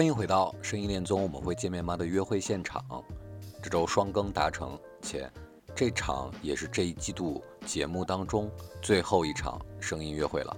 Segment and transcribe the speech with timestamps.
[0.00, 2.82] 欢迎回到声音恋综，我们会见面吗的约会现场。
[3.62, 5.30] 这周双更达成，且
[5.74, 8.50] 这场也是这一季度节目当中
[8.80, 10.56] 最后一场声音约会了。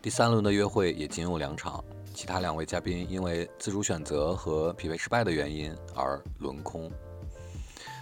[0.00, 6.90] 第三轮的约会也仅有两场，其他两位嘉宾因为自主选择和匹配失败的原因而轮空。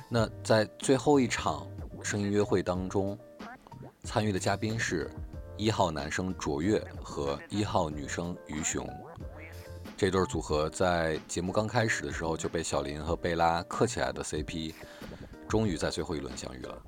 [0.09, 1.67] 那在最后一场
[2.05, 3.19] 声音约会当中，
[4.05, 5.11] 参与的嘉宾是
[5.56, 8.89] 一号男生卓越和一号女生于雄。
[10.01, 14.73] 这对组合在节目刚开始的时候就被小林和贝拉磕起来的 CP，
[15.47, 16.83] 终于在最后一轮相遇了。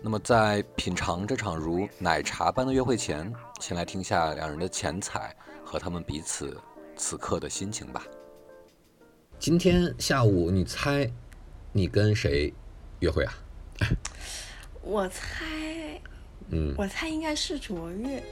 [0.00, 5.34] 那么，在品尝这场如奶茶般的约会前，先来听下两人的前彩
[5.64, 6.56] 和他们彼此
[6.94, 8.04] 此刻的心情吧。
[9.36, 11.10] 今天下午，你猜
[11.72, 12.54] 你跟谁
[13.00, 13.34] 约会啊？
[14.80, 16.00] 我猜，
[16.50, 18.22] 嗯，我猜应该是卓越。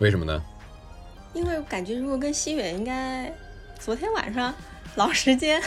[0.00, 0.42] 为什么呢？
[1.34, 3.32] 因为我感觉如果跟西远，应该
[3.78, 4.52] 昨天晚上
[4.96, 5.62] 老时间。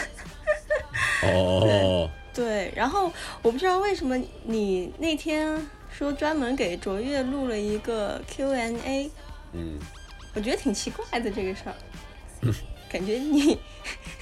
[1.22, 2.10] 哦。
[2.34, 3.12] 对，然后
[3.42, 5.64] 我不知道为什么你那天
[5.96, 9.08] 说专门给卓越录了一个 Q&A。
[9.52, 9.78] 嗯。
[10.34, 11.74] 我觉得挺奇怪的这个事儿。
[12.90, 13.56] 感觉你，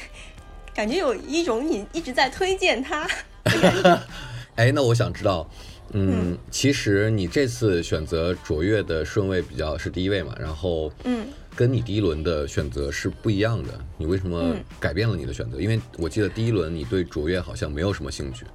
[0.75, 3.09] 感觉有一种你一直在推荐他。
[4.57, 5.49] 哎，那我想知道。
[5.93, 13.69] 嗯，其实你这次选择卓越的顺位比较是第一位嘛，然后嗯，跟你第一轮的选择是不一样的。
[13.99, 15.61] 你为什么改变了你的选择？
[15.61, 18.47] 因为我记得第一轮你对卓越好像没有什么兴趣。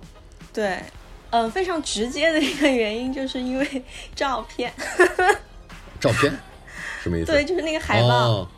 [0.51, 0.79] 对，
[1.29, 3.83] 呃，非常直接的一个原因就是因为
[4.15, 4.73] 照片。
[5.99, 6.31] 照片？
[7.03, 7.31] 什么意思？
[7.31, 8.49] 对，就是那个海报。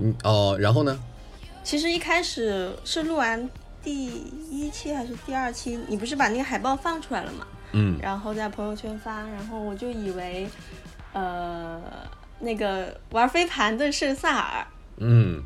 [0.00, 0.96] 嗯哦，然后呢？
[1.64, 3.48] 其实一开始是录完
[3.82, 4.06] 第
[4.50, 7.46] 一期还是第二期，你不是把那个海报放出来了吗？
[7.72, 10.48] 嗯，然后在朋友圈发，然后我就以为，
[11.12, 11.80] 呃，
[12.40, 14.66] 那个玩飞盘的是萨尔，
[14.98, 15.42] 嗯，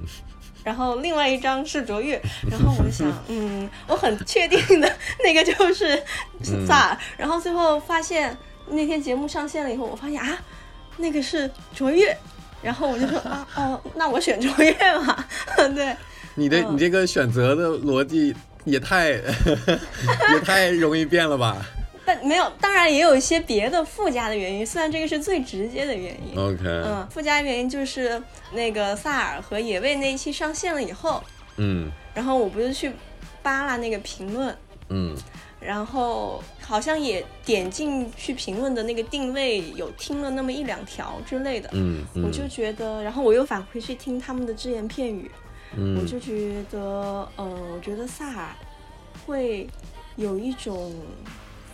[0.64, 2.20] 然后另外一张是卓越，
[2.50, 6.02] 然后我就想，嗯，我很确定的那个就是
[6.66, 8.36] 萨尔，然后最后发现
[8.68, 10.38] 那天节目上线了以后，我发现啊，
[10.96, 12.16] 那个是卓越，
[12.62, 15.28] 然后我就说啊哦，那我选卓越吧，
[15.74, 15.94] 对，
[16.34, 19.10] 你的你这个选择的逻辑也太
[20.32, 21.64] 也太容易变了吧。
[22.06, 24.66] 但没有，当然也有一些别的附加的原因。
[24.66, 26.38] 虽然这个是最直接的原因。
[26.38, 26.62] OK。
[26.64, 28.22] 嗯，附加原因就是
[28.52, 31.22] 那个萨尔和野味那一期上线了以后，
[31.56, 32.92] 嗯，然后我不是去
[33.42, 34.54] 扒拉那个评论，
[34.90, 35.16] 嗯，
[35.60, 45.30] 然后好像也点进去评论的那个定位有听了那么一两条之类的，嗯，我就觉得，然后我又返回去听他们的只言片语，
[45.74, 46.78] 嗯，我就觉得，
[47.36, 48.48] 呃，我觉得萨尔
[49.24, 49.66] 会
[50.16, 50.92] 有一种。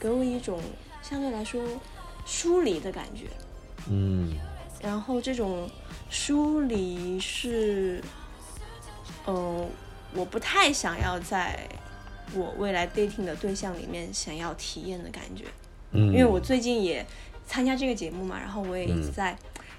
[0.00, 0.58] 给我一种
[1.02, 1.62] 相对来说
[2.24, 3.26] 疏离的感觉，
[3.90, 4.34] 嗯，
[4.82, 5.68] 然后这种
[6.08, 8.02] 疏离是，
[9.26, 9.68] 呃，
[10.14, 11.68] 我不太想要在
[12.34, 15.44] 我未来 dating 的对象里面想要体验的感觉，
[15.92, 17.04] 嗯，因为我最近也
[17.46, 19.36] 参加这个节目嘛，然后我也一直在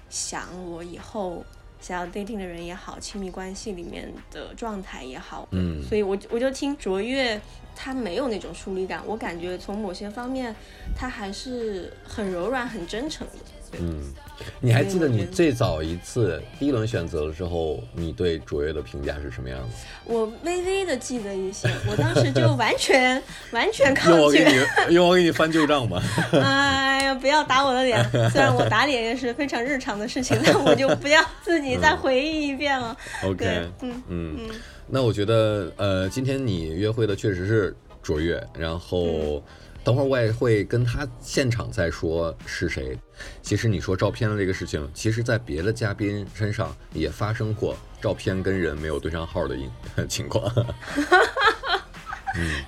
[0.08, 1.44] 想我以后
[1.82, 7.38] 想要 dating 的人也好，亲密关系里面的状态也好，嗯，所以我我就听卓越。
[7.74, 10.54] 他没有那种疏离感，我感觉从某些方面，
[10.94, 13.78] 他还是很柔软、很真诚的。
[13.80, 14.12] 嗯，
[14.60, 19.86] 你还记得你最早一次第一轮选择的时候，你对卓越的评价是什么样子？
[20.04, 24.18] 我微微的记得一些，我当时就完全 完全抗拒。
[24.18, 24.64] 用我给你
[24.94, 26.02] 用我给你翻旧账吧？
[26.32, 28.02] 哎呀，不要打我的脸！
[28.30, 32.96] 虽然我打脸也是非常日常的事情，但我就不要自己再回忆一遍了。
[33.24, 33.44] OK，
[33.82, 34.50] 嗯嗯嗯。
[34.88, 39.42] 那我觉得，呃，今天你约会的确实是卓越，然后
[39.84, 42.98] 等会儿我也会跟他现场再说是谁。
[43.42, 49.56] 其实你说照片的这个事情，其实在别的嘉宾身上也发生过照片跟人没有对上号的
[50.08, 50.52] 情况。
[52.36, 52.64] 嗯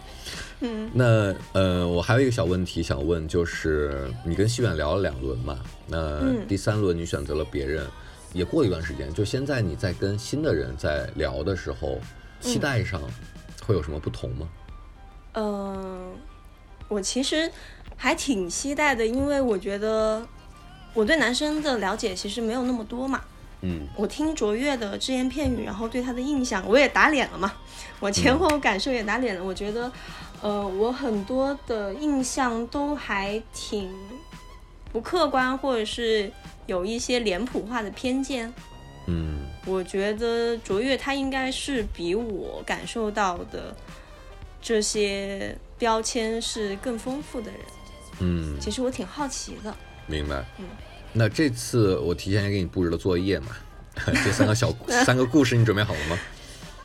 [0.60, 0.90] 嗯。
[0.92, 5.58] 那呃，我还有一个小问题想问，就是你跟西远聊了两轮嘛？
[5.86, 7.86] 那第三轮你选择了别人。
[8.32, 12.00] 也过一段时间，就现在你在跟新的人在聊的时候，
[12.40, 13.00] 期待上
[13.64, 14.48] 会有什么不同吗？
[15.34, 16.12] 嗯，
[16.88, 17.50] 我其实
[17.96, 20.26] 还挺期待的，因为我觉得
[20.92, 23.20] 我对男生的了解其实没有那么多嘛。
[23.66, 27.50] 嗯我听卓越的只言片语，然后对他的印象我也打脸了嘛，
[27.98, 29.42] 我前后感受也打脸了。
[29.42, 29.90] 我觉得，
[30.42, 33.90] 呃，我很多的印象都还挺
[34.92, 36.30] 不客观，或者是
[36.66, 38.52] 有一些脸谱化的偏见。
[39.06, 43.74] 嗯我觉得卓越他应该是比我感受到的
[44.60, 47.60] 这些标签是更丰富的人。
[48.20, 49.74] 嗯，其实我挺好奇的。
[50.06, 50.44] 明白。
[50.58, 50.64] 嗯
[51.16, 53.48] 那这次我提前给你布置了作业嘛，
[54.24, 54.74] 这三个小
[55.06, 56.18] 三个故事你准备好了吗？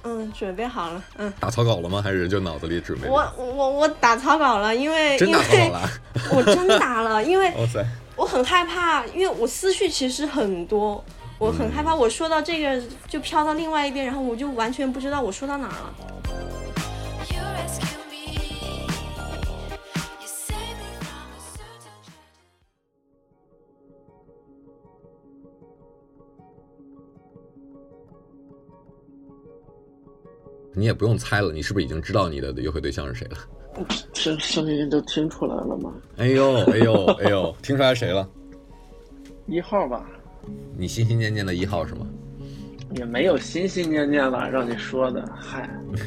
[0.03, 1.03] 嗯，准备好了。
[1.17, 1.99] 嗯，打草稿了吗？
[1.99, 3.09] 还是就脑子里准备？
[3.09, 5.89] 我我我打草稿了，因为因真打草稿为了啊？
[6.31, 7.83] 我真打了，因为哇塞！
[8.15, 11.03] 我很害怕，因为我思绪其实很多，
[11.39, 15.95] 我很害怕我说到这个就飘到另外一边，然后我就完全不知道我说到哪儿了。
[30.73, 33.37] 你也不用猜了，你是不是已经知道你的约会对象是谁了？
[34.13, 35.93] 声声音都听出来了吗？
[36.17, 38.27] 哎呦哎呦哎呦，听出来谁了？
[39.47, 40.05] 一号吧，
[40.77, 42.05] 你心心念念的一号是吗？
[42.95, 45.69] 也没有心心念念了，让你说的，嗨，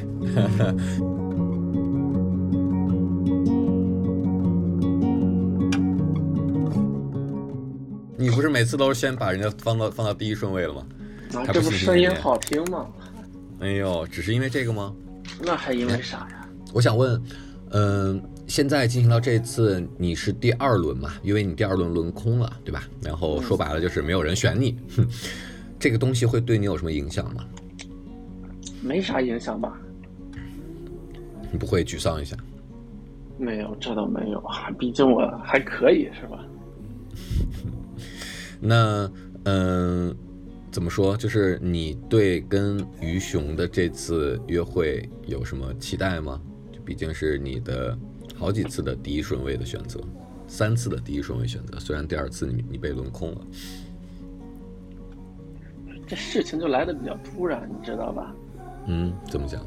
[8.16, 10.86] 你不是每次都是先把人家放到放到第一顺位了吗？
[11.34, 12.86] 啊，这不声音好听吗？
[13.62, 14.92] 哎呦，只是因为这个吗？
[15.40, 16.48] 那还因为啥呀？
[16.74, 17.22] 我想问，
[17.70, 21.14] 嗯、现在进行到这次，你是第二轮嘛？
[21.22, 22.88] 因为你第二轮轮空了，对吧？
[23.00, 25.06] 然后说白了就是没有人选你，哼，
[25.78, 27.44] 这个东西会对你有什么影响吗？
[28.82, 29.78] 没啥影响吧？
[31.52, 32.36] 你不会沮丧一下？
[33.38, 36.44] 没有，这倒没有啊，毕竟我还可以，是吧？
[38.58, 39.08] 那
[39.44, 40.14] 嗯、
[40.72, 41.14] 怎么说？
[41.14, 46.40] 就是你对跟于雄的这次约会有什么期待吗？
[46.72, 47.96] 就毕竟是你的
[48.34, 50.00] 好几次的第一顺位的选择，
[50.48, 53.46] 三次的第一顺位选择，虽然第二次你你被轮空了。
[56.06, 58.34] 这事情就来的比较突然，你知道吧？
[58.86, 59.64] 嗯，怎么讲？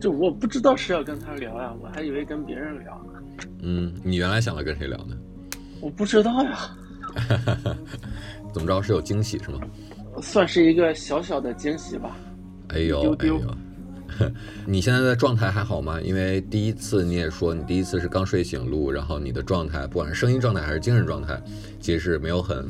[0.00, 3.46] 就我不知道是要跟他聊呀，我还以为跟别人聊呢。
[3.62, 5.16] 嗯，你原来想着跟谁聊呢？
[5.80, 6.76] 我不知道呀，
[8.52, 9.60] 怎么着是有惊喜是吗？
[10.20, 12.16] 算是一个小小的惊喜吧。
[12.68, 13.40] 哎呦丢丢哎
[14.26, 14.30] 呦，
[14.66, 16.00] 你现在的状态还好吗？
[16.00, 21.40] 因为第一次你也说你第一次是刚睡醒录，然后你的状态，不管是声音状态还是精神状态，
[21.80, 22.66] 其实是没有很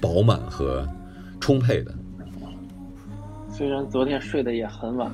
[0.00, 0.86] 饱满和
[1.40, 1.94] 充沛的。
[3.52, 5.12] 虽然昨天睡得也很晚，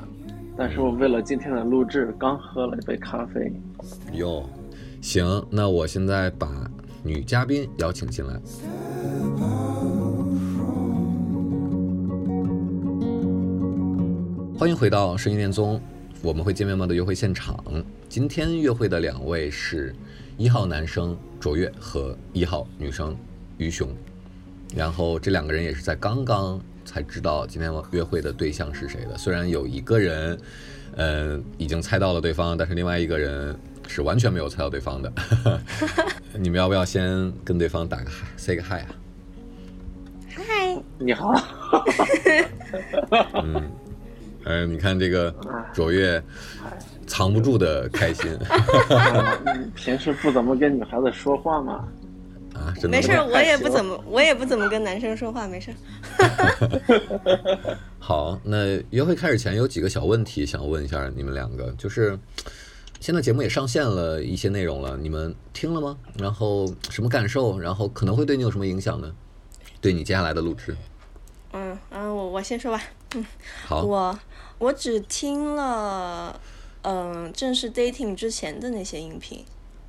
[0.57, 3.53] 但是我为了今天的录制，刚喝了一杯咖啡。
[4.15, 4.49] 哟，
[5.01, 6.49] 行，那我现在把
[7.03, 8.41] 女嘉宾邀请进来。
[14.59, 15.81] 欢迎回到声音恋综，
[16.21, 17.63] 我们会见面吗的约会现场。
[18.09, 19.95] 今天约会的两位是
[20.37, 23.17] 一号男生卓越和一号女生
[23.57, 23.89] 于雄，
[24.75, 29.17] 然后这两个人也是在刚刚才知道今天约会的对象是谁的。
[29.17, 30.37] 虽然有一个人，
[30.97, 33.57] 嗯、已经猜到了对方，但是另外一个人
[33.87, 35.13] 是完全没有猜到对方的。
[36.35, 38.91] 你们要不要先跟对方打个嗨，say 个 hi 啊？
[40.29, 41.33] 嗨，你好，
[43.45, 43.71] 嗯，
[44.45, 45.35] 呃，你看这个
[45.73, 46.23] 卓越
[47.07, 48.31] 藏不住的开心
[49.57, 51.85] 你 平时不怎么跟女孩子说话吗？
[52.55, 55.77] 啊，真的没事我也不怎么，我也不怎么跟男生说话，没事儿。
[58.01, 62.19] 好，那约会开始前有几个小问题想问一下你们两个，就是
[63.01, 65.97] 现在节目也上线了一些内容了，你们听了吗？
[66.19, 67.59] 然后什么感受？
[67.59, 69.13] 然后可能会对你有什么影响呢？
[69.81, 70.77] 对你接下来的录制？
[72.29, 72.83] 嗯嗯，我我先说吧。
[73.67, 74.19] 好，我
[74.59, 76.39] 我只听了，
[76.83, 79.45] 嗯、正式 dating 之前的那些音频，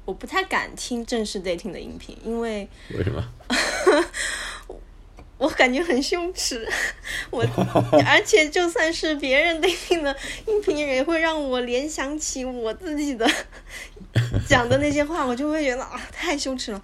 [0.05, 3.23] 我不太敢听正式 dating 的音频，因为为什么？
[5.37, 6.67] 我感觉很羞耻。
[7.31, 7.41] 我
[8.05, 10.13] 而且就算是别人 dating 的
[10.45, 13.25] 音频，也会让我联想起我自己的
[14.45, 16.81] 讲的那些话，我就会觉得啊，太羞耻了。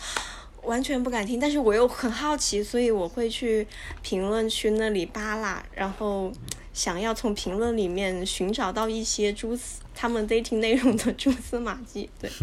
[0.65, 3.67] 完全不敢听，但是我又很好奇，所以我会去
[4.01, 6.31] 评论区那里扒拉，然后
[6.73, 12.09] 想要从评论里面寻找到一些蛛丝，他们 dating 内容的蛛丝马迹。
[12.19, 12.29] 对，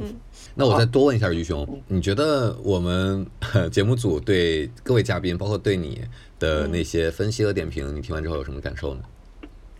[0.00, 0.14] 嗯
[0.54, 3.26] 那我再多问一下于兄，你觉得我们
[3.70, 6.02] 节目组对各位嘉宾，包括对你
[6.38, 9.02] 的那些分析和点评，你听完之后有什么感受呢？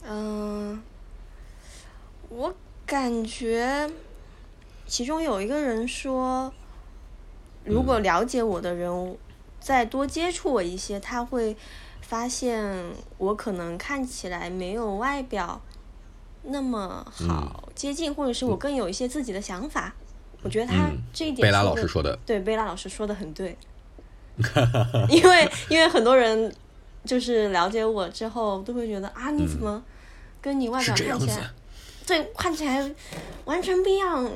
[0.08, 0.82] 嗯、
[2.28, 2.54] 我
[2.86, 3.90] 感觉
[4.86, 6.52] 其中有一个人说，
[7.64, 9.16] 如果了解我的人
[9.60, 11.56] 再多接触我一些，他会
[12.00, 12.74] 发现
[13.18, 15.60] 我可能看起来没有外表
[16.42, 19.94] 那么好接近，或者是我更有一些自己的想法。
[20.42, 23.56] 我觉得他嗯这一点贝拉老师说的，对，贝拉老师说的很对，
[25.08, 26.52] 因为因为很多人
[27.04, 29.80] 就是了解我之后都会觉得啊，你怎么
[30.40, 31.50] 跟你外表看起来，
[32.04, 32.92] 对，看起来
[33.44, 34.32] 完全不一样，嗯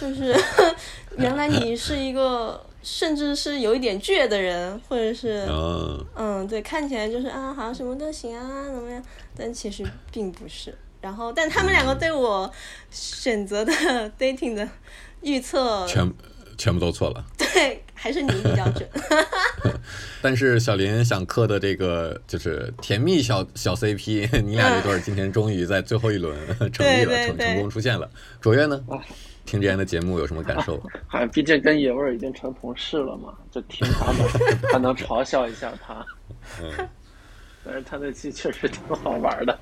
[0.00, 0.34] 就是
[1.18, 9.02] 原来你是一个甚至是有一点倔的人，或者是嗯，嗯，对，看起来就是啊，好像什么都行啊，怎么样？
[9.36, 10.74] 但其实并不是。
[11.00, 12.48] 然后，但他们两个对我
[12.90, 13.72] 选择的
[14.18, 14.68] dating 的
[15.20, 16.08] 预测，全
[16.56, 17.24] 全部都错了。
[17.36, 18.88] 对，还是你比较准。
[20.22, 26.36] 但是小林想磕的这个就是甜蜜小小 CP，你俩这对今天终于在最后一轮
[26.72, 28.08] 成立了，成成功出现了。
[28.40, 28.80] 卓越呢？
[29.44, 30.80] 听之前的节目有什么感受？
[31.08, 34.28] 啊，毕竟跟野味儿已经成同事了嘛，就听他的，
[34.72, 36.04] 还能嘲笑一下他。
[36.60, 36.88] 嗯，
[37.64, 39.58] 但是他那期确实挺好玩的。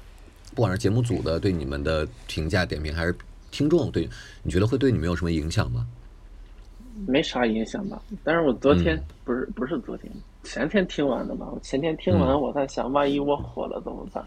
[0.54, 3.16] 不管是节目组的对你们的评价点评，还是
[3.50, 4.08] 听众对，
[4.42, 5.87] 你觉得会对你们有什么影响吗？
[7.06, 8.02] 没啥影响吧。
[8.22, 11.46] 但是我昨天、嗯不是不是昨天，前天听完的嘛。
[11.52, 14.26] 我前天听完，嗯我在想，万一我火了怎么办？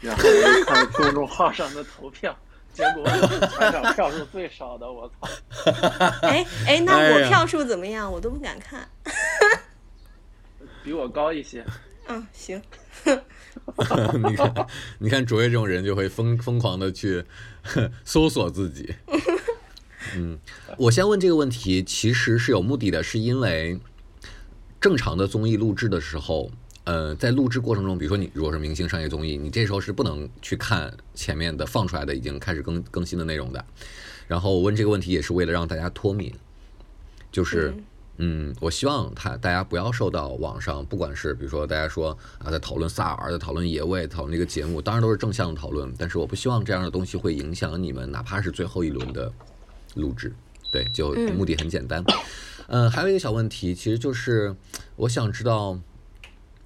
[0.00, 2.34] 然后我就看公众号上的投票，
[2.80, 5.28] 结果我是全场票数最少的，我操！
[6.26, 8.10] 哎哎，那我票数怎么样？
[8.10, 8.88] 我都不敢看。
[10.82, 11.62] 比我高一些。
[12.08, 12.60] 嗯，行。
[13.04, 14.66] 你看，
[14.98, 17.24] 你看卓越这种人就会疯疯狂的去
[18.02, 18.94] 搜索自己。
[20.16, 20.38] 嗯，
[20.78, 23.78] 我先问这个问题，其实是有目的的，是因为
[24.80, 26.50] 正常的综艺录制的时候，
[26.84, 33.64] 呃，在录制过程中，比如说你如果是明星商业综艺，你这时候是不能去看前面的放出来的已经开始更更新的内容的。
[34.26, 36.32] 然后我问这个问题也是为了让大家脱敏，
[37.32, 37.74] 就是。
[38.22, 49.32] 嗯，我希望他大家不要受到网上，不管是比如说大家说啊，在讨论萨尔，在讨论野味，讨论这个节目，当然都是正向的讨论，但是我不希望这样的东西会影响你们，哪怕是最后一轮的
[49.94, 50.30] 录制。
[50.70, 52.04] 对，就嗯目的很简单。
[52.66, 54.54] 嗯、还有一个小问题，其实就是
[54.96, 55.80] 我想知道，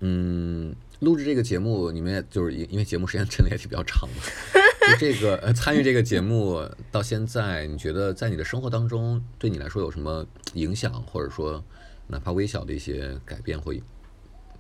[0.06, 11.64] 嗯，录制这个节目，你们也就是因因为节目时间真的也挺比较长的， 就这个呃参与这个节目到现在，你觉得在你的生活当中对你来说有什么影响，或者说
[12.08, 13.82] 哪怕微小的一些改变会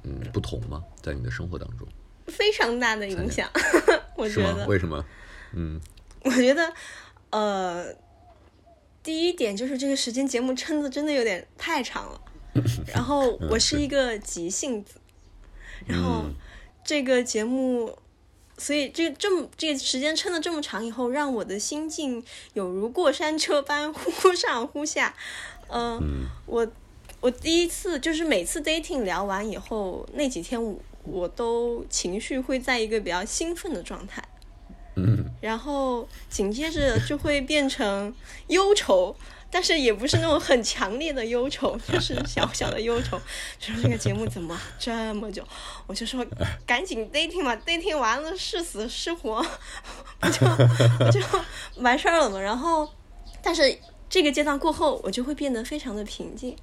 [0.02, 0.82] 嗯不同吗？
[1.02, 1.86] 在你的生活当中
[2.28, 3.46] 非常大的影响，
[4.16, 4.50] 我是吗？
[4.50, 4.66] 觉得。
[4.66, 5.04] 为什么？
[5.52, 5.78] 嗯
[6.22, 6.72] 我觉得，
[7.28, 7.94] 呃，
[9.02, 12.18] 第一点就是这个时间节目撑的真的有点太长了。
[12.86, 14.94] 然后我是一个急性子，
[15.86, 16.34] 然后嗯
[16.84, 17.96] 这个节目，
[18.58, 22.22] 所以这这么这个时间撑了这么长以后，让我的心境
[22.52, 25.14] 有如过山车般忽上忽下。
[25.68, 26.66] 呃，嗯我
[27.20, 34.22] 我第一次就是每次 dating 聊完以后，那几天我我都情绪会在一个比较兴奋的状态。
[34.96, 38.14] 嗯然后紧接着就会变成
[38.46, 39.14] 忧愁，
[39.54, 43.16] 但是也不是那种很强烈的忧愁， 就是小小的忧愁。
[43.56, 45.46] 就说这个节目怎么这么久？
[45.86, 46.26] 我就说
[46.66, 49.40] 赶紧 dating 嘛，dating 完了是死是活，
[50.18, 50.40] 不就
[50.98, 51.20] 不就
[51.76, 52.40] 完事儿了嘛。
[52.40, 52.92] 然后，
[53.40, 53.78] 但是
[54.10, 56.56] 这个阶段过后，我就会变得非常的平静，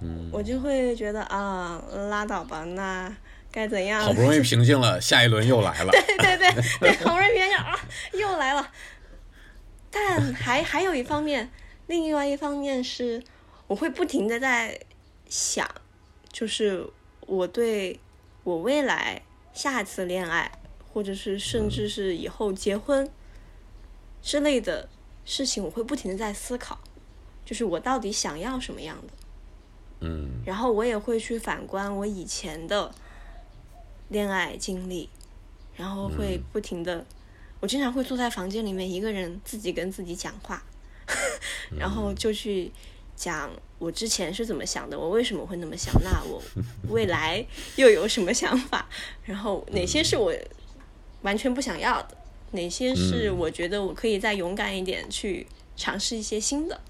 [0.00, 3.14] 嗯，我就会觉得啊，拉倒吧，那
[3.52, 4.02] 该怎样？
[4.02, 5.92] 好不容易平静了，下一轮又来了。
[5.92, 7.78] 对对对对， 好不容易平静啊，
[8.12, 8.68] 又来了。
[9.88, 11.48] 但还还有一方面，
[11.88, 13.24] 另外一方面是，
[13.66, 14.78] 我会不停的在
[15.28, 15.66] 想，
[16.30, 16.86] 就是
[17.20, 17.98] 我对
[18.44, 20.52] 我未来下次恋爱，
[20.92, 23.10] 或者是甚至是以后结婚
[24.22, 24.88] 之类的
[25.24, 26.78] 事情，我会不停的在思考，
[27.44, 29.12] 就是我到底想要什么样的。
[30.00, 30.42] 嗯。
[30.44, 32.94] 然后我也会去反观我以前的
[34.08, 35.08] 恋爱经历，
[35.74, 37.06] 然后会不停的，
[37.60, 40.62] 我经常会坐在房间里面一个人自己跟自己讲话，
[41.78, 42.70] 然后就去
[43.16, 46.42] 讲我之前是怎么想的，我为什么会那么想，那我
[46.90, 47.44] 未来
[47.76, 48.88] 又有什么想法，
[49.24, 50.32] 然后哪些是我
[51.22, 52.16] 完全不想要的，
[52.52, 55.46] 哪些是嗯我觉得我可以再勇敢一点去
[55.76, 56.80] 尝试一些新的。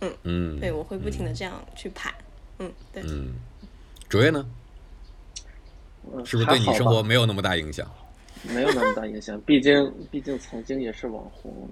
[0.00, 2.12] 嗯嗯对，我会不停的这样去盘。
[2.58, 3.34] 嗯，对，嗯，
[4.08, 4.44] 卓越呢？
[6.12, 7.88] 嗯是不是对你生活没有那么大影响？
[8.42, 9.40] 没有那么大影响？
[9.42, 11.70] 毕竟毕竟曾经也是网红，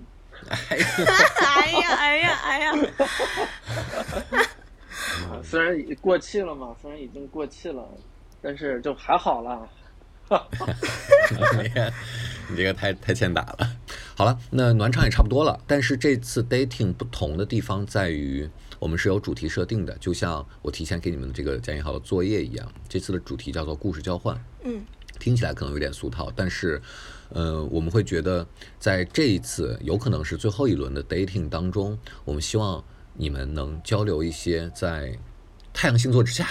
[0.49, 4.43] 哎呀，哎呀，哎呀，哎 呀
[5.43, 7.87] 虽然已过气了嘛，虽然已经过气了，
[8.43, 9.61] 但是就还好啦。
[11.63, 11.93] 你看，
[12.49, 13.77] 你这个太太欠打了。
[14.15, 15.59] 好了，那暖场也差不多了。
[15.67, 22.73] 但是这次 dating 不同的地方在于，我们是有主题设定的，就像我提前给你们的这个讲义好的作业一样。
[22.89, 24.41] 这次的主题叫做故事交换。
[24.63, 24.85] 嗯，
[25.19, 26.81] 听起来可能有点俗套，但是，
[27.33, 28.47] 呃，我们会觉得
[28.79, 32.85] 在这一次有可能是最后一轮的 dating 当中，我们希望
[33.15, 35.19] 你们能交流一些在
[35.73, 36.49] 太阳星座之下，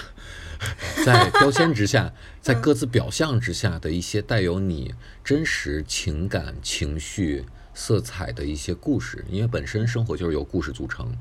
[1.06, 4.94] 在标签之下， 在各自表象之下的一些带有你
[5.24, 11.14] 真实情感、情绪色彩的一些故事，因为本身生活就是由故事组成。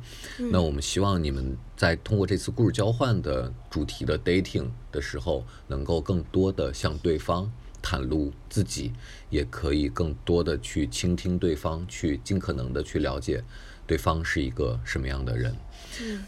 [0.51, 7.51] 那我们希望你们在通过这次故事交换的主题的 dating 的时候，能够更多的向对方
[7.83, 8.93] 袒露自己，
[9.31, 13.43] 也可以更多的去倾听对方，去尽可能的去了解
[13.87, 15.55] 对方是一个什么样的人。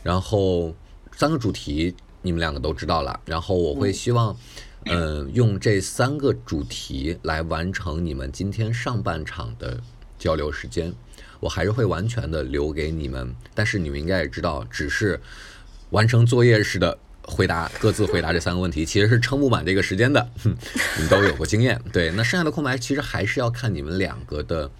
[0.03, 0.75] 然后
[1.17, 4.37] 三个主题你们两个都知道了，然后我会希望，
[4.87, 9.81] 嗯、用这三个主题来完成你们今天上半场的
[10.19, 10.93] 交流时间。
[11.41, 15.19] 我还是会完全的留给你们，但是你们应该也知道，只是
[15.89, 16.99] 完成作业似的
[17.31, 20.21] 回答，各自回答这三个问题，其实是撑不满这个时间的。
[20.43, 20.55] 哼
[20.97, 22.11] 你们都有过经验，对。
[22.11, 24.71] 那剩下的空白其实还是要看你们两个的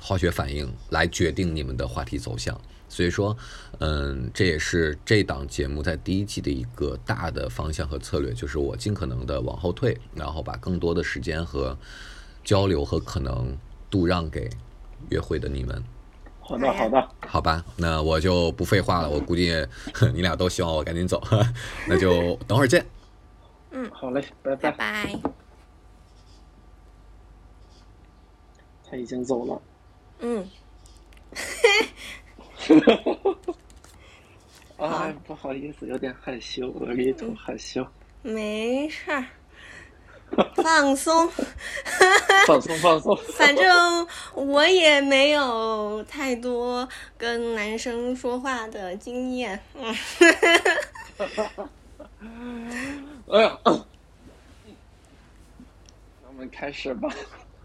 [0.00, 2.60] 化学反应来决定你们的话题走向。
[2.88, 3.34] 所以说，
[3.78, 11.74] 嗯，这也是这档节目在第一季的一个大的方向和策略，就是我尽可能的往后退，然后把更多的时间和
[12.44, 13.56] 交流和可能
[13.88, 14.50] 度让给
[15.08, 15.82] 约会的你们。
[16.52, 19.08] 好的，好的，好吧，那我就不废话了。
[19.08, 19.50] 我估计
[20.12, 21.22] 你俩都希望我赶紧走，
[21.88, 22.84] 那就等会儿见。
[23.90, 25.06] 好嘞，拜拜拜。
[25.06, 25.18] 拜。
[28.90, 29.62] 他已经走了。
[30.18, 30.46] 嗯，
[34.76, 37.86] 啊，不好意思，有点害羞，额里头害羞。
[38.20, 39.24] 没事儿，
[40.62, 41.28] 放松。
[42.46, 43.16] 放松放松。
[43.36, 49.60] 反正我也没有太多跟男生说话的经验。
[49.74, 49.94] 嗯，
[53.28, 53.74] 哎呀， 那
[56.28, 57.08] 我们开始吧。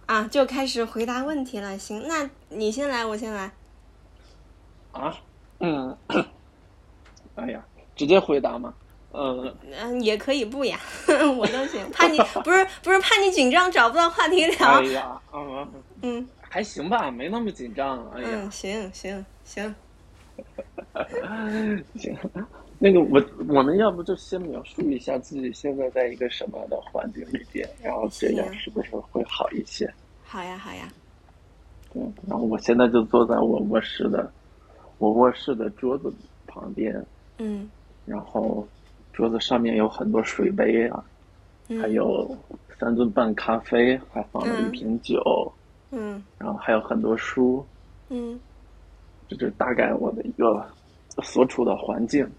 [0.05, 1.77] 啊，就开始回答问题了。
[1.77, 3.51] 行，那你先来，我先来。
[4.91, 5.17] 啊，
[5.59, 5.97] 嗯，
[7.35, 7.63] 哎呀，
[7.95, 8.73] 直接回答嘛。
[9.17, 10.79] 嗯，嗯，也可以不呀，
[11.37, 11.81] 我都行。
[11.91, 14.83] 怕你不是不是怕你紧张找不到话题聊哎。
[14.87, 15.67] 呀，啊，
[16.03, 18.05] 嗯还行吧，没那么紧张。
[18.11, 19.75] 哎呀嗯，，行行行，
[21.95, 22.15] 行，
[22.79, 29.91] 那个我我们要不就先描述一下自己现在在一个什么样的环境里边，然后这样是不是会好一些？
[30.23, 30.87] 好呀好呀。
[31.91, 34.31] 对，然后我现在就坐在我卧室的
[34.99, 36.13] 我卧室的桌子
[36.45, 37.03] 旁边，
[37.39, 37.69] 嗯
[38.05, 38.65] 然后
[39.17, 41.03] 桌子上面有很多水杯啊，
[41.69, 42.37] 嗯，还有
[42.79, 44.71] 三顿半咖啡，还放了一嗯。
[44.71, 45.51] 瓶酒，
[45.89, 46.23] 嗯。
[46.37, 47.65] 然后还有很多书，
[48.09, 48.39] 嗯。
[49.27, 50.63] 这就是大概我的一个
[51.23, 52.29] 所处的环境。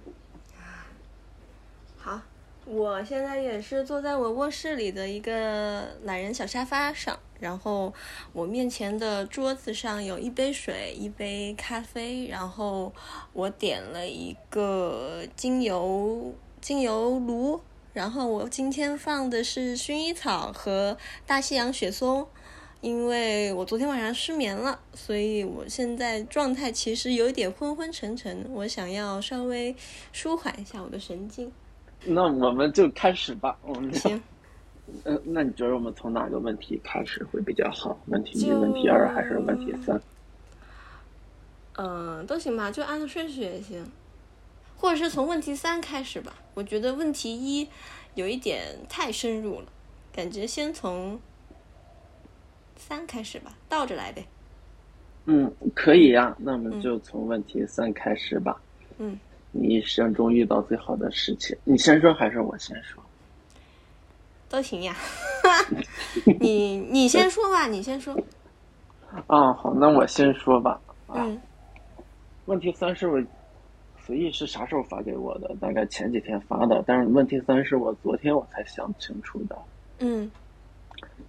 [1.97, 2.21] 好，
[2.64, 7.93] 我现在也是坐在我卧室里的一个懒人小沙发上，然后
[8.33, 12.93] 我面前的桌子上有一杯水，一杯咖啡，然后
[13.33, 17.61] 我点了一个精油精油炉，
[17.92, 22.27] 然后我今天放的是薰衣草和大西洋雪松。
[22.81, 29.75] 因为我昨天晚上失眠了，所以我现在状态其实有一点昏昏沉沉，我想要稍微
[30.12, 31.51] 舒缓一下我的神经。
[32.05, 33.59] 那我们就开始吧。
[33.62, 34.23] 我们 行，
[35.03, 37.99] 呃，那你觉得我们从哪个问题开始会比较好？
[38.07, 40.01] 问题一、问题二还是问题三？
[41.79, 43.85] 嗯、都行吧，就按照顺序也行，
[44.79, 46.33] 或者是从问题三开始吧。
[46.55, 47.69] 我觉得问题一
[48.14, 49.67] 有一点太深入了，
[50.12, 51.21] 感觉先从
[52.77, 54.27] 三开始吧，倒着来呗。
[55.27, 58.59] 嗯，可以呀、那我们就从问题三开始吧。
[58.97, 59.19] 嗯，
[59.53, 63.03] 你一生中遇到最好的事情，你先说还是我先说？
[64.49, 64.97] 都行呀。
[66.41, 68.14] 你你先说吧，你先说。
[69.27, 70.81] 啊，好，那我先说吧。
[71.07, 71.41] 啊，嗯
[72.47, 73.23] 问题三是我
[74.09, 75.55] 随意是啥时候发给我的？
[75.61, 79.55] 大概前几天发的，但是问题三是我昨天我才想清楚的。
[79.99, 80.31] 嗯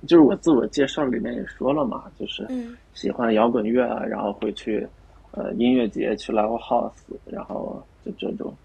[0.07, 4.87] 就是我自我介绍里面也说了嘛，就是嗯喜欢摇滚乐啊，然后会去
[5.31, 6.93] 呃音乐节，去 live house，
[7.25, 8.55] 然后就这种，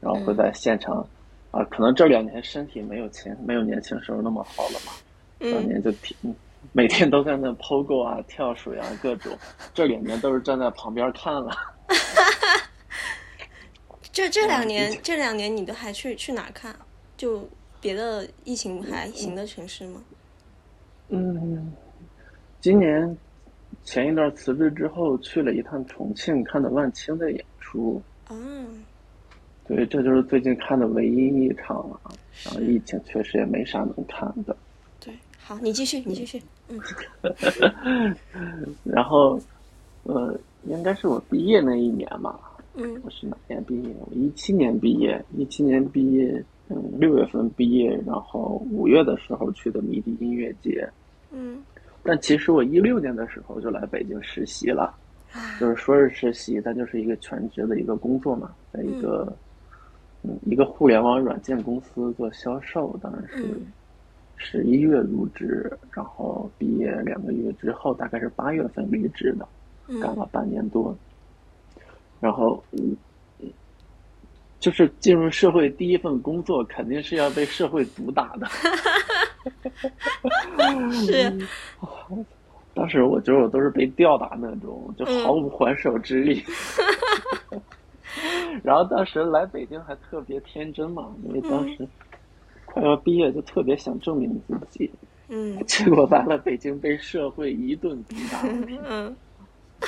[0.00, 1.06] 然后会在现场，
[1.52, 4.92] 啊，可能这两年身体没有前没有年轻时候那么好了嘛，
[5.38, 6.16] 当嗯，年就挺
[6.72, 9.32] 每天都在那 POGO 啊、跳水啊各种，
[9.72, 11.52] 这两年都是站在旁边看了。
[14.14, 16.74] 这这两年嗯这两年你都还去去哪儿看？
[17.16, 17.48] 就
[17.80, 20.00] 别的疫情还行的城市吗？
[21.08, 21.72] 嗯，
[22.60, 23.16] 今年
[23.82, 28.00] 前一段辞职之后去了一趟重庆，看的万青的演出。
[28.28, 28.34] 啊，
[29.66, 32.00] 对，这就是最近看的唯一一场了。
[32.44, 34.56] 然后疫情确实也没啥能看的。
[35.00, 36.40] 对，好，你继续，你继续。
[36.68, 36.80] 嗯
[38.84, 39.38] 然后，
[40.04, 42.38] 呃，应该是我毕业那一年嘛。
[42.76, 43.94] 嗯我是哪年毕业？
[44.00, 50.88] 我一七年毕业，一七年毕业，嗯，六月份毕业，然后五月的时候去的迷笛音乐节。
[51.30, 51.62] 嗯
[52.02, 54.94] 但其实我一六年的时候就来北京实习了。
[55.32, 59.36] 啊就是说是实习，但就是一个全职的一个工作嘛，在一个
[60.22, 63.66] 嗯一个互联网软件公司做销售，当然是嗯
[64.36, 69.48] 十一月入职，然后毕业两个月之后，大概是八月份离职的，
[70.00, 70.96] 干嗯了半年多，
[72.24, 72.96] 然后嗯。
[74.60, 78.48] 就是进入社会第一份工作，肯定是要被社会毒打的。
[80.90, 81.30] 是
[82.72, 86.42] 当时我觉得我都是被吊打那种，就毫无还手之力。
[88.64, 91.86] 然后当时来北京还特别天真嘛，因为当时
[92.64, 94.90] 快要毕业，就特别想证明自己。
[95.28, 98.40] 嗯结果来了北京，被社会一顿毒打，
[98.88, 99.14] 嗯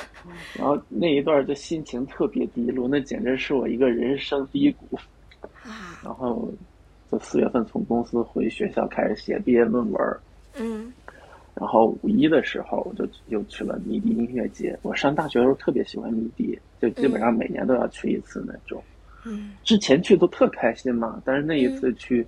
[0.58, 4.96] 然后那一段就心情特别低落，那简直是我一个人生低谷。
[5.62, 6.48] 啊 然后
[7.10, 10.16] 就四月份从公司回学校开始写毕业论文，
[10.58, 10.92] 嗯
[11.54, 14.78] 然后五一的时候，我就又去了迷笛音乐节。
[14.82, 18.82] 我上大学的时候特别喜欢迷笛，就基本上每年都要去一次那种。
[19.24, 22.24] 嗯之前去都特开心嘛，但是那一次去，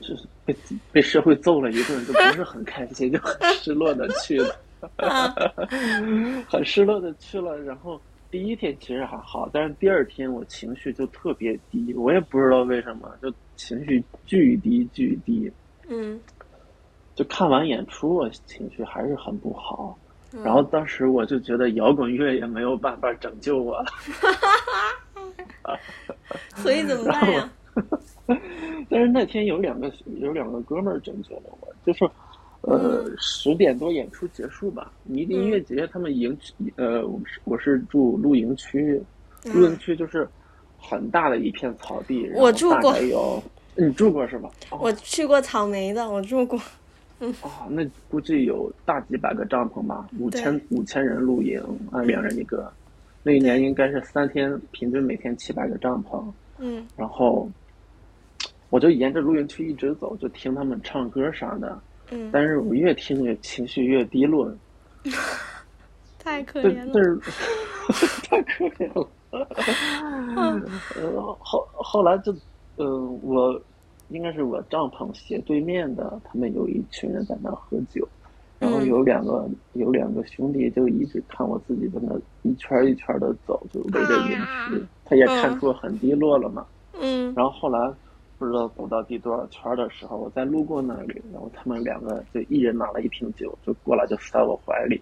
[0.00, 0.56] 就是被
[0.90, 4.56] 被社会揍了一顿，就不是很开心，就很失落的去了，啊
[6.48, 7.58] 很失落的去了。
[7.62, 15.50] 然后第一天其实还好，但是第二天我情绪就特别低，我也不知道为什么，就情绪巨低巨低。
[15.88, 16.20] 嗯
[17.14, 19.96] 就看完演出，我情绪还是很不好。
[20.32, 23.86] 嗯然后当时我就觉得摇滚乐也没有办法拯救我了。
[26.56, 27.50] 所以怎么办呀？
[28.90, 32.04] 但是那天有两个有两个哥们儿拯救了我，就是，
[32.62, 39.00] 呃，十点多演出结束吧，迷笛音乐节他们营区，呃，我是我是住露营区，
[39.44, 40.26] 露营区就是
[40.78, 42.96] 很大的一片草地，我住过
[43.76, 44.50] 你住过是吧？
[44.70, 46.58] 哦我去过草莓的，我住过。
[47.18, 51.58] 哦，那估计有大几百个帐篷吧，五千五千人露营，
[51.90, 52.70] 啊，两人一个。
[53.22, 56.22] 那一年应该是三天，平均每天七百个帐篷。
[56.58, 57.48] 嗯然后
[58.70, 61.78] 我就沿着露营区一直走，就听他们唱歌啥的。
[62.10, 64.50] 嗯，但是我越听越情绪越低落，
[66.18, 67.20] 太可怜这了。
[67.92, 69.08] 是 太可怜了。
[70.96, 72.32] 呃， 后后来就，
[72.78, 73.60] 嗯、我
[74.08, 78.06] 应该是我帐篷斜对面的，他们有一群人在那喝酒，
[78.58, 84.38] 然后嗯有两个、有两个兄弟就一直看我自己在那一圈儿一圈的走，就围着营
[84.70, 86.64] 区，他也看出我很低落了嘛。
[86.98, 87.78] 嗯然后后来
[88.38, 95.00] 不知道走到第多少圈儿的时候，我在路过那里，然后他们两个就一人拿了一瓶酒，就过来就塞我怀里，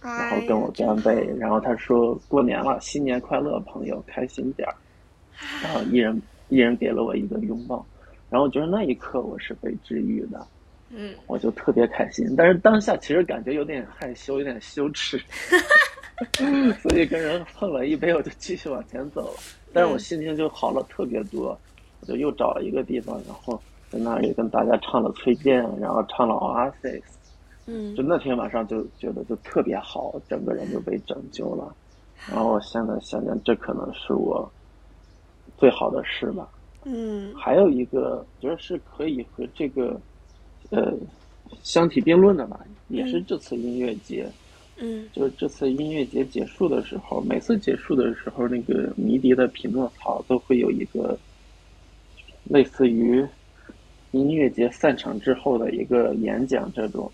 [0.00, 4.74] 然后跟我干杯，然后他说过年了，新年快乐，朋友，开心点儿。
[5.62, 7.84] 然后一人一人给了我一个拥抱，
[8.28, 10.46] 然后我觉得那一刻我是被治愈的，
[10.90, 12.34] 嗯我就特别开心。
[12.36, 15.18] 但是当下其实感觉有点害羞，有点羞耻，
[16.82, 19.40] 所以跟人碰了一杯，我就继续往前走了。
[19.72, 21.58] 但是我心情就好了特别多，
[22.00, 27.02] 我就又找了一个地方，然后在那里跟大家唱了崔健，然后唱了 Oasis。
[27.66, 31.72] 嗯就那天晚上就觉得就特别好，整个人就被拯救了。
[32.28, 34.50] 然后现在想想，这可能是我
[35.56, 36.48] 最好的事吧。
[36.84, 40.00] 嗯还有一个，觉得是可以和这个
[40.70, 40.92] 呃
[41.62, 42.58] 相提并论的吧，
[42.88, 44.28] 也是这次音乐节。
[44.82, 51.16] 嗯就是这次音乐节结束的时候，每次结束的时候，那个迷笛的匹诺曹都会有一个
[52.44, 53.26] 类似于
[54.10, 57.10] 音乐节散场之后的一个演讲，这种。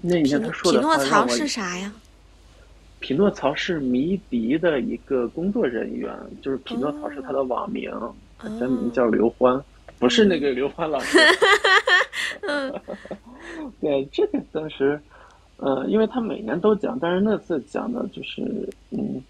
[0.00, 1.92] 那你看他说的匹诺曹是啥呀？
[2.98, 7.90] 匹诺曹是迷笛的一个工作人员，就是匹诺曹是他的网名，
[8.38, 9.62] 他真名叫刘欢，
[9.98, 11.18] 不是那个刘欢老师。
[12.42, 12.72] 嗯
[13.80, 14.98] 对，这个当时，
[15.58, 19.22] 呃，因为他每年都讲，但是那次讲的就是，嗯，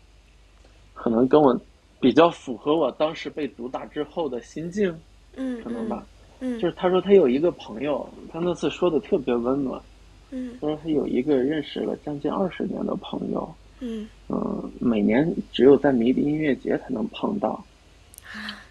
[0.94, 1.58] 可能跟我
[2.00, 4.94] 比较符合我当时被毒打之后的心境，
[5.36, 6.06] 嗯可能吧。
[6.40, 6.58] 嗯。
[6.58, 9.80] 就是他说他有一个朋友，他那次说的特别温暖，
[10.30, 10.56] 嗯。
[10.60, 14.06] 他说他有一个认识了将近二十年的朋友，嗯。
[14.28, 17.64] 嗯，每年只有在迷笛音乐节才能碰到，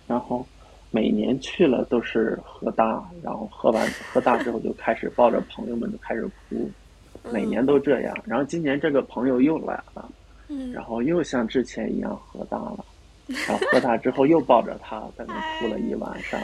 [0.08, 0.46] 然后
[0.92, 6.70] 每年去了都是喝大，然后喝完喝大之后就开始抱着朋友们就开始哭，
[7.32, 8.16] 每年都这样。
[8.26, 10.10] 然后今年这个朋友又来了，
[10.50, 10.72] 嗯。
[10.72, 12.86] 然后又像之前一样喝大了，
[13.28, 16.40] 然后喝大之后又抱着他在那哭了一晚上。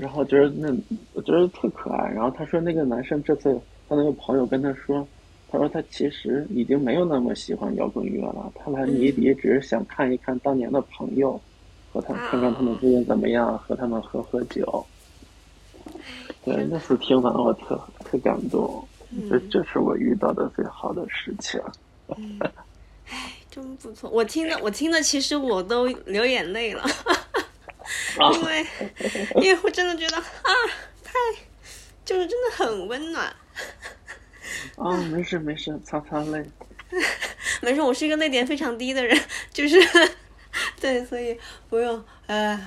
[0.00, 0.68] 然后觉得那
[1.12, 2.10] 我觉得特可爱。
[2.10, 3.54] 然后他说那个男生这次
[3.88, 5.06] 他那个朋友跟他说，
[5.50, 11.38] 他说他其实已经没有那么喜欢摇滚乐了，他来迷笛只是想看一看当年的朋友，
[11.92, 14.86] 和他看看他们最近怎么样，和他们喝喝酒。
[16.42, 18.82] 对，那次听完我特特感动，
[19.28, 21.60] 这这是我遇到的最好的事情。
[23.54, 28.66] 真不错，我听的我听的，其实我都流眼泪了，啊因为
[29.42, 30.50] 因为我真的觉得啊，
[31.04, 31.12] 太
[32.02, 33.26] 就是真的很温暖。
[34.76, 36.42] 啊，没事没事，擦擦泪。
[37.60, 39.18] 没事，我是一个泪点非常低的人，
[39.52, 39.76] 就是
[40.80, 41.38] 对，所以
[41.68, 42.58] 不用呃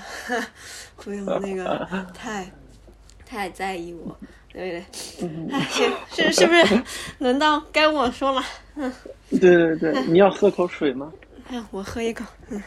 [0.98, 2.52] 不用那个 太
[3.26, 4.15] 太在意我，
[4.56, 5.54] 对不对？
[5.54, 6.84] 哎，行，是是不是
[7.20, 8.41] 轮到该我说了？
[8.76, 8.91] 嗯
[9.32, 11.12] 对对对，你要喝口水吗？
[11.50, 12.24] 哎，我喝一口。
[12.50, 12.63] 嗯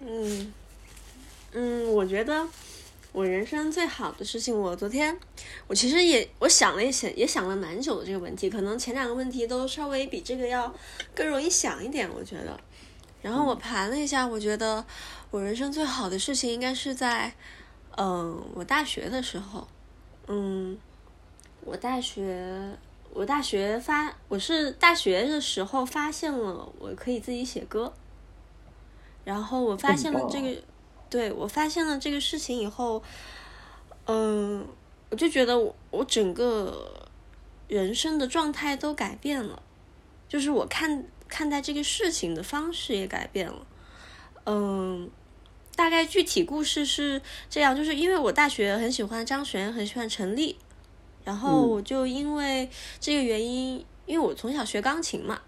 [0.00, 0.52] 嗯
[1.52, 2.46] 嗯，我觉得
[3.12, 5.16] 我人生最好的事情，我昨天
[5.66, 10.74] 我其实也我想了一想，也想了蛮久的这个问题，可能前两个问题都稍微比这个要
[11.14, 12.58] 更容易想一点，我觉得。
[13.22, 14.84] 然后我盘了一下，我觉得
[15.30, 17.32] 我人生最好的事情应该是在，
[18.00, 19.66] 嗯、我大学的时候，
[20.28, 20.78] 嗯，
[21.64, 22.78] 我大学，
[23.12, 27.92] 我大学发，我是大学的时候发现了我可以自己写歌，
[29.24, 30.62] 然后我发现了这个，
[31.10, 33.02] 对我发现了这个事情以后，
[34.06, 34.64] 嗯，
[35.10, 37.08] 我就觉得我我整个
[37.66, 39.60] 人生的状态都改变了，
[40.28, 43.66] 就是我看看待这个事情的方式也改变了，
[44.44, 45.10] 嗯。
[45.78, 50.56] 大概具体故事是这样，就是因为我大学很喜欢张悬，很喜欢陈粒，
[51.24, 51.70] 然后嗯。
[51.70, 55.40] 我就因为这个原因，因为我从小学钢琴嘛，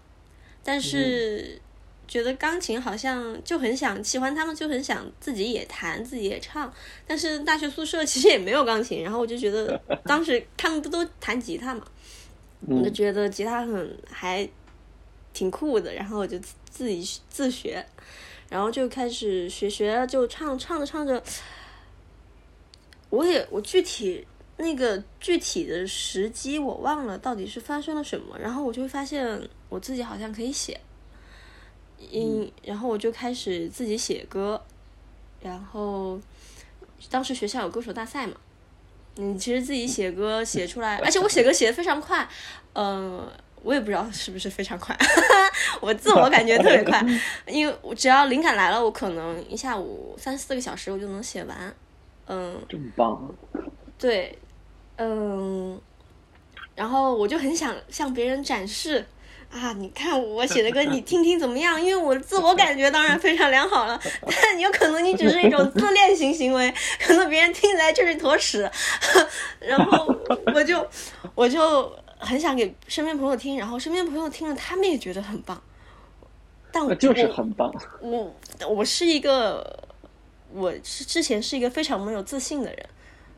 [0.63, 1.59] 但是
[2.07, 6.73] 觉得钢琴好像就很想喜欢他们，就很想自己也弹，自己也唱。
[7.05, 11.85] 但是大学宿舍其实也没有钢琴，然后我就觉得 当时他们不都弹吉他嘛，
[12.69, 12.93] 我就嗯。
[12.93, 14.47] 觉得吉他很还
[15.33, 17.85] 挺酷的，然后我就自自己自学，
[18.51, 21.23] 然后就开始学学就唱唱着唱着，
[23.09, 30.81] 我也我具体那个具体的时机我忘了到底是发生了什么，然后我就会发现我自己好像可以写，
[32.11, 34.61] 嗯，然后我就开始自己写歌，
[35.41, 36.19] 然后
[37.09, 38.35] 当时学校有歌手大赛嘛，
[39.15, 42.27] 你其实自己写歌写出来，而且我写歌写的非常快，
[42.73, 43.31] 嗯、
[43.63, 44.97] 我也不知道是不是非常快，
[45.81, 47.03] 我自我感觉特别快，
[47.47, 51.75] 因为我只要灵感来了，我可能一下午三四个小时我就能写完，
[52.27, 53.29] 嗯，这么棒，
[53.99, 54.37] 对，
[54.97, 55.79] 嗯，
[56.75, 59.05] 然后我就很想向别人展示。
[59.53, 61.77] 啊，你看我写的歌，你听听怎么样？
[61.83, 63.99] 因为我自我感觉当然非常良好了，
[64.41, 66.73] 但有可能你只是一种自恋型行为，
[67.05, 68.71] 可能别人听起来就是一坨屎。
[69.59, 70.07] 然后
[70.55, 70.87] 我就
[71.35, 75.61] 我就很想给身边朋友听，然后身边朋友听了，他们也觉得很棒。
[76.71, 77.73] 但我就是很棒。
[77.99, 78.33] 我
[78.69, 79.83] 我是一个，
[80.53, 82.89] 我是之前是一个非常没有自信的人，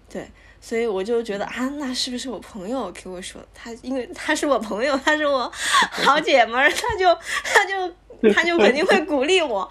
[0.09, 0.29] 对，
[0.61, 5.51] 所以我就觉得啊，那是不是我朋友给我说他，因为他是我朋友，他是我
[5.89, 7.07] 好姐们儿，他就
[7.43, 9.67] 他就他就肯定会鼓励，我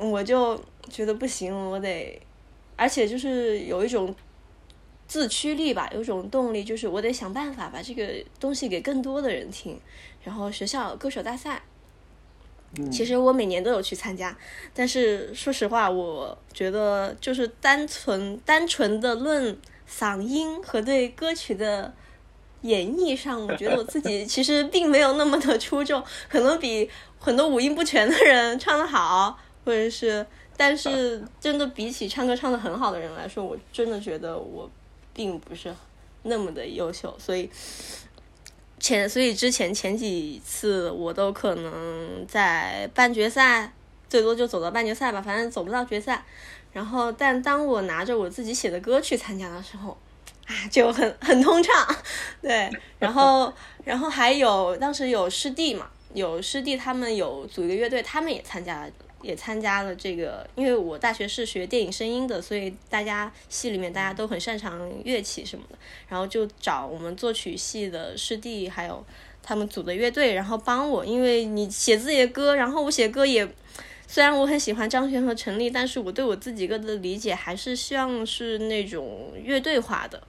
[0.00, 2.20] 我就觉得不行，我得，
[2.76, 4.14] 而且就是有一种。
[5.08, 8.06] 自驱力吧，有种动力，就是我得想办法把这个
[8.38, 9.80] 东西给更多的人听。
[10.22, 11.62] 然后学校歌手大赛，
[12.76, 14.36] 嗯其实我每年都有去参加，
[14.74, 19.56] 但是说实话，我觉得就是单纯单纯的论
[19.88, 21.90] 嗓音和对歌曲的
[22.60, 34.70] 演绎上，我觉得我自己其实并没有那么的出众，可能比很多五音不全的人唱得好，或者是，但是真的比起唱歌唱得很好的人来说，我真的觉得我
[35.18, 35.74] 并不是
[36.22, 37.50] 那么的优秀，所以。
[38.80, 43.72] 前所以之前前几次我都可能在半决赛，
[44.08, 46.24] 最多就走到半决赛吧，反正走不到决赛。
[46.72, 49.98] 然后，但当我拿着我自己写的歌去参加的时候，
[50.46, 51.74] 啊就很很通畅，
[52.40, 53.52] 对，然后
[53.84, 58.90] 然后还有当时有师弟嘛，有师弟他们有组一个乐队，他们也参加了。
[59.20, 65.76] 也参加了这个，因为我大学是学电影声音的，所以大家系里面大家都很擅长乐器什么的，
[66.08, 69.04] 然后就找我们作曲系的师弟，还有
[69.42, 73.48] 他们组的乐队，然后帮我，因为你写自己的歌，然后我写歌也，
[74.06, 80.22] 虽然我很喜欢张悬和陈粒，但是我对我自己歌的理解还是希望是那种乐队化的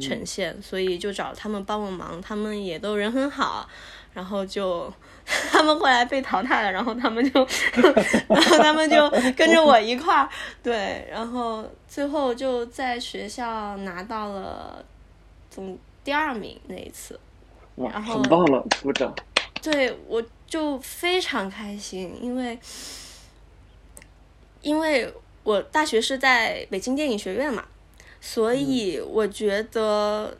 [0.00, 3.68] 呈现，所以就找他们帮我忙，他们也都人很好，
[4.14, 4.92] 然后就。
[5.50, 7.40] 他们后来被淘汰了，然后他们就，
[8.28, 10.28] 然后他们就跟着我一块儿，
[10.62, 14.84] 对，然后最后就在学校拿到了
[15.50, 17.18] 总第二名那一次，
[17.74, 19.12] 哇，然后很棒了，鼓掌。
[19.60, 22.56] 对我就非常开心，因为
[24.62, 25.12] 因为
[25.42, 27.64] 我大学是在北京电影学院嘛，
[28.20, 30.38] 所以我觉得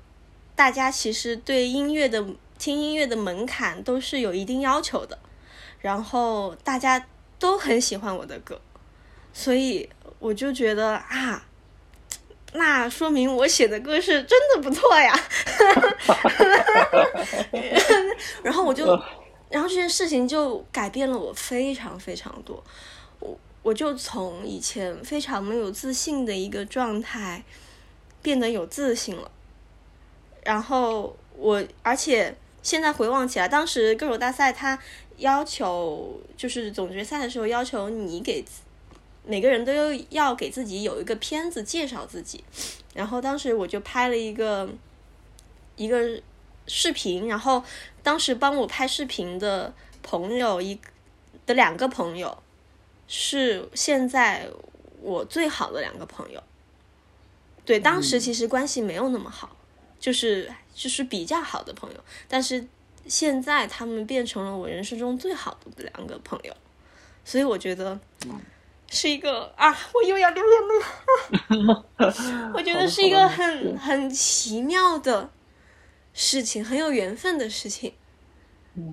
[0.54, 2.24] 大家其实对音乐的。
[2.58, 5.18] 听音乐的门槛都是有一定要求的，
[5.80, 7.06] 然后大家
[7.38, 8.60] 都很喜欢我的歌，
[9.32, 9.88] 所以
[10.18, 11.46] 我就觉得啊，
[12.54, 15.12] 那说明我写的歌是真的不错呀。
[18.42, 18.86] 然后我就，
[19.50, 22.64] 然后这件事情就改变了我非常非常多，
[23.20, 27.44] 我我就从以前非常没有自信的一个状态，
[28.22, 29.30] 变得有自信了，
[30.42, 32.34] 然后我而且。
[32.66, 34.76] 现在回望起来，当时歌手大赛他
[35.18, 38.44] 要求就是总决赛的时候要求你给
[39.24, 39.72] 每个人都
[40.10, 42.42] 要给自己有一个片子介绍自己，
[42.92, 44.68] 然后当时我就拍了一个
[45.76, 46.20] 一个
[46.66, 47.62] 视频，然后
[48.02, 50.76] 当时帮我拍视频的朋友一
[51.46, 52.36] 的两个朋友
[53.06, 54.48] 是现在
[55.00, 56.42] 我最好的两个朋友，
[57.64, 59.56] 对，当时其实关系没有那么好，
[60.00, 60.50] 就是。
[60.76, 62.68] 就是比较好的朋友，但是
[63.06, 66.54] 现在他们变成了我人生中最好的两个朋友，
[67.24, 67.98] 所以我觉得
[68.90, 71.86] 是一个啊，我又要流眼泪了。
[72.54, 75.30] 我觉得是一个很很奇妙的
[76.12, 77.94] 事情，很有缘分的事情。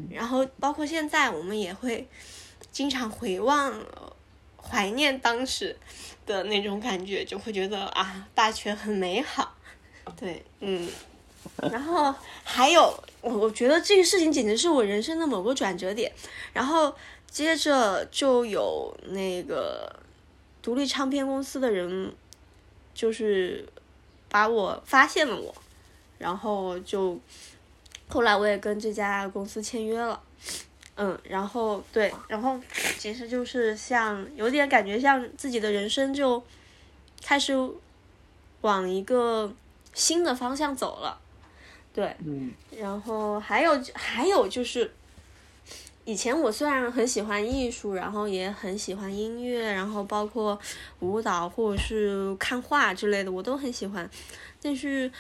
[0.10, 2.08] 然后包括现在，我们也会
[2.72, 3.86] 经常回望、
[4.56, 5.76] 怀念当时
[6.26, 9.58] 的那种感觉，就会觉得啊，大学很美好。
[10.15, 10.88] 对，嗯。
[11.72, 16.12] 然后还有，我我觉得这个事情简直是我人生的某个转折点。
[16.52, 16.94] 然后
[17.30, 19.94] 接着就有那个
[20.62, 22.14] 独立唱片公司的人，
[22.94, 23.68] 就是
[24.30, 25.54] 把我发现了我，
[26.18, 27.20] 然后就
[28.08, 30.22] 后来我也跟这家公司签约了。
[30.96, 32.60] 嗯，然后对，然后
[33.00, 36.44] 其实就是像有点感觉像自己的人生就
[37.24, 37.58] 开始
[38.62, 39.52] 往一个
[39.96, 41.20] 新的方向走了。
[41.94, 44.92] 对，嗯，然后还有还有就是，
[46.06, 50.60] 以前我虽然很喜欢艺术，然后也很喜欢音乐，然后包括
[51.02, 54.10] 舞蹈或者是看画之类的，我都很喜欢。
[54.60, 55.12] 但是，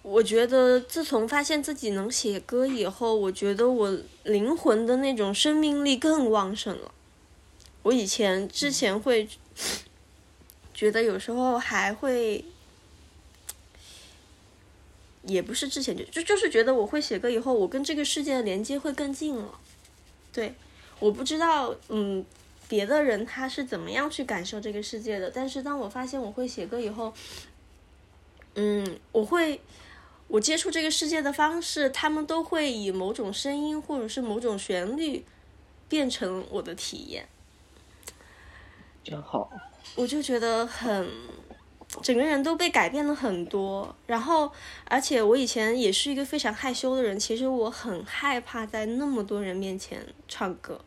[0.00, 6.90] 我觉得自从发现自己能写歌以后，我觉得我灵魂的那种生命力更旺盛了。
[7.82, 9.28] 我以前之前会
[10.72, 12.42] 觉得有时候还会。
[15.28, 19.60] 也不是之前就就就是觉得我会写歌以后，我跟这个世界的连接会更近了。
[20.32, 20.54] 对，
[20.98, 22.24] 我不知道，嗯，
[22.66, 25.30] 别的人他是怎么样去感受这个世界的。
[25.30, 27.12] 但是当我发现我会写歌以后，
[28.54, 29.60] 嗯，我会，
[30.28, 35.24] 我接触这个世界的方式，他们都会以某种声音或者是某种旋律
[35.88, 37.28] 变成我的体验。
[39.04, 39.50] 真好，
[39.94, 41.06] 我就觉得很。
[42.02, 44.52] 整个人都被改变了很多，然后，
[44.84, 50.78] 而且我以前也是一个非常害羞的人，其实我很害怕在那么多人面前唱歌。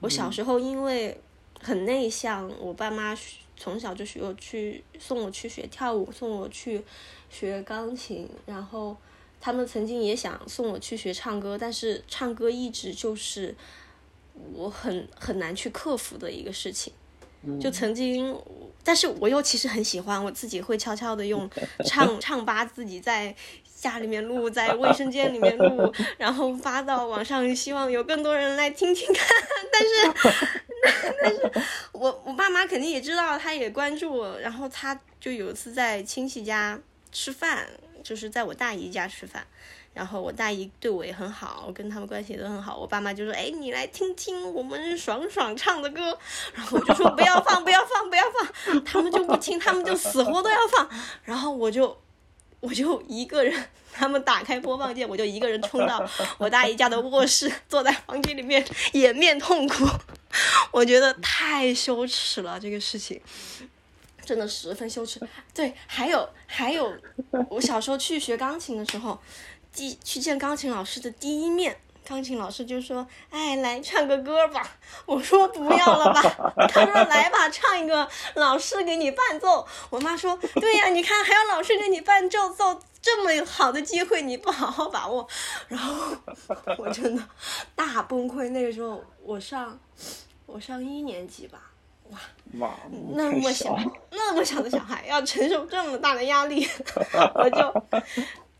[0.00, 1.20] 我小时候因为
[1.60, 3.16] 很内向，我爸妈
[3.56, 6.82] 从小就学我去送我去学跳舞，送我去
[7.30, 8.96] 学钢琴，然后
[9.40, 13.54] 他们曾经也想送我去学唱歌，但是唱歌一直就是
[14.52, 16.92] 我很很难去克服的一个事情。
[17.60, 18.36] 就曾经，
[18.82, 21.48] 但是我又其实很喜欢，我自己会悄悄的用
[21.84, 23.34] 唱唱吧，自己在
[23.80, 29.26] 家里面录，在卫生间里面录， 然后发到网上，希望有更多人来听听看。
[29.72, 30.32] 但是，
[31.22, 36.80] 但是我我爸妈肯定也知道，他也关注我，然后他就有一次在亲戚家
[37.12, 37.68] 吃饭，
[38.02, 39.46] 就是在我大姨家吃饭。
[39.94, 42.76] 然后我大姨对我也很好，我跟他们关系都很好。
[42.76, 46.16] 我爸妈就说：“哎，你来听听我们爽爽唱的歌。”
[46.54, 50.88] 然后我就说：“不要放，不要放，不要放。”他们就不听，他们就死活都要放，
[51.24, 52.00] 然后我就
[52.60, 56.08] 我就一个人，他们打开播放键，我就一个人冲到
[56.38, 59.84] 我大姨家的卧室，坐在房间里面掩面痛哭，
[60.70, 63.20] 我觉得太羞耻了，这个事情。
[64.24, 65.18] 真的十分羞耻。
[65.54, 66.94] 对，还有还有，
[67.48, 69.18] 我小时候去学钢琴的时候，
[69.74, 76.22] 第去见钢琴老师的第一面，钢琴老师就说：“哎，来唱个歌吧。”我说：“不要了吧。”
[76.68, 85.26] 他说：“来吧，唱一个，老师给你伴奏。”我妈说：“对呀，你看还有老师给你伴奏奏。”这么好的机会你不好好把握，
[85.68, 86.16] 然后
[86.76, 87.22] 我真的
[87.76, 88.50] 大崩溃。
[88.50, 89.78] 那个时候我上
[90.46, 91.70] 我上一年级吧，
[92.58, 92.74] 哇，
[93.14, 93.78] 那么太小
[94.10, 96.68] 那么小的小孩要承受这么大的压力，
[97.36, 98.02] 我就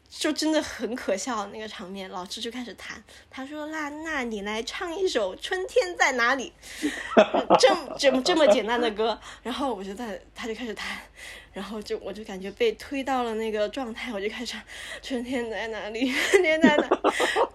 [0.09, 2.09] 就真的很可笑那个场面。
[2.11, 6.53] 老师就开始弹，他说：“那那你来唱一首《春天在哪里》，
[7.59, 10.99] 这么这么这么简单的歌。”然后我就在，他就开始弹，
[11.53, 14.61] 然后就我就感觉被推到了那个状态，我就开始唱
[15.03, 16.89] 《春天在哪里》， 春天在哪里，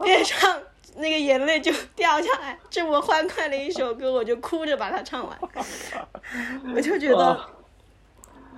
[0.05, 0.61] 越唱。
[0.95, 5.35] 那个眼泪就掉下来，这么欢快的一首歌，我就哭着把它唱完。
[6.75, 7.49] 我就觉得哦，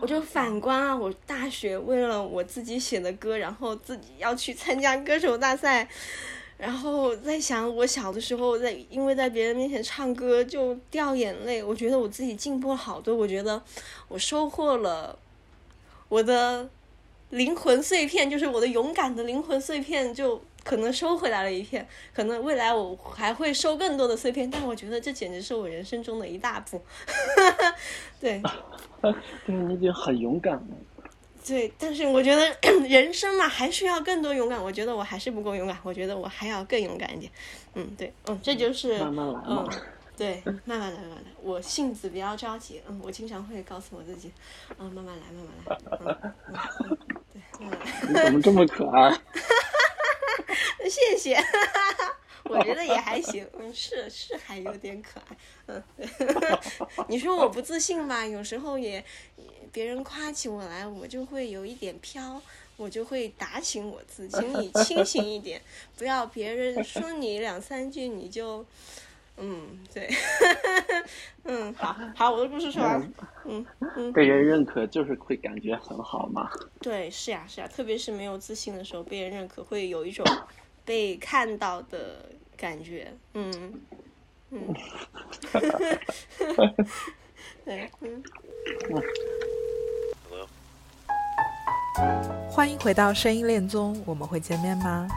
[0.05, 5.89] 我就反观啊，我大学为了我自己写的歌，然后自己要去参加歌手大赛，
[6.59, 13.59] 然后在想我小的时候在因为在别人面前唱歌就掉眼泪，我觉得我自己进步了好多，我觉得
[14.07, 15.17] 我收获了
[16.07, 16.69] 我的
[17.31, 20.39] 灵魂碎片，就是我的勇敢的灵魂碎片就。
[20.65, 26.81] 可能收回来了一片，可能未来我还会收更多的碎片，但我觉得这简直是我人生中的一大步。
[28.19, 28.41] 对，
[29.45, 30.63] 对你已经很勇敢了。
[31.47, 32.41] 对，但是我觉得
[32.89, 34.61] 人生嘛，还需要更多勇敢。
[34.61, 37.31] 我觉得我还是不够勇敢，我觉得我还要更勇敢一点。
[37.75, 39.69] 嗯，对，嗯，这就是慢慢来嘛嗯，
[40.17, 41.25] 对，慢慢来，慢慢来。
[41.43, 44.31] 我性子比较着急，嗯，我经常会告诉我自己，
[44.79, 46.17] 嗯，慢慢来，慢慢来，嗯，
[46.79, 46.97] 嗯嗯
[47.31, 47.85] 对，慢慢来。
[48.07, 49.11] 你怎么这么可爱？
[50.89, 51.37] 谢谢，
[52.45, 55.37] 我觉得也还行，嗯，是是还有 点可爱，
[55.67, 55.83] 嗯，
[57.07, 58.25] 你说我不自信吧？
[58.25, 59.03] 有时候也
[59.71, 62.41] 别人夸起我来，我就会有一点飘，
[62.77, 65.61] 我就会打醒我自己，请你清醒一点，
[65.97, 68.65] 不要别人说你两三句你就，
[69.37, 70.09] 嗯，对，
[71.43, 73.13] 嗯， 好好，我的故事说完，
[73.45, 73.65] 嗯
[73.95, 74.13] 嗯。
[74.13, 76.49] 被人认可就是会感觉很好嘛。
[76.79, 80.25] 对，是呀，是呀，特别是没有自信的时候，被人认可，会有一种
[80.85, 82.25] 被看到的
[82.55, 83.11] 感觉。
[83.33, 83.73] 嗯，
[84.51, 84.73] 嗯，
[87.65, 88.23] 对，嗯。
[92.49, 95.07] 欢迎回到声音恋综，我们会见面吗？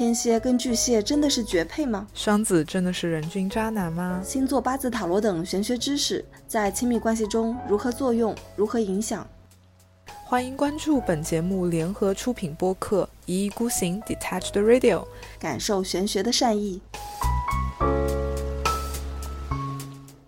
[0.00, 2.06] 天蝎跟巨蟹真的是绝配吗？
[2.14, 4.18] 双子真的是人均渣男吗？
[4.24, 9.26] 星座、八字、塔罗等玄学知识在亲密关系中如何作用、如何影响？
[10.24, 15.00] 欢迎关注本节目联合出品播客《一意孤行 Detached Radio》。
[15.38, 16.80] 感受玄学的善意。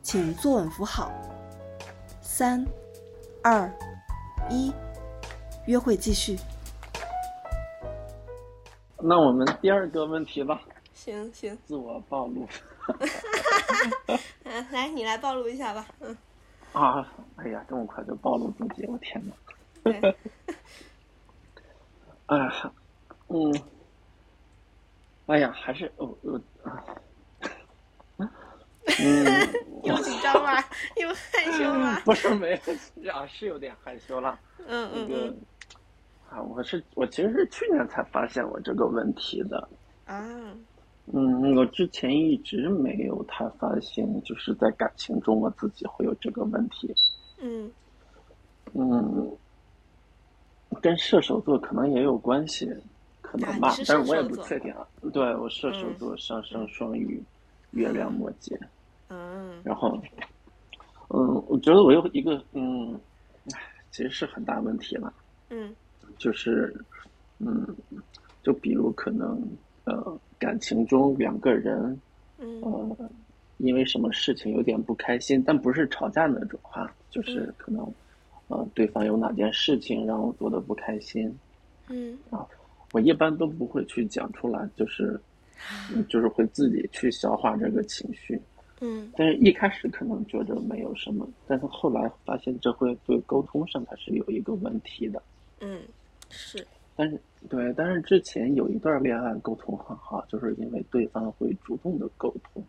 [0.03, 1.11] 请坐稳扶好。
[2.21, 2.63] 三、
[3.43, 3.73] 二、
[4.51, 4.71] 一，
[5.65, 6.37] 约会继续。
[9.05, 10.63] 那我们第二个问题吧，
[10.95, 12.47] 行行，自我暴露
[14.45, 15.85] 嗯，来，你来暴露一下吧。
[16.01, 16.17] 嗯，
[16.73, 17.07] 啊！
[17.37, 19.35] 哎呀，这么快就暴露自己，我天哪！
[19.83, 19.95] 对，
[22.27, 22.73] 哎呀，
[23.29, 23.63] 嗯，
[25.27, 26.85] 哎呀，还是我我啊，
[29.01, 30.63] 嗯，又紧张了，
[30.97, 32.01] 又害羞了。
[32.07, 32.61] 不是没
[32.97, 34.39] 有啊，是有点害羞了。
[34.69, 35.41] 嗯那个嗯嗯
[36.33, 39.69] 啊，我是我其实是去年才发现我这个问题的。
[40.07, 40.57] 啊，
[41.13, 46.95] 嗯，我之前一直没有太发现，就是在感情中我自己会有这个问题。
[47.43, 47.71] 嗯
[48.73, 49.37] 嗯，
[50.81, 52.67] 跟射手座可能也有关系，
[53.21, 54.89] 可能吧，啊是但是我也不确定啊。
[55.13, 57.23] 对我射手嗯座上升双鱼，
[57.73, 58.59] 月亮摩羯，
[59.09, 59.91] 嗯然后，
[61.11, 62.99] 嗯，我觉得我有一个嗯，
[63.53, 63.61] 唉
[63.91, 65.13] 其实是很大问题了，
[65.51, 65.75] 嗯
[66.19, 66.75] 就是
[67.39, 67.67] 嗯，
[68.43, 69.41] 就比如可能
[69.85, 72.01] 呃感情中两个人
[72.39, 73.11] 嗯呃
[73.59, 77.95] 因为什么事情有点不开心，但不是吵架那种哈，就是嗯可能
[78.49, 81.33] 呃对方有哪件事情让我做的不开心，
[81.89, 82.47] 嗯啊
[82.93, 85.19] 我一般都不会去讲出来，就是
[85.95, 88.41] 嗯就是会自己去消化这个情绪。
[88.81, 95.23] 嗯但是一开始可能觉得没有什么，但是后来发现这会对沟通上它是有一个问题的。
[95.61, 95.81] 嗯，
[96.33, 96.67] 是，
[96.97, 102.65] 但是对，但是之前有一段恋爱沟通很好，就是因为对方会主动的沟通，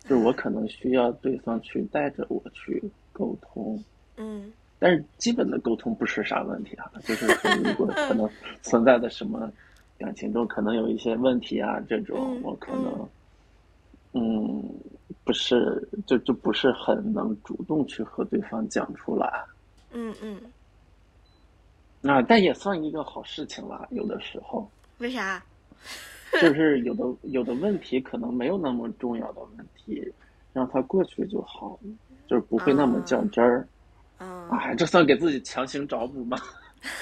[0.00, 2.80] 就是我可能需要对方去带着我去
[3.12, 3.82] 沟通，
[4.16, 4.52] 嗯。
[4.80, 8.30] 但是基本的沟通不是啥问题啊，就是说如果可能
[8.62, 9.50] 存在的什么
[9.98, 13.08] 感情中可能有一些问题啊，这种嗯我可能
[14.12, 14.62] 嗯
[15.24, 19.28] 不是就就不是很能主动去和对方讲出来。
[19.90, 20.40] 嗯嗯，
[22.02, 23.86] 啊，但也算一个好事情了。
[23.90, 25.42] 有的时候，为啥？
[26.40, 30.12] 就是有的有的问题可能没有那么重要的问题，
[30.52, 31.78] 让它过去就好，
[32.28, 33.66] 就是不会那么较真儿。
[34.18, 36.38] 嗯哎，这算给自己强行找补吗？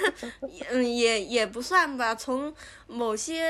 [0.71, 2.15] 嗯，也也不算吧。
[2.15, 2.53] 从
[2.87, 3.45] 某些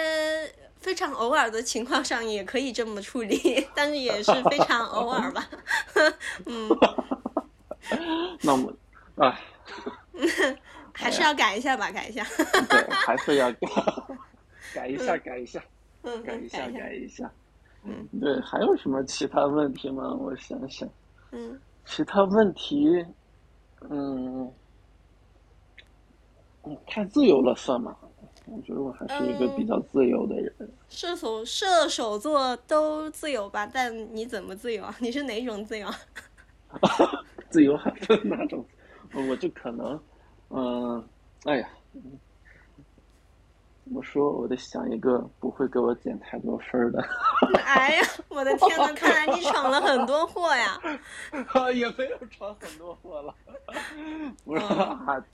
[0.81, 5.49] 非常偶尔的情况上，也可以这么处理，但是也是非常偶尔吧。
[6.47, 6.69] 嗯，
[8.43, 8.73] 那我，
[9.17, 9.39] 哎，
[10.97, 12.25] 还是要改一下吧，改一下。
[12.69, 13.69] 对，还是要改
[14.75, 15.63] 改一下，改一下，
[16.03, 17.31] 嗯，改一下，改一下。
[17.85, 20.13] 嗯，对，还有什么其他问题吗？
[20.15, 20.89] 我想想，
[21.33, 23.05] 嗯其他问题，
[23.89, 24.51] 嗯，
[26.65, 27.97] 嗯太自由了算吗？
[28.47, 30.53] 我觉得我还是一个比较自由的人。
[30.89, 34.95] 射手射手座都自由吧，但你怎么自由啊？
[35.01, 35.89] 你是哪种自由？
[37.51, 38.65] 自由还分哪种？
[39.29, 39.99] 我就可能，
[40.51, 41.09] 嗯，
[41.45, 41.69] 哎呀，
[43.85, 44.33] 怎么说？
[44.33, 47.01] 我得想一个不会给我减太多分的。
[47.65, 50.81] 哎呀，我的天呐，看来你闯了很多祸呀！
[51.75, 53.35] 也没有闯很多祸了，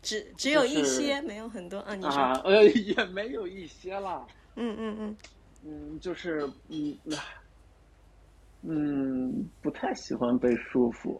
[0.02, 1.80] 只只有一就是些，没有很多。
[1.86, 2.12] 嗯，你说。
[2.12, 4.26] 啊，呃，也没有一些啦。
[4.56, 5.16] 嗯嗯嗯。
[5.64, 7.16] 嗯，就是嗯，唉
[8.62, 11.18] 嗯，不太喜欢被束缚。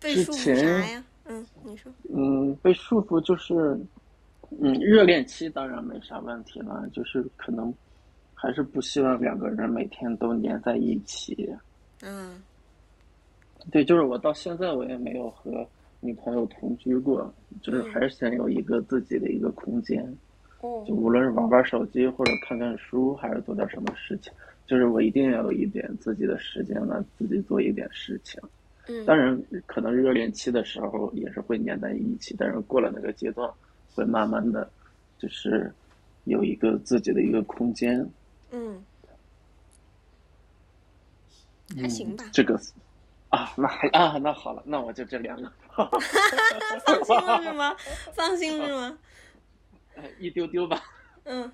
[0.00, 1.04] 被束缚前啥呀？
[1.28, 1.92] 嗯，你说。
[2.12, 3.78] 嗯，被束缚就是，
[4.60, 7.72] 嗯，热恋期当然没啥问题了，就是可能
[8.34, 11.54] 还是不希望两个人每天都黏在一起。
[12.02, 12.42] 嗯
[13.70, 15.66] 对，就是我到现在我也没有和
[16.00, 20.02] 女朋友同居过，就是还是想有一个自己的一个空间，
[20.60, 24.32] 哦就无论是玩玩手机或者看看书，还是做点什么事情，
[24.66, 28.40] 就是我一定要有一点自己的时间来自己做一点事情。
[28.88, 33.50] 嗯，当然，可能热恋期的时候也是会黏在一起，但是过了那个阶段，
[33.94, 34.68] 会慢慢的，
[35.18, 35.72] 就是
[36.24, 38.08] 有一个自己的一个空间。
[38.50, 38.82] 嗯，
[41.80, 42.30] 还行吧嗯。
[42.32, 42.58] 这个
[43.28, 45.52] 啊，那还啊，那好了，那我就这两个，
[46.86, 47.76] 放心了是吗？
[48.14, 48.98] 放心了是吗？
[50.18, 50.82] 一丢丢吧。
[51.24, 51.50] 嗯。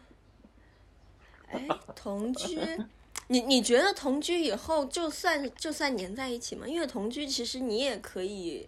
[1.50, 1.66] 哎，
[1.96, 2.58] 同居，
[3.28, 6.66] 你你觉得同居以后就算就算粘在一起吗？
[6.68, 8.66] 因为同居其实你也可以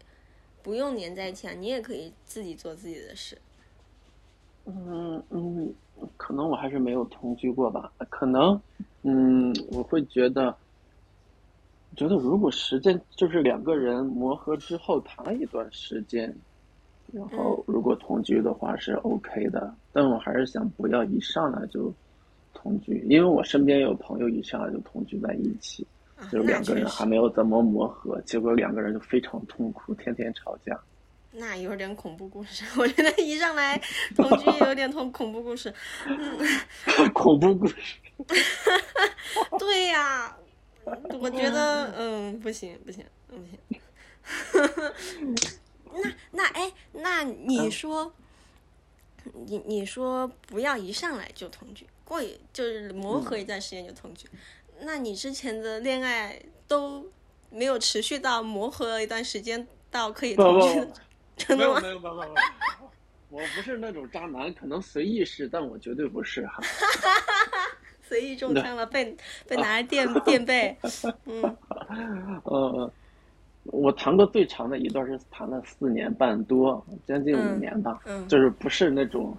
[0.63, 3.37] 不用粘在一起啊，你也可以自己做自己的事。
[4.65, 5.73] 嗯嗯，
[6.17, 8.61] 可能我还是没有同居过吧，可能
[9.03, 10.57] 嗯，我会觉得，
[11.95, 16.35] 觉得如果时间就是两个人磨合之后谈了一段时间，
[17.13, 21.93] 然后如果同居的话是 OK 的，但我还是想不要一上来就
[22.57, 25.87] 同居，因为我身边有朋友一上来就同居在一起，
[26.17, 30.79] 啊就是两个人还没有怎么磨合，结果两个人就非常痛苦，天天吵架。
[31.39, 33.79] 那有点恐怖故事， 我觉得一上来
[34.17, 35.73] 同居有点恐恐怖故事。
[37.13, 37.75] 恐怖故事。
[39.59, 40.35] 对呀、
[41.21, 43.81] 我觉得嗯不行不行不行。
[45.93, 48.11] 那那哎，那你说，
[49.47, 54.27] 你你说不要一上来就同居，过一就是磨合一段时间就同居，
[54.81, 57.05] 那你之前的恋爱都
[57.51, 60.81] 没有持续到磨合一段时间到可以同居
[61.55, 61.75] 没有？
[61.81, 62.35] 没有没有没有，
[63.29, 66.63] 我不是那种渣男，可能随意是，但我绝对不是哈。
[68.09, 69.17] 随意中枪了，被
[69.49, 70.77] 被拿来垫垫背，
[71.25, 71.43] 嗯。
[72.45, 72.91] 呃，
[73.65, 78.29] 我谈过最长的一段是谈了四年半多，将近五嗯年吧，嗯。
[78.29, 79.37] 就是不是那种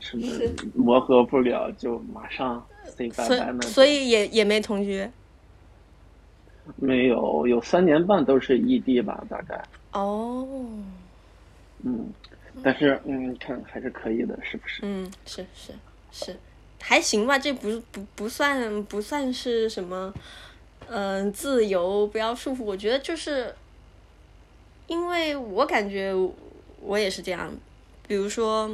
[0.00, 0.26] 什么
[0.74, 2.64] 磨合不了就马上
[3.62, 5.08] 所以也也没同居
[6.76, 9.62] 没有，有三年半都是异地吧，大概。
[9.92, 10.46] 哦。
[11.84, 12.12] 嗯，
[12.62, 14.80] 但是嗯，看还是可以的，是不是？
[14.82, 15.72] 嗯，是是
[16.10, 16.36] 是，
[16.80, 20.12] 还行吧，这不不不算不算是什么，
[20.88, 22.64] 嗯、自由不要束缚。
[22.64, 23.54] 我觉得就是，
[24.88, 26.12] 因为我感觉
[26.80, 27.54] 我也是这样，
[28.08, 28.68] 比如说，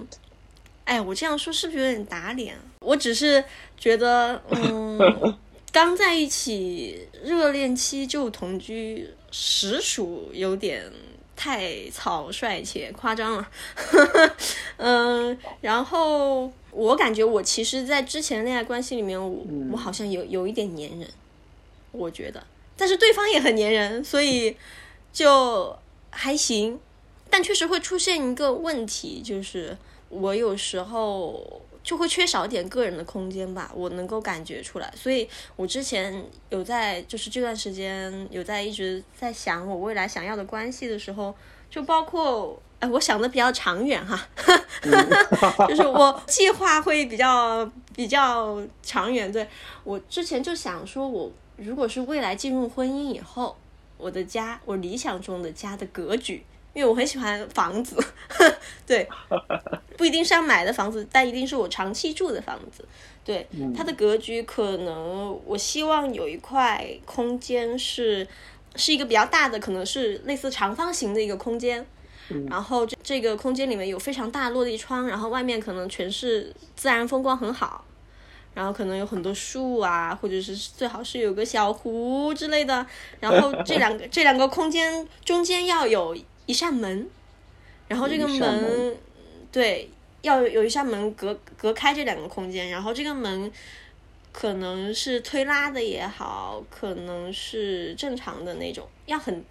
[0.84, 2.62] 哎，我这样说是不是有点打脸啊？
[2.80, 3.42] 我只是
[3.78, 4.98] 觉得，嗯，
[5.72, 10.92] 刚在一起热恋期就同居，实属有点
[11.36, 13.48] 太草率且夸张了。
[14.78, 21.08] 嗯，然后我感觉我其实，在之前恋爱关系里面，我、嗯我好像有有一点粘人，
[21.92, 22.44] 我觉得，
[22.76, 24.56] 但是对方也很粘人，所以
[25.12, 25.78] 就
[26.10, 26.80] 还行。
[27.30, 29.74] 但确实会出现一个问题，就是
[30.12, 34.92] 我有时候就会缺少一点个人的空间吧，我能够感觉出来。
[34.94, 41.34] 所以我之前有在，就是这段时间有在一直在想我未来想要的关系的时候，
[41.70, 42.60] 就包括。
[42.82, 44.20] 哎，我想的比较长远哈，
[45.68, 49.30] 就是我计划会比较比较长远。
[49.30, 49.46] 对
[49.84, 53.56] 我之前就想说，我如果是未来进入婚姻以后，
[53.96, 56.44] 我的家，我理想中的家的格局，
[56.74, 57.96] 因为我很喜欢房子，
[58.86, 59.08] 对，
[59.96, 62.84] 不一定是要买的房子，但一定是我长期住的房子。
[63.24, 63.46] 对，
[63.76, 68.26] 它的格局可能我希望有一块空间是
[68.74, 71.86] 是一个比较大的，可能是类似长方形的一个空间。
[72.48, 77.84] 然后这这个空间里面有非常大落地窗，然后外面可能全是自然风光很好，
[78.54, 82.86] 然后可能有很多树啊，或者是最好是有个小湖之类的。
[83.20, 86.16] 然后这两个这两个空间中间要有
[86.46, 87.08] 一扇门，
[87.88, 88.96] 然后这个门门
[89.50, 89.88] 对
[90.22, 93.50] 要有一扇门隔隔开这两个空间，然后这个门
[94.32, 99.44] 可能是推拉的也好，可能是正常的那种，要很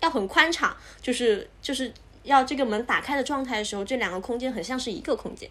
[0.00, 1.92] 要很宽敞，就是就是
[2.24, 5.48] 要这个门打开的状态的时候，这两个空间很像是一个空间。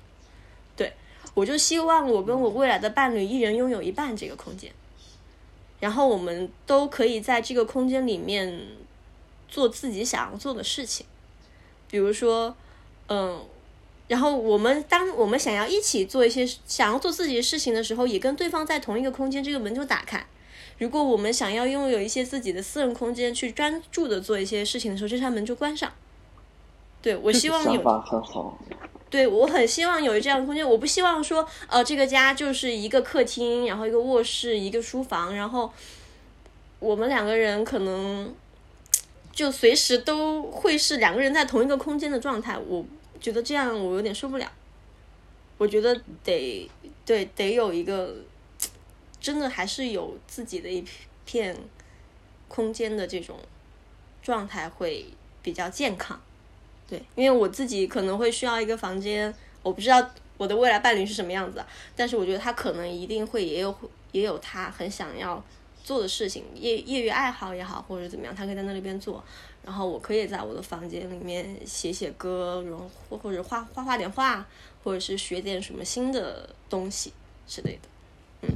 [0.76, 0.94] 对
[1.34, 4.72] 我就希望我跟我未来的伴侣一人拥有一半这个空间，
[5.80, 8.62] 然后我们都可以在这个空间里面
[9.48, 11.06] 做自己想要做的事情，
[11.90, 12.56] 比如说，
[13.08, 13.42] 嗯。
[14.08, 20.26] 然后我们当我们想要一起做一些想要做自己的事情的时候，也跟对方在同一个空间，这个门就打开。
[20.78, 25.92] 如果我们想要拥有一些自己的私人空间，去专注的做一些事情的时候，这扇门就关上。
[27.02, 28.58] 对我希望有想法很好，
[29.10, 35.70] 对我很希望有这样的空间，我不希望说，呃，这个家就是一个客厅，然后一个卧室，一个书房，然后
[36.80, 38.34] 我们两个人可能
[39.38, 42.58] 就随时都会是两个人在同一个空间的状态。
[42.58, 42.84] 我
[43.22, 44.52] 觉得这样我有点受不了，
[45.60, 46.68] 我觉得得
[47.06, 48.16] 对得有一个
[49.22, 50.84] 真的还是有自己的一
[51.24, 51.56] 片
[52.48, 53.38] 空间的这种
[54.24, 55.06] 状态会
[55.44, 56.20] 比较健康。
[56.90, 59.32] 对，因为我自己可能会需要一个房间，
[59.62, 60.04] 我不知道
[60.38, 61.64] 我的未来伴侣是什么样子，
[61.96, 63.78] 但是我觉得他可能一定会也有
[64.14, 65.44] 也有他很想要
[65.88, 69.24] 做的事情，业业余爱好也好，或者怎么样，他可以在那里边做，
[69.64, 74.46] 然后我可以在我的房间里面写写歌，然后或或者画画画点画，
[74.84, 77.14] 或者是学点什么新的东西
[77.48, 77.88] 之类的。
[78.42, 78.50] 嗯，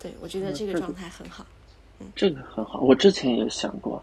[0.00, 1.44] 对，我觉得这个状态很好。
[2.00, 2.80] 嗯这个很好。
[2.80, 4.02] 我之前也想过，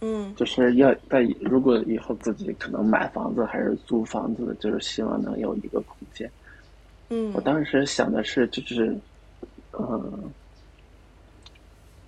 [0.00, 6.28] 嗯就是要在如果以后自己可能买房子还是租房子，就是希望能有一个空间。
[7.08, 8.98] 嗯我当时想的是，就是，
[9.78, 10.30] 嗯，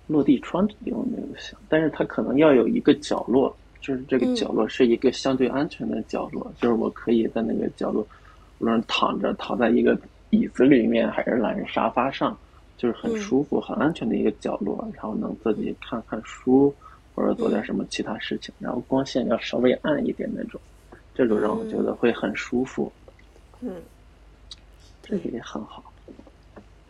[0.07, 8.05] 落地窗这地方没有想，但是它可能要有一个角落，就是这个嗯角落是一个相对安全的角落，就是我可以在那个角落，
[8.59, 9.97] 无论躺着躺在一个
[10.29, 12.37] 椅子里面，还是懒人沙发上，
[12.77, 16.73] 就是很嗯舒服、很安全的一个角落，然后能自己看看书，
[17.15, 20.59] 或者做点嗯什么其他事情，然后光线要稍微暗一点那种，
[21.13, 22.91] 这种让我觉得会很舒服，
[23.61, 23.81] 嗯。
[25.05, 25.83] 这个也很好。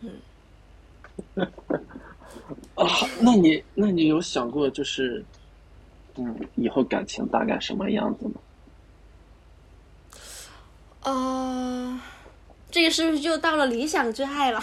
[0.01, 0.11] 嗯。
[2.75, 2.85] 啊，
[3.19, 5.23] 那你那你有想过就是，
[6.15, 8.33] 嗯，以后感情大概什么样子吗？
[11.03, 11.99] 呃，
[12.71, 14.59] 这个是不是就到了理想之爱了？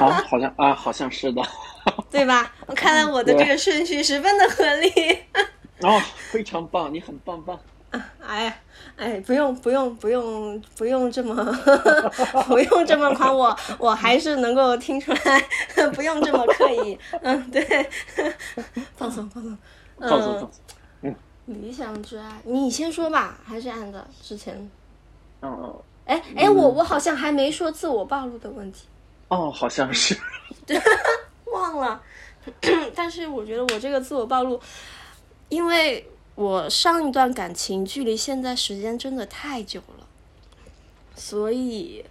[0.00, 1.42] 啊，好像啊，好像是的。
[2.10, 2.52] 对吧？
[2.66, 4.90] 我看来我的这个顺序十分的合理。
[5.82, 6.00] 哦，
[6.30, 7.58] 非常棒，你很棒棒。
[8.20, 8.56] 哎呀，
[8.96, 11.34] 哎，不用不用不用不用这么
[12.46, 16.98] 不用这么夸我，我还是能够听出来，不用这么刻意。
[17.22, 17.88] 嗯，对，
[18.96, 19.56] 放松放松。
[19.98, 20.50] 放松嗯放松。
[21.02, 21.14] 嗯
[21.46, 24.70] 理想之爱，你先说吧，还是按照之前？
[25.40, 25.74] 嗯，
[26.04, 28.86] 哎哎，我我好像还没说自我暴露的问题。
[29.28, 30.14] 哦，好像是。
[31.46, 32.02] 忘了，
[32.94, 34.60] 但是我觉得我这个自我暴露，
[35.48, 36.06] 因为
[36.38, 40.06] 我上一段感情距离现在时间真的太久了，
[41.16, 42.04] 所以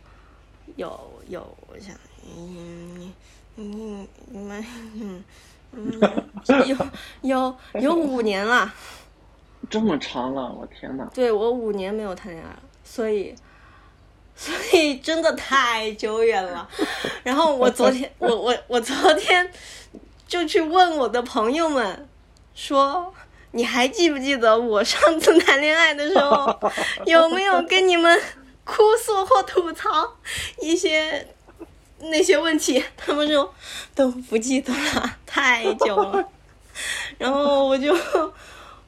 [0.75, 0.99] 有
[1.29, 1.95] 有，我想，
[2.35, 3.13] 嗯
[3.55, 4.65] 嗯你们
[4.95, 5.23] 嗯
[5.71, 6.01] 嗯
[6.67, 6.77] 有
[7.21, 8.73] 有有五年了，
[9.69, 11.05] 这么长了，我天哪！
[11.13, 13.33] 对我五年没有谈恋爱了，所以。
[14.35, 16.69] 所以真的太久远了，
[17.23, 19.51] 然后我昨天，我我我昨天
[20.27, 22.07] 就去问我的朋友们，
[22.53, 23.11] 说
[23.57, 26.71] 你还记不记得我上次谈恋爱的时候，
[27.07, 28.21] 有没有跟你们
[28.63, 30.15] 哭诉或吐槽
[30.61, 31.27] 一些
[32.01, 32.83] 那些问题？
[32.95, 33.51] 他们说
[33.95, 36.23] 都不记得了，太太久了。
[37.17, 37.97] 然后我就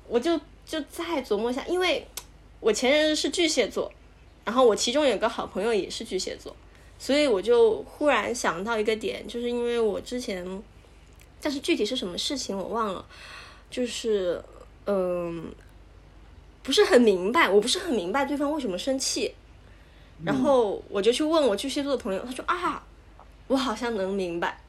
[0.07, 2.07] 我就就再琢磨一下，因为
[2.59, 3.91] 我前任是巨蟹座，
[4.45, 6.55] 然后我其中有个好朋友也是巨蟹座，
[6.99, 10.45] 所以我就忽然想到一个点，就是因为我之前，
[11.41, 13.03] 但是具体是什么事情我忘了，
[13.71, 14.39] 就是
[14.91, 15.53] 嗯、
[16.63, 19.35] 不是很明白，我不是很明白对方为什么生气，
[20.25, 22.81] 然后我就去问我巨蟹座的朋友，他说啊，
[23.47, 24.59] 我好像能明白，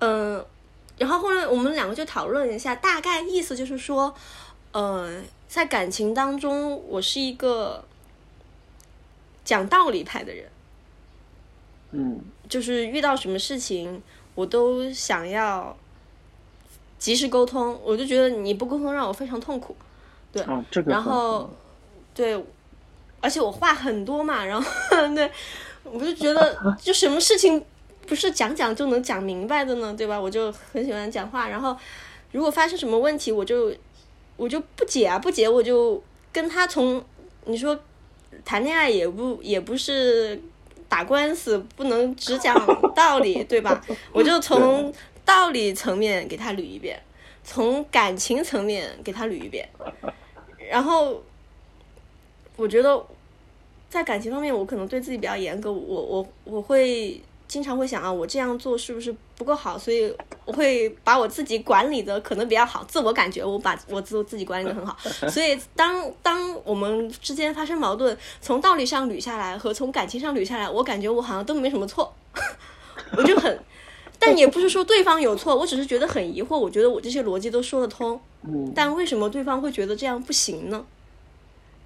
[0.00, 0.44] 嗯、
[0.98, 4.14] 然后后来我们两个就讨论一下，大概意思就是说，
[4.72, 7.82] 呃，在感情当中，我是一个
[9.42, 10.50] 讲道理派的人，
[11.92, 12.20] 嗯。
[12.48, 14.02] 就是遇到什么事情，
[14.34, 15.76] 我都想要
[16.98, 19.74] 及时沟通，我就觉得你不沟通让我非常痛苦。
[20.32, 21.48] 对，啊，这个然后
[22.14, 22.44] 对，
[23.20, 24.68] 而且我话很多嘛，然后
[25.14, 25.30] 对，
[25.84, 27.64] 我就觉得 就什么事情
[28.06, 30.20] 不是讲讲就能讲明白的呢，对吧？
[30.20, 31.76] 我就很喜欢讲话，然后
[32.32, 33.72] 如果发生什么问题，我就
[34.36, 37.02] 我就不解啊，不解我就跟他从
[37.44, 37.78] 你说
[38.44, 40.40] 谈恋爱也不也不是
[40.88, 42.54] 打官司，不能只讲
[42.94, 43.82] 道理，对吧？
[44.12, 44.92] 我就 从
[45.28, 46.98] 道理层面给他捋一遍，
[47.44, 49.68] 从感情层面给他捋一遍，
[50.70, 51.22] 然后
[52.56, 53.04] 我觉得
[53.90, 59.76] 在感情方面，我可能对自己比较严格，我我我会经常会想啊，我这样做是不是不够好？
[59.78, 60.10] 所以
[60.46, 64.96] 我会把我自己管理的可能比较好，自我感觉我把我自自己管理的很好。
[65.28, 72.10] 所以当当我们之间发生矛盾，从道理上捋下来和从感情上捋下来，我感觉我好像都没什么错，
[73.14, 73.58] 我就很。
[74.18, 76.58] 但也不是说对方有错，我只是觉得很疑惑。
[76.58, 80.84] 我觉得我这些逻辑都说得通，嗯但为什么对方会觉得这样不行呢？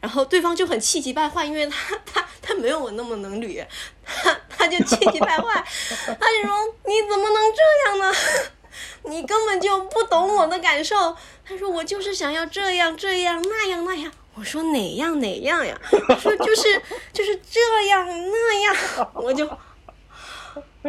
[0.00, 3.64] 然后对方就很气急败坏，因为他他他没有我那么能捋，
[4.04, 5.64] 他他就气急败坏，
[6.06, 6.56] 他就说
[6.86, 8.12] 你怎么能这样呢？
[9.04, 11.14] 你根本就不懂我的感受。
[11.44, 14.10] 他说我就是想要这样这样那样那样。
[14.34, 15.78] 我说哪样哪样呀？
[16.08, 16.80] 我说就是
[17.12, 18.76] 就是这样那样，
[19.14, 19.46] 我就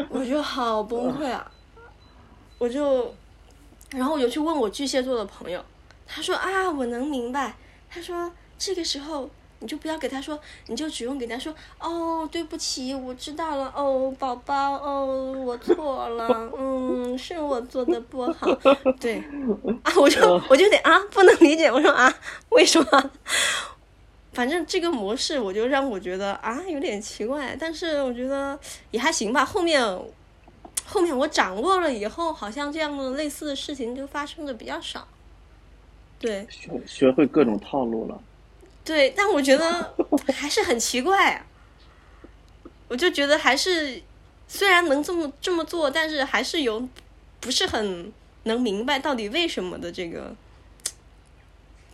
[0.09, 1.51] 我就好崩溃啊！
[2.57, 3.13] 我就，
[3.91, 5.63] 然后我就去问我巨蟹座的朋友，
[6.07, 7.55] 他说啊，我能明白。
[7.89, 9.29] 他说这个时候
[9.59, 18.47] 你就不要给他说，你就只用给他说哦，对不起，我知道了，哦，宝宝，哦，我错了，嗯，是我做的不好，
[18.99, 19.17] 对，
[19.83, 22.11] 啊，我就我就得啊，不能理解，我说啊，
[22.49, 23.11] 为什么？
[24.33, 28.59] 反正这个模式我就让我觉得啊有点奇怪，但是我觉得
[28.91, 29.45] 也还行吧。
[29.45, 29.81] 后面
[30.85, 35.07] 后面我掌握了以后，好像这样的类似的事情就发生的比较少。
[36.19, 38.21] 对学学会各种套路了。
[38.83, 39.93] 对，但我觉得
[40.33, 41.45] 还是很奇怪、啊。
[42.89, 44.01] 我就觉得还是
[44.47, 46.87] 虽然能这么这么做，但是还是有
[47.39, 48.11] 不是很
[48.43, 50.35] 能明白到底为什么的这个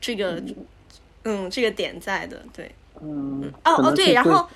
[0.01, 0.43] 这个
[1.29, 2.41] 嗯这个点在的。
[2.55, 2.69] 对，
[3.01, 4.47] 嗯，哦哦对，然后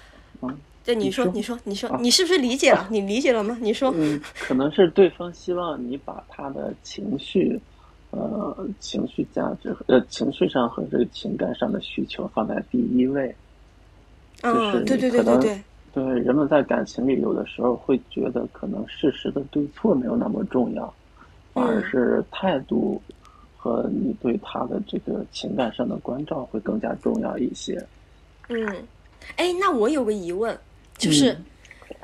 [0.42, 2.88] 嗯对你说你说你说你是不是理解了？
[2.90, 3.58] 你理解了吗？
[3.62, 7.60] 你说嗯，可能是对方希望你把他的情绪，
[8.10, 13.34] 呃，情绪价值，呃，情绪上和这个情感上的需求放在第一位。
[14.42, 15.62] 就是嗯，对对对对对，
[15.94, 20.94] 对，人们在感情里有的时候会觉得，可能事实的对错没有那么重要，
[21.54, 23.02] 反而嗯是态度
[23.64, 27.82] 和你对他的这个情感上的关照会更加重要一些。
[28.50, 28.88] 嗯，
[29.38, 30.58] 哎，那我有个疑问，
[30.98, 31.32] 就是
[31.94, 32.04] 嗯，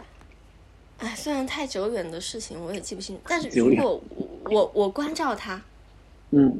[0.99, 4.01] 哎、虽然太久远的事情我也记不清，但是如果
[4.45, 5.61] 我我我关照他，
[6.31, 6.57] 嗯，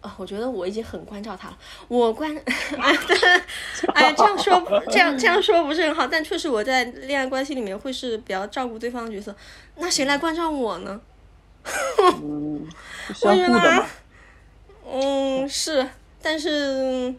[0.00, 1.58] 啊，我觉得我已经很关照他了。
[1.88, 2.34] 我关，
[2.78, 2.96] 哎，
[3.92, 9.36] 哎，这样说，这样这样说不是很好，但确实我在恋爱关系里面会是比较照顾对方的角色。
[9.76, 10.98] 那谁来关照我呢？
[12.22, 12.68] 嗯，
[13.14, 13.86] 相互的嘛。
[14.84, 15.88] 嗯，是，
[16.20, 17.14] 但是，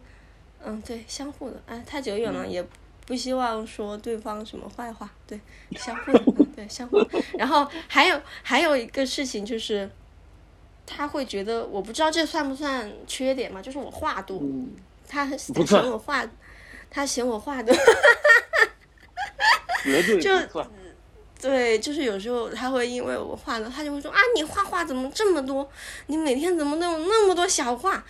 [0.64, 1.62] 嗯，对，相互的。
[1.66, 2.64] 哎，太久远了，也
[3.08, 5.10] 不希望说对方什么坏话。
[5.26, 5.40] 对，
[5.76, 7.00] 相互的，嗯对，相互。
[7.38, 9.90] 然后还有还有一个事情就是，
[10.86, 14.40] 他会觉得，我不知道这算不算缺点嘛，就是我话多。
[14.42, 14.76] 嗯，
[15.08, 16.26] 他他嫌我话，
[16.90, 17.76] 他嫌我话多。
[19.84, 20.32] 绝对就。
[21.44, 25.70] 对，就是有时候他会因为我话多，他就会说啊，你画画怎么这么多？
[26.08, 28.02] 你每天怎么都有那么多小话？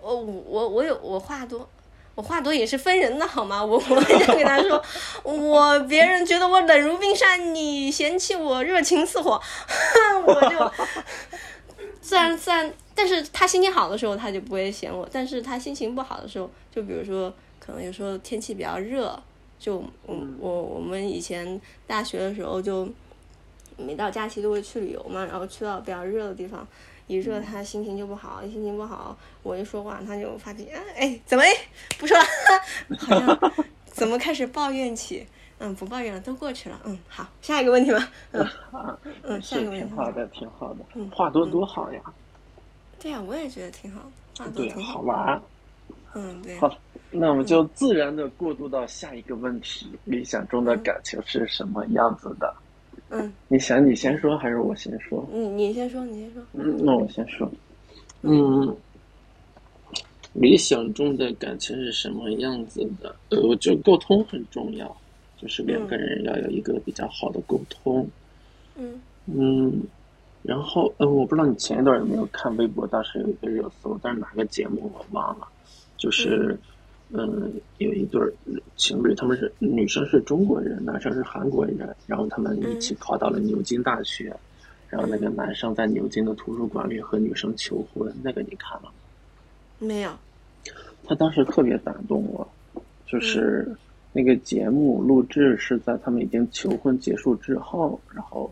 [0.00, 1.68] 我我我有我话多，
[2.16, 3.64] 我话多也是分人的好吗？
[3.64, 4.82] 我我就跟他说，
[5.22, 9.40] 我别人觉得我冷如冰山，你嫌弃我热情似火，
[10.26, 10.72] 我就
[12.02, 19.22] 虽然虽然，但是他心情好的时候他就不会嫌我，但是他心情不好的时候，就比如说可能有时候天气比较热，
[19.60, 22.88] 就我我我们以前大学的时候就
[23.76, 26.66] 每到假期都会去旅游嘛，然后去到比较热的地方，
[27.06, 31.50] 一热他心情就不好，心情不好，我一说话他就发脾气，啊哎，怎么哎
[31.98, 32.24] 不说了，
[32.98, 33.52] 好像
[33.86, 35.26] 怎么开始抱怨起？
[35.62, 36.80] 嗯，不抱怨了，都过去了。
[36.84, 38.08] 嗯，好，下一个问题吧。
[38.32, 38.42] 嗯
[38.72, 39.94] 啊， 嗯，下是一个问题挺。
[39.96, 42.00] 好的，挺好的嗯，话多多好呀，
[42.98, 44.00] 对呀、我也觉得挺好，
[44.38, 45.40] 话多对，挺好玩。
[46.14, 46.56] 嗯，对。
[46.58, 46.72] 好，
[47.10, 52.54] 那我们就自然的过渡到下一个问题：理想中的感情是什么样子的？
[53.10, 55.26] 嗯，你想你先说还是我先说？
[55.32, 56.42] 嗯你先说，你先说。
[56.52, 57.50] 嗯，那我先说。
[58.22, 58.76] 嗯，
[60.32, 63.14] 理想中的感情是什么样子的？
[63.30, 64.96] 呃，我觉得沟通很重要，
[65.36, 68.08] 就是两个人要有一个比较好的沟通。
[68.76, 69.82] 嗯嗯，
[70.42, 75.48] 然后，嗯，我不知道你前一段有没有看微博，当时有一个热搜，但是哪个节目我忘了，
[76.00, 76.58] 就是，
[77.10, 78.32] 嗯，有一对儿
[78.74, 84.34] 情侣，他们是女生是中国人，男生是韩国人，然后他们一起考到了牛津大学，
[84.88, 88.90] 然后那个男生在牛津的图书馆里和女生求婚，那个你看了吗？
[89.78, 90.10] 没有。
[91.04, 92.48] 他当时特别打动我，
[93.06, 93.76] 就是
[94.14, 98.50] 那个节目录制是在他们已经求婚结束之后，然后，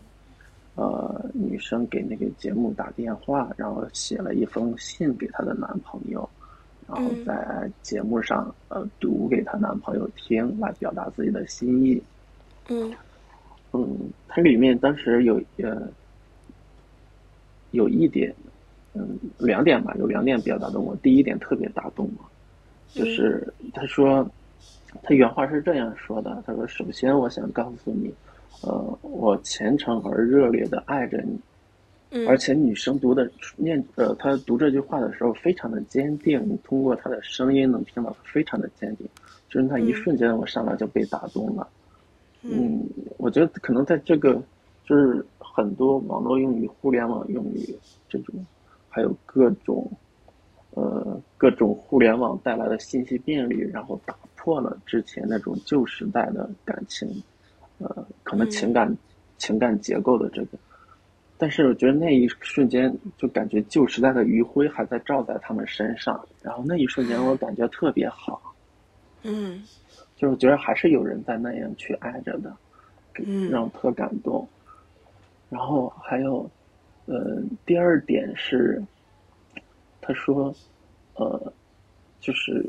[0.75, 6.29] 呃，女生给那个节目打电话，然后写了一封信给她的男朋友，
[6.91, 12.01] 然后嗯在节目上呃读给她男朋友听，来表达自己的心意。
[12.67, 12.91] 嗯
[13.71, 15.87] 嗯，它里面当时有呃
[17.71, 18.33] 有一点，
[18.93, 20.95] 嗯，两点吧，有两点比较打动我。
[20.97, 22.25] 第一点特别打动我，
[22.91, 24.27] 就是他说，
[25.03, 28.11] 他原话是这样说的：他说，首先我想告诉你，
[28.63, 31.39] 呃，我虔诚而热烈的爱着你。
[32.11, 39.07] 嗯，而且女生读的念呃，她读这句话的时候非常的坚定，你通过她的声音能听到她非常的坚定，
[39.47, 41.67] 就是那一嗯瞬间我上来就被打动了。
[42.41, 44.41] 嗯嗯，我觉得可能在这个
[44.85, 47.77] 就是很多网络用语、互联网用语
[48.09, 48.33] 这种，
[48.89, 49.91] 还有各种
[50.71, 57.07] 呃各种互联网带来的信息便利，然后打破了之前那种旧时代的感情，
[57.77, 58.97] 呃，可能情感、
[59.37, 60.57] 情感结构的这个。
[61.41, 68.53] 但是我觉得那一瞬间就感觉旧时代的余晖还在照在他们身上，然后那一瞬间我感觉特别好。
[69.23, 69.63] 嗯
[70.17, 72.53] 就是觉得还是有人在那样去爱着的，
[73.25, 74.45] 嗯让我特感动。
[75.49, 76.51] 然后还有，
[77.05, 78.83] 呃，第二点是，
[80.01, 80.53] 他说，
[81.15, 81.53] 呃，
[82.19, 82.65] 就是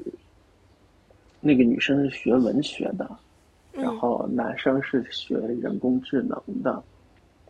[1.41, 3.19] 那个女生是学文学的，
[3.73, 6.83] 然嗯后男生是学人工智能的，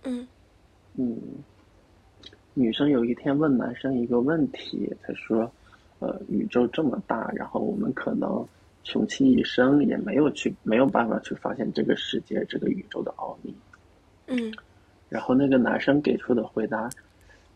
[0.03, 0.29] 嗯嗯，
[2.55, 5.51] 女生有一天问男生一个问题，她说
[6.01, 8.45] ：“呃，宇宙这么大，然后我们可能
[8.83, 13.55] 穷其一生也没有去没有办法去发现这个世界、这个宇宙的奥秘。
[14.27, 14.53] 嗯”
[15.09, 16.91] 然后那个男生给出的回答，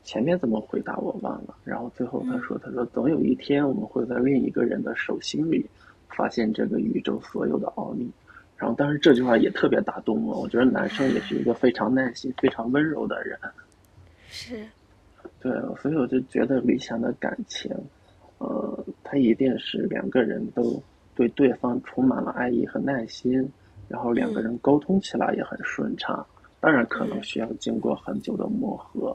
[0.02, 1.54] 前面怎么回答我忘了。
[1.64, 5.64] 然后最后他说：“他说总有一天我们会在另一个人的手心里
[6.08, 8.10] 发现这个宇宙所有的奥秘。”
[8.56, 13.38] 然后当时这句话也特别打动我，我觉得男生也是一个非常耐心、非常温柔的人。
[14.28, 14.64] 是
[15.40, 17.70] 对，所以我就觉得理想的感情，
[18.38, 20.82] 呃，他一定是两个人都
[21.14, 23.46] 对对方充满了爱意和耐心，
[23.88, 26.24] 然后两个人沟通起来也很顺畅。
[26.60, 29.14] 当然，可能需要经过很久的磨合，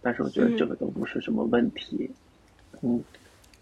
[0.00, 2.10] 但是我觉得这个都不是什么问题。
[2.80, 2.98] 嗯，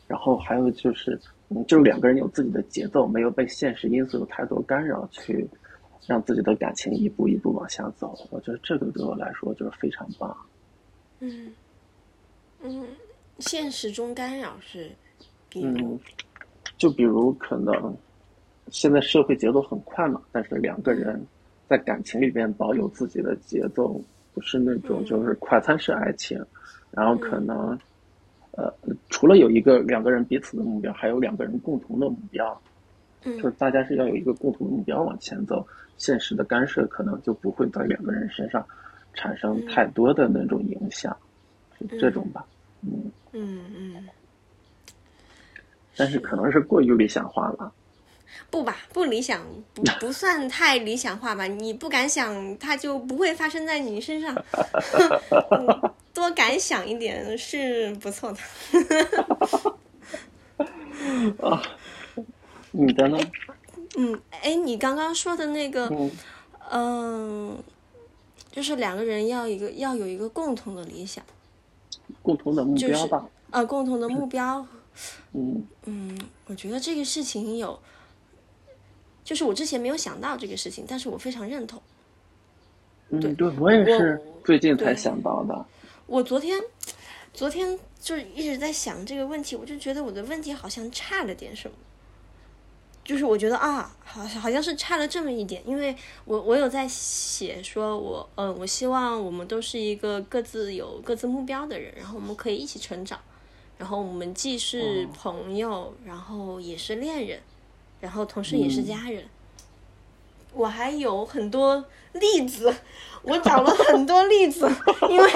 [0.06, 1.18] 然后还有就是，
[1.49, 5.47] 嗯，就是两个人有自己的节奏，没有被现实因素有太多干扰，去
[6.07, 8.16] 让自己的感情一步一步往下走。
[8.30, 10.36] 我觉得这个对我来说就是非常棒。
[11.20, 11.53] 嗯
[12.62, 12.84] 嗯，
[13.38, 14.90] 现实中干扰是，
[15.55, 15.99] 嗯，
[16.76, 17.97] 就比如可能
[18.70, 21.24] 现在社会节奏很快嘛，但是两个人
[21.68, 24.01] 在感情里边保有自己的节奏，
[24.34, 26.44] 不是那种就是快餐式爱情，
[26.90, 27.78] 然后可能
[28.57, 28.72] 呃，
[29.11, 32.61] 除了有一个两个人彼此的目标，还有两个人共同的目标，
[33.22, 35.66] 就是嗯大家是要有一个共同的目标往前走，
[35.98, 38.66] 现实的干涉可能就不会在两个人身上
[39.14, 41.16] 产生太多的那种影响，
[41.78, 42.44] 是这种吧。
[42.82, 44.09] 嗯，嗯嗯，
[45.96, 46.18] 但是。
[46.18, 47.72] 可能是过于理想化了。
[48.51, 49.43] 不吧，不理想，
[49.74, 51.47] 不不算太理想化吧。
[51.47, 54.34] 你不敢想，它就不会发生在你身上。
[55.51, 58.39] 嗯多敢想一点是不错的。
[61.47, 61.62] 啊，
[62.70, 63.18] 你的呢？
[63.99, 66.11] 嗯，哎，你刚刚说的那个，嗯
[66.70, 67.62] 嗯、
[68.51, 71.22] 就是两个人要一个要有一个共同的理想，
[72.22, 73.26] 共同的目就是标吧。
[73.51, 74.66] 呃，共同的目标。
[75.34, 77.78] 嗯嗯，我觉得这个事情有，
[79.26, 81.82] 就是我之前没有想到这个事情，但是我非常认同。
[83.10, 85.66] 对嗯，对我也是最近才想到的。
[86.06, 86.62] 我昨天，
[87.34, 91.76] 昨天就一直在想这个问题，我就觉得我的问题好像差了点什么。
[93.02, 103.20] 就是我觉得啊，好好像是差了这么一点，因为我我有在写说我，嗯、我希望我们都是一个各自有各自目标的人，然后我们可以一起成长，
[103.78, 107.40] 然后我们既是朋友，然后也是恋人，
[108.01, 109.24] 然后同时也是家人。
[110.53, 112.74] 我还有很多例子，
[113.22, 114.66] 我找了很多例子，
[115.11, 115.30] 因为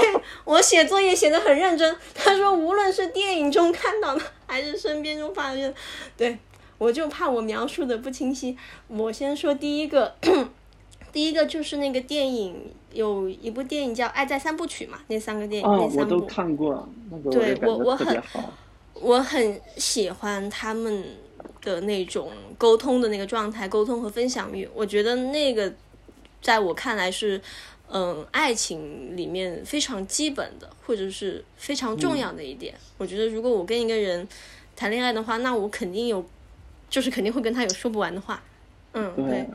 [0.44, 1.94] 我写作业写的很认真。
[2.14, 5.74] 他说，无论是电影中看到的，还是身边中发现的，
[6.16, 6.38] 对
[6.78, 8.56] 我就怕我描述的不清晰。
[8.88, 10.16] 我先说第一个，
[11.12, 16.26] 第一个就是那个电影，有一部电影叫《爱在三部曲》嘛，那三个电影，啊，我都那三部。
[16.26, 18.22] 看过，那个对我我很。
[19.02, 21.02] 我很喜欢他们
[21.60, 24.68] 的那种沟通的那个状态，沟通和分享欲。
[24.74, 25.72] 我觉得那个
[26.40, 27.40] 在我看来是，
[27.88, 32.74] 嗯，爱情里面非常基本的，或者是非常重要的一点。
[32.98, 34.26] 我觉得如果我跟一个人
[34.76, 36.24] 谈恋爱的话，那我肯定有，
[36.88, 38.42] 就是肯定会跟他有说不完的话。
[38.92, 39.46] 嗯，对对。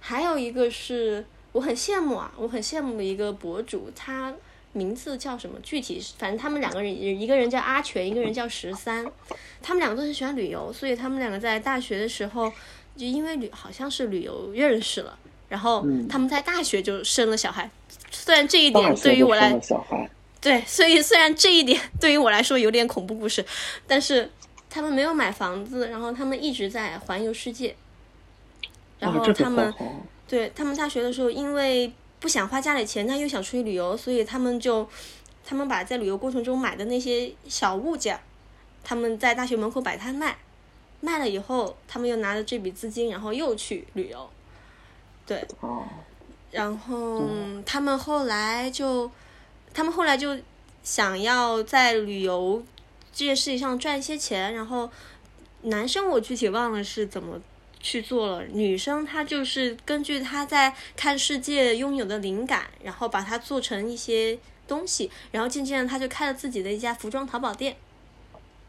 [0.00, 4.34] 还有一个是我很羡慕啊，我很羡慕一个博主，他
[4.78, 5.58] 名字叫什么？
[5.60, 9.04] 具体是反正他们两个人，一个人叫阿全，一个人叫十三，
[9.60, 12.48] 他们两个都很喜欢旅游，所以他们两个在大学的时候
[12.96, 15.18] 就因为旅好像是旅游认识了，
[15.48, 17.68] 然后嗯他们在大学就生了小孩。
[18.12, 19.58] 虽然这一点对于我来
[20.40, 23.44] 对，所以虽然这一点对于我来说有点恐怖故事，
[23.86, 24.30] 但是
[24.70, 27.74] 他们没有买房子，然后他们一直在环游世界。
[29.00, 29.74] 然后他们。
[30.28, 31.90] 对他们大学的时候，因为
[32.20, 34.88] 不想花家里钱，但又想出去旅游，所以他们就
[35.44, 38.18] 他们把在旅游过程中买的那些小物件，
[38.82, 40.36] 他们在大学门口摆摊卖，
[41.00, 44.28] 卖了以后，他们又拿着这笔资金，然后又去旅游。
[45.24, 45.84] 对，哦，
[46.50, 47.22] 然后
[47.64, 49.10] 他们后来就，
[49.72, 50.36] 他们后来就
[50.82, 52.62] 想要在旅游
[53.12, 54.90] 这件事情上赚一些钱，然后
[55.62, 57.40] 男生我具体忘了是怎么
[57.80, 67.76] 去做了，女生她就是根据她在看世界拥有的灵感，然后把它做成一些东西，然后渐渐的她就开了自己的一家服装淘宝店，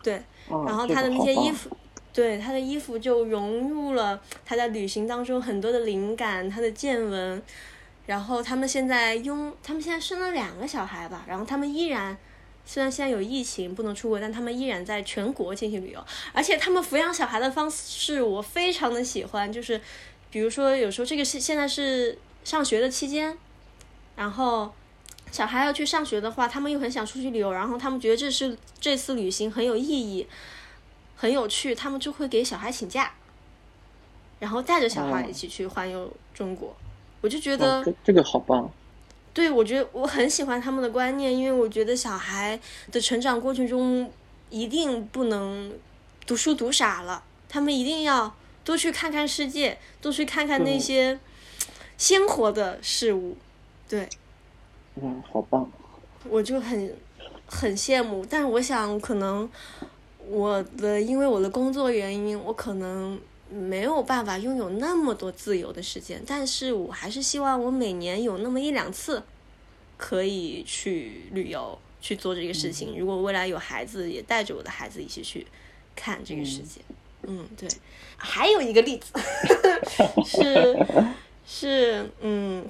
[0.03, 1.76] 对，哦然后她的那些衣服，
[2.14, 7.41] 对她的衣服就融入了她在旅行当中很多的灵感，她的见闻。
[8.05, 12.18] 然后他们现在拥，他们现在生了两个小孩吧，然后他们依然，
[12.72, 16.06] 虽然现在有疫情不能出国，但他们依然在全国进行旅游。
[16.32, 19.82] 而且他们抚养小孩的方式我非常的喜欢，就是
[20.30, 23.36] 比如说有时候这个是现在是上学的期间，
[24.16, 24.72] 然后
[25.32, 30.28] 小孩要去上学的话，他们又很想出去旅游，然后他们觉得这是这次旅行很有意义，
[31.16, 33.12] 很有趣，他们就会给小孩请假，
[34.38, 36.76] 然后带着小孩哦一起去环游中国。
[37.22, 38.72] 我就觉得这个好棒。
[39.40, 42.60] 对，我觉得我很喜欢他们的观念，因为我觉得小孩
[42.92, 44.12] 的成长过程中
[44.50, 45.72] 一定不能
[46.28, 48.36] 读书读傻了，他们一定要
[48.66, 51.18] 多去看看世界，多去看看那些
[51.98, 53.38] 鲜活的事物。
[53.88, 54.10] 对，
[55.02, 55.72] 嗯，好棒。
[56.26, 56.94] 我就很
[57.46, 59.50] 很羡慕，但是我想可能
[60.28, 63.18] 我的因为我的工作原因，我可能
[63.50, 69.24] 没有办法拥有那么多自由的时间，但是我还是希望我每年有那么一两次
[69.97, 72.97] 可以去旅游去做这个事情。
[72.97, 75.45] 如果未来有孩子，也带着我的孩子一起去
[75.95, 76.80] 看这个世界。
[77.24, 77.68] 嗯，对。
[78.16, 79.14] 还有一个例子
[80.24, 80.78] 是
[81.47, 82.66] 是嗯，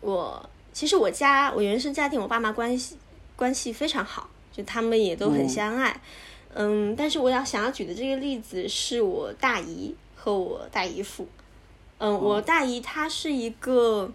[0.00, 2.96] 我其实我家我原生家庭，我爸妈关系
[3.36, 6.00] 关系非常好，就他们也都很嗯相爱。
[6.54, 11.26] 嗯，但是我要想要举的这个例子是我大姨和我大姨夫。
[11.98, 14.12] 嗯，我大姨她是一个，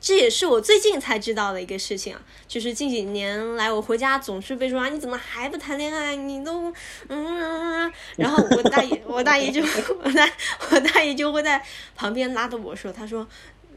[0.00, 6.72] 这也是我最近才知道的一个事情啊，就是近几年来我回家总是被说啊你怎么还不谈恋爱，你都
[7.08, 9.62] 嗯， 然后我大姨我大姨就
[10.02, 10.30] 我大
[10.70, 11.64] 我大姨就会在
[11.96, 13.26] 旁边拉着我说，她说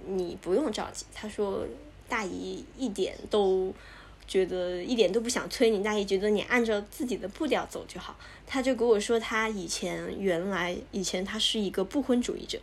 [0.06, 1.66] 你不用着急，她说
[2.10, 3.74] 大姨一点都。
[4.28, 8.16] 觉得一点都不想催你，大姨觉得你按照自己的步调走就好。
[8.46, 12.60] 他就跟我说，他以前原来以前他是一个不婚主义者，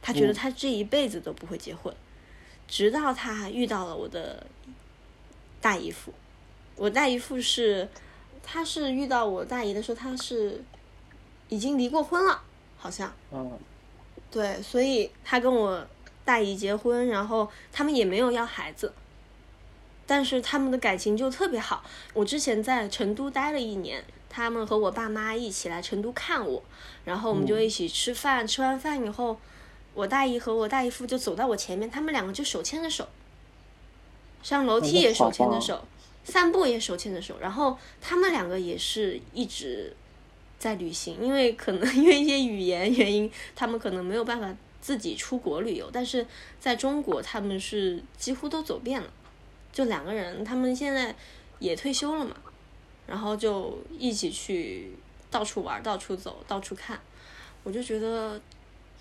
[0.00, 1.94] 他觉得他这一辈子都不会结婚，
[2.66, 4.46] 直到他遇到了我的
[5.60, 6.12] 大姨夫。
[6.76, 7.88] 我大姨夫是，
[8.42, 10.62] 他是遇到我大姨的时候，他是
[11.48, 12.42] 已经离过婚了，
[12.76, 13.12] 好像。
[13.30, 13.58] 嗯，
[14.30, 15.86] 对，所以他跟我
[16.24, 18.92] 大姨结婚，然后他们也没有要孩子，
[20.06, 21.82] 但是他们的感情就特别好。
[22.12, 26.62] 我之前在成都待了一年，他们和我爸妈一起来成都看我，
[27.04, 29.38] 然后我们就一起吃饭，吃完饭以后，
[29.94, 33.08] 我大姨和我大姨夫就走到我前面，他们两个就手牵着手，
[34.42, 35.84] 上楼梯也手牵着手，
[36.24, 39.94] 散步也手牵着手，然后他们两个也是一直
[40.58, 46.26] 在旅行，因为可能因为一些语言原因，他们可能没有办法自己出国旅游，但是
[46.58, 49.08] 在中国他们是几乎都走遍了，
[49.74, 51.14] 就两个人，他们现在
[51.58, 52.36] 也退休了嘛，
[53.08, 54.92] 然后就一起去
[55.30, 57.00] 到处玩、到处走、到处看，
[57.64, 58.40] 我就觉得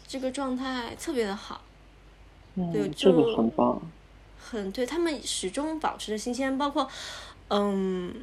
[0.08, 1.62] 这个状态特别的好。
[2.72, 3.82] 对这个很棒。
[4.38, 6.90] 很对，他们始终保持着新鲜，包括，
[7.50, 8.14] 嗯，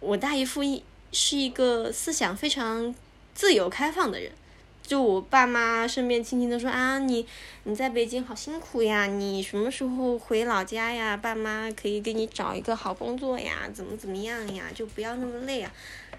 [0.00, 0.82] 我大姨夫一
[1.12, 2.94] 是一个思想非常
[3.34, 4.32] 自由开放的人，
[4.88, 7.26] 就我爸妈身边亲戚都说啊，你
[7.64, 11.14] 你在北京好辛苦呀，你什么时候回老家呀？
[11.14, 15.70] 爸妈可以给你找一个好工作呀，怎么怎么样呀，就不要那么累啊。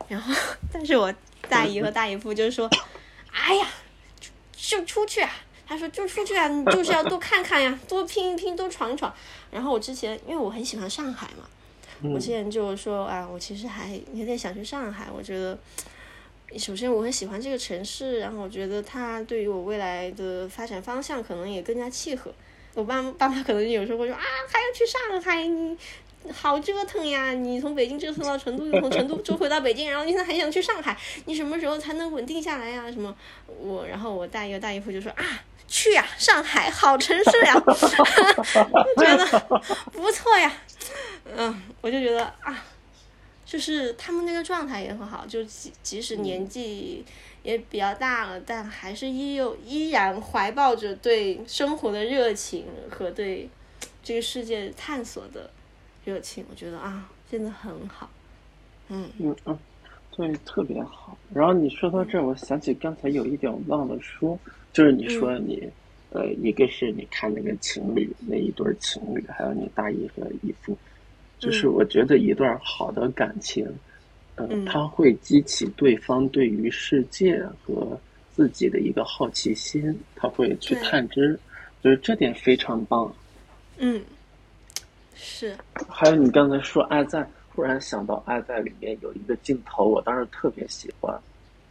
[0.08, 0.32] 然后，
[0.72, 1.12] 但是我
[1.50, 2.70] 大姨和大姨夫就说，
[3.32, 3.68] 哎呀，
[4.20, 4.30] 就
[4.80, 5.32] 就出去啊。
[5.66, 9.14] 他说：“就出去啊，你就是要多看看呀，多拼一拼，多闯一闯。”
[9.52, 11.48] 然后我之前因为我很喜欢上海嘛，
[12.02, 15.08] 嗯我之前就说啊，我其实还有点想去上海。
[15.16, 15.56] 我觉得，
[16.58, 22.34] 首先我很喜欢这个城市，然后我觉得它对于我未来的发展方向可能也更加契合。
[22.74, 25.78] 我爸爸妈可能有时候会说啊，还要去上海，你
[26.32, 27.34] 好折腾呀！
[27.34, 32.92] 你从北京折腾到成都，又从成都折回到北京，然后你现在还想去上海， 你什么时候才能稳定下来呀？
[32.92, 35.24] 什么我，然后我大姨大姨夫就说啊。
[35.72, 39.24] 去呀、上海好城市呀， 就觉得
[39.92, 40.52] 不错呀，
[41.38, 42.66] 嗯，我就觉得啊，
[43.50, 47.04] 就是他们那个状态也很好，就即即使年纪
[47.42, 53.50] 也比较大了，但还是依有依然怀抱着对生活的热情和对
[54.04, 55.50] 这个世界探索的
[56.06, 58.08] 热情，我觉得啊，真的很好，
[58.90, 59.10] 嗯。
[59.18, 59.58] 嗯嗯，
[60.16, 61.18] 对，特别好。
[61.34, 64.38] 然后你说到这儿，我想起刚才有一点我忘了说，
[64.72, 65.68] 就是你说你，
[66.12, 70.78] 呃，一个是你看那个情侣那一对情侣，还有你大姨和姨夫，
[71.40, 73.66] 就是我觉得一段好的感情，
[74.36, 74.66] 呃，嗯。
[74.66, 78.00] 它会激起对方对于世界和
[78.36, 81.40] 自己的一个好奇心，他会去探知，
[81.82, 83.14] 就是这点非常棒。
[83.78, 84.02] 嗯，
[85.16, 85.56] 是，
[85.88, 87.20] 还有你刚才说《爱在》，
[87.56, 91.18] 忽然想到《爱在》里面有一个镜头，我当时特别喜欢，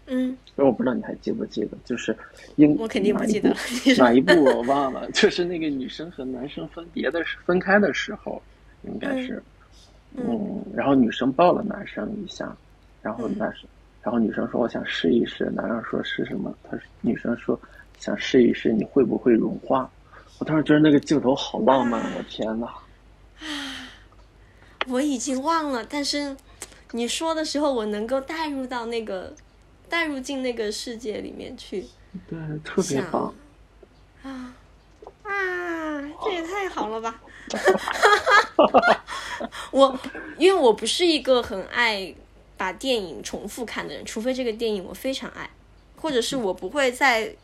[0.06, 2.16] 嗯，因为我不知道你还记不记得，就是
[2.56, 3.56] 英我肯定不记得了
[3.98, 8.42] 哪一部我忘了， 就是那个女生和男生分别的时分开的时候，
[8.82, 9.42] 应该是，嗯，
[10.74, 12.56] 然后女生抱了男生一下，
[13.02, 13.68] 然后嗯男生，
[14.02, 16.54] 然后女生说我想试一试，男生说是什么？
[16.64, 17.58] 他说女生说
[17.98, 19.90] 想试一试你会不会融化。
[20.38, 22.68] 我当时觉得那个镜头好浪漫，我天呐！
[24.86, 26.36] 我已经忘了，但是
[26.92, 29.34] 你说的时候，我能够带入到那个，
[29.88, 31.84] 带入进那个世界里面去
[32.28, 33.34] 对，特别棒。
[34.22, 34.54] 啊
[35.24, 36.00] 啊！
[36.24, 37.20] 这也太好了吧！
[39.70, 39.98] 我
[40.36, 42.14] 因为我不是一个很爱
[42.56, 45.48] 把电影重复看的人，除非这个电影我非常爱，
[45.96, 47.34] 或者是我不会在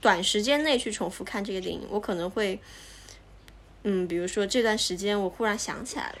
[0.00, 2.58] 短时间内去重复看这个电影，我可能会，
[3.84, 6.16] 嗯，比如说这段时间我忽然想起来了。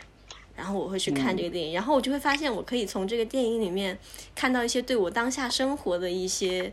[0.56, 3.98] 然后我会去看这个电影，然后我就会发现，我可以从这个电影里面
[4.36, 6.72] 看到一些对我当下生活的一些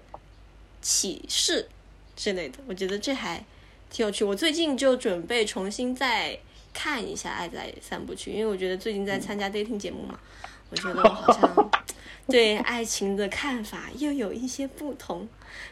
[0.84, 1.68] 启示
[2.16, 2.60] 之类的。
[2.68, 3.44] 我觉得这还
[3.90, 4.24] 挺有趣。
[4.24, 6.38] 我最近就准备重新再
[6.74, 10.20] 看一下《爱在三部曲》，因为我觉得最近在参加 dating 节目嘛，
[10.70, 11.72] 我觉得我好像
[12.28, 15.28] 对爱情的看法又有一些不同。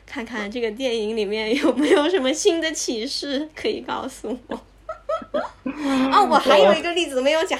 [0.05, 4.61] 看看这个电影里面有没有什么新的启示可以告诉我。
[5.63, 7.57] 哦，我还有一个例子没有讲，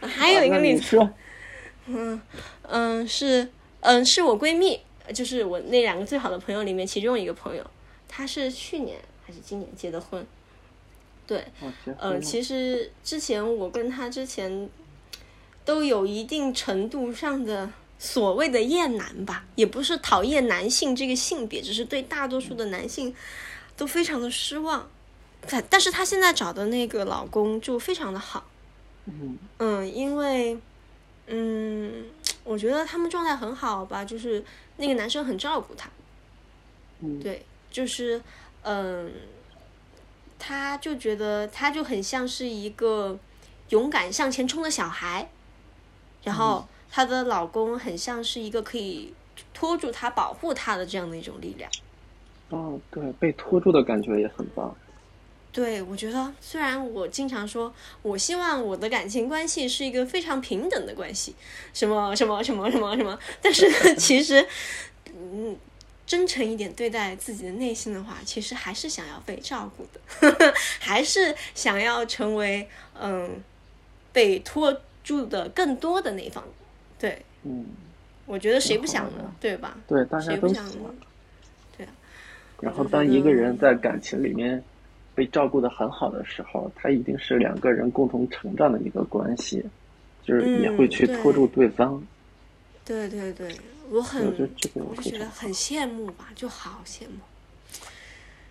[0.00, 0.98] 我还有一个例子，
[1.86, 2.20] 嗯，
[2.62, 3.48] 嗯，是，
[3.80, 4.80] 嗯，是我闺蜜，
[5.14, 7.64] 就是我那两个最好的朋友里面其中一个朋友，
[8.08, 10.26] 她是去年还是今年结的婚。
[11.26, 11.44] 对，
[11.98, 14.68] 呃，其实之前我跟他之前
[15.64, 23.14] 都有一定程度上的所谓的厌男吧，也不是讨厌男性这个性别，只是对大多数的男性
[23.76, 24.88] 都非常的失望。
[25.48, 28.44] 但但是她现在找的那个老公就非常的好，
[29.06, 29.38] 嗯。
[29.58, 30.58] 嗯，因为，
[31.26, 32.04] 嗯，
[32.44, 34.44] 我觉得他们状态很好吧，就是
[34.76, 35.88] 那个男生很照顾她，
[37.00, 38.20] 嗯，对，就是，
[38.62, 39.10] 嗯，
[40.46, 43.18] 他就觉得他就很像是一个
[43.70, 45.30] 勇敢向前冲的小孩，
[46.22, 49.14] 然后她的老公很像是一个可以
[49.54, 51.70] 拖住她、保护她的这样的一种力量。
[52.50, 54.76] 哦，对，被拖住的感觉也很棒。
[55.50, 57.72] 对，我觉得虽然我经常说，
[58.02, 61.34] 我希望我的感情关系是一个非常平等的关系，
[61.72, 64.46] 什么什么什么什么什么，但是呢 其实，
[65.16, 65.56] 嗯，
[66.06, 72.68] 真诚一点对待自己的内心的话，其实还是想要被照顾的， 还是想要成为
[73.00, 73.30] 嗯
[74.12, 76.44] 被拖住的更多的那一方。
[76.98, 77.66] 对，嗯，
[78.26, 79.04] 我觉得谁不想？
[79.16, 79.76] 呢对吧？
[79.88, 81.02] 对，大家谁不想都喜欢呢？。
[81.76, 81.92] 对啊，
[82.60, 84.62] 然后当一个人在感情里面
[85.14, 89.64] 被照顾的很好的时候，他一定是两个人共同成长的一个关系，
[90.22, 92.02] 就是也会去嗯拖住对方。
[92.84, 93.48] 对对对，
[93.90, 94.26] 我很
[94.74, 97.20] 我就觉得很羡慕吧，就好羡慕，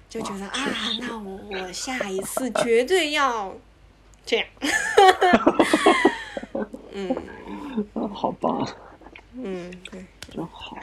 [0.09, 0.59] 就觉得啊，
[1.01, 3.55] 那我我下一次绝对要
[4.25, 4.47] 这样。
[6.93, 7.09] 嗯
[7.93, 8.67] 啊，好棒，
[9.33, 10.77] 嗯，对，真好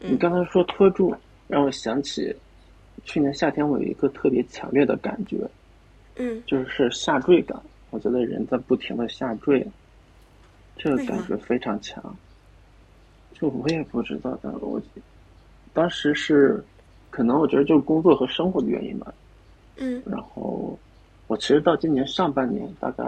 [0.00, 1.14] 你刚才说拖住，
[1.46, 2.34] 让我想起
[3.04, 5.38] 去年夏天我有一个特别强烈的感觉，
[6.16, 6.42] 嗯。
[6.46, 7.60] 就是下坠感。
[7.90, 9.64] 我觉得人在不停的下坠，
[10.78, 12.02] 这个感觉非常强。
[13.42, 14.80] 就我也不知道，但我
[15.74, 16.64] 当时是
[17.10, 19.12] 可能我觉得就是工作和生活的原因吧。
[19.78, 20.78] 嗯然后
[21.26, 23.04] 我其实到今年上半年，大概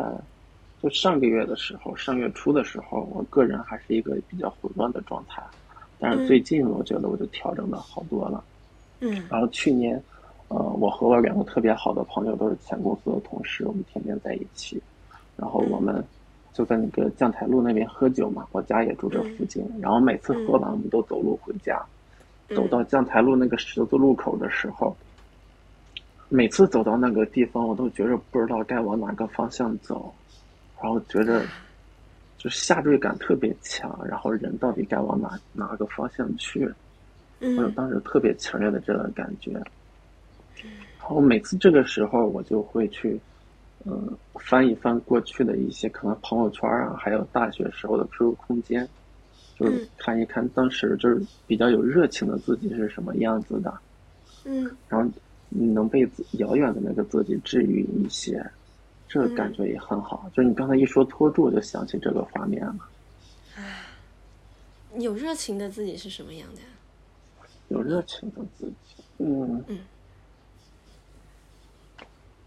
[0.82, 5.40] 就上个月的时候，上月初的时候，我个人还是一个比较混乱的状态。
[6.00, 8.42] 但是最近我觉得我就调整的好多了。
[8.98, 10.02] 嗯然后去年，
[10.48, 14.82] 呃，我和我两个特别好的朋友都是前公司的同事，我们天天在一起。
[15.36, 16.02] 然后我们
[16.54, 19.62] 就在那个将台路那边喝酒嘛，我家也住这附近。
[19.82, 21.84] 然后每次喝完，我们都走路回家。
[22.50, 24.96] 走到将台路那个十字路口的时候，
[26.28, 30.14] 每次走到那个地方，我都觉着不知道该往哪个方向走，
[30.80, 31.42] 然后觉着
[32.36, 36.70] 就是下坠感特别强，然后人到底该往哪哪个方向去？
[37.40, 39.52] 我有嗯当时特别强烈的这个感觉。
[39.52, 43.18] 然后每次这个时候，我就会去，
[43.86, 48.88] 嗯，翻一翻过去的一些可能朋友圈啊，还有大学时候的 QQ 空间，
[49.58, 53.72] 就是嗯看一看当时就是比较有热情的自己是什么样子的，
[54.44, 55.10] 嗯然后
[55.50, 56.08] 你能被
[56.38, 58.44] 遥远的那个自己治愈一些，
[59.06, 60.30] 这个感觉也很好。
[60.34, 62.76] 就是你刚才一说拖住，我就想起这个画面了。
[64.98, 66.66] 有热情的自己是什么样的呀？
[67.68, 69.78] 有热情的自己，嗯，嗯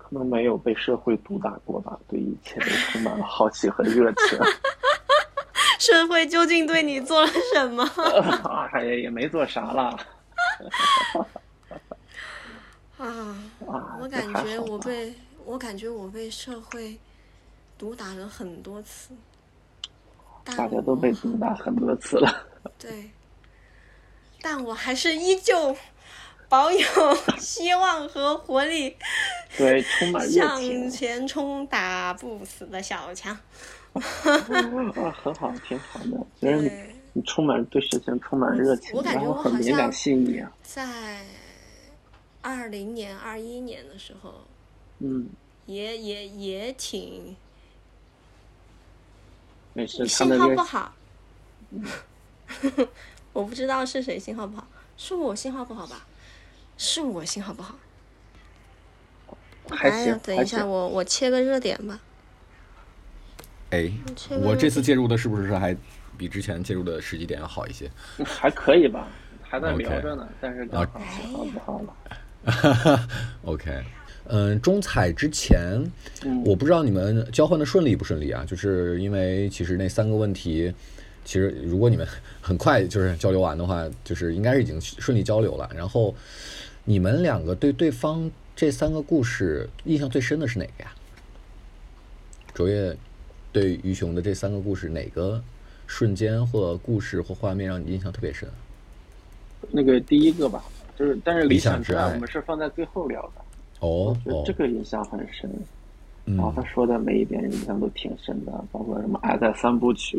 [0.10, 4.40] 可能没有被社会毒打过吧，对一切都充满了好奇和热情。
[5.80, 7.84] 社会究竟对你做了什么？
[8.72, 9.98] 哎呀，也没做啥啦。
[12.98, 13.06] 啊，
[13.68, 15.14] 啊，我感觉我被
[15.46, 16.98] 我感觉我被社会
[17.78, 19.14] 毒打了很多次，
[20.46, 22.48] 大家都被毒打很多次了。
[22.80, 23.12] 对，
[24.42, 25.76] 但我还是依旧
[26.50, 26.80] 保有
[27.38, 28.96] 希望和活力，
[29.58, 33.38] 对，充满热向前冲，打不死的小强。
[33.94, 34.02] 啊，
[35.24, 36.18] 很好，挺好的。
[36.40, 36.72] 觉得你，
[37.14, 40.52] 你充满对事情充满热情我，感然觉我好后很敏感像细腻啊。
[40.64, 41.26] 在
[42.42, 44.46] 二零年、二一年的时候，
[45.00, 45.28] 嗯，
[45.66, 47.36] 也也也挺
[49.74, 50.94] 没事，信号不好。
[53.34, 54.66] 我不知道是谁信号不好，
[54.96, 56.08] 是我信号不好吧？
[56.78, 57.76] 是我信号不好。
[59.70, 62.00] 还行哎呀，，等一下，我我切个热点吧。
[63.72, 65.76] 哎这，个我这次介入的是不是还
[66.18, 67.90] 比之前介入的时机点要好一些？
[68.24, 69.08] 还可以吧，
[69.42, 73.10] 还在聊着呢，但是刚啊好信号不好了。
[73.44, 73.84] OK，
[74.30, 75.84] 嗯，中彩之前，
[76.24, 78.46] 嗯我不知道你们交换的顺利不顺利啊？
[78.48, 80.74] 就是因为其实那三个问题，
[81.26, 82.08] 其实如果你们
[82.40, 85.70] 很快就是交流完的话，就是应该是已经顺利交流了。
[85.76, 86.16] 然后
[86.90, 90.92] 你们两个对对方这三个故事印象最深的是哪个呀？
[92.54, 92.96] 卓越
[93.52, 95.44] 对于雄的这三个故事，哪个
[95.86, 98.48] 瞬间或故事或画面让你印象特别深？
[99.70, 100.64] 那个第一个吧，
[100.98, 103.42] 就是但是理理想之爱我们是放在最后聊的，
[103.82, 104.16] 哦
[104.46, 105.52] 这，个印象很深。
[106.24, 110.18] 然后嗯他说的每一点印象都挺深的，包括什么《爱在三部曲》，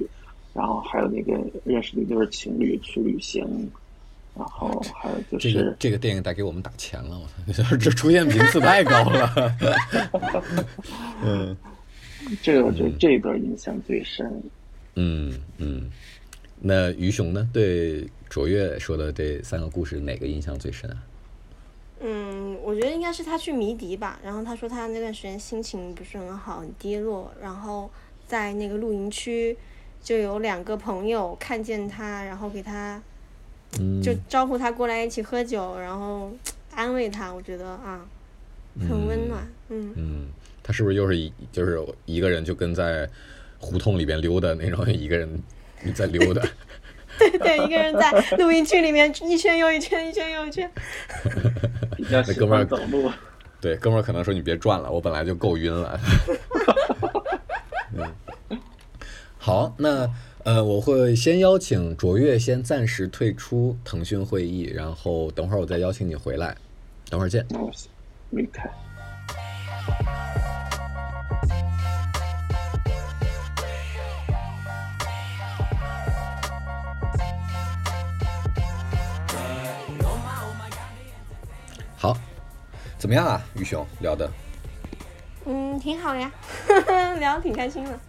[0.53, 1.33] 然后还有那个
[1.65, 3.71] 认识的一对情侣去旅行，
[4.39, 9.57] 然后还有就是这个是这个电影得给我们打钱了，我操，这出现频次太高了。
[11.25, 11.57] 嗯
[12.43, 14.43] 这个我觉得这一段印象最深。
[14.95, 15.91] 嗯嗯，
[16.61, 17.49] 那于雄呢？
[17.53, 20.97] 对卓越说的这三个故事，哪个印象最深啊？
[22.01, 24.21] 嗯，我觉得应该是他去迷笛吧。
[24.23, 27.33] 然后他说他那段时间心情不是很好，很低落。
[27.41, 27.91] 然后
[28.27, 29.57] 在那个露营区，
[30.03, 33.03] 就有两个朋友看见他，然后给他嗯，
[34.03, 36.33] 就招呼他过来一起喝酒，然后
[36.75, 37.33] 安慰他。
[37.33, 38.01] 我觉得啊，
[38.81, 39.47] 很温暖。
[39.69, 40.27] 嗯嗯，
[40.63, 43.09] 他是不是又是一就是一个人就跟在
[43.59, 45.43] 胡同里边溜达那种，一个人
[45.95, 46.43] 在溜达？
[47.19, 50.71] 对对，一个人在录音区里面一圈又一圈，一圈又一圈。
[52.11, 53.11] 那哥们儿欢走路。
[53.61, 56.01] 对，哥们儿可能说你别转了，我本来就够晕了。
[57.93, 58.61] 嗯，
[59.37, 60.09] 好，那
[60.49, 66.57] 呃，我会先邀请卓越先暂时退出腾讯会议，然后等会儿我再邀请你回来，
[67.11, 67.45] 等会儿见。
[67.51, 67.71] 那我
[68.31, 68.67] 离开。
[81.95, 82.17] 好，
[82.97, 84.31] 怎么样啊，于雄聊的？
[85.45, 86.33] 嗯，挺好呀，
[87.21, 88.01] 聊的挺开心的。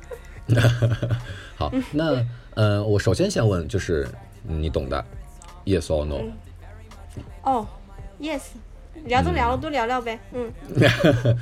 [1.55, 4.07] 好，那呃，我首先先问，就是
[4.47, 5.03] 嗯你懂的
[5.65, 6.21] ，yes or no？
[7.43, 7.67] 哦
[8.19, 8.41] ，yes，
[9.05, 10.19] 聊都聊了，都聊聊呗。
[10.33, 10.51] 嗯，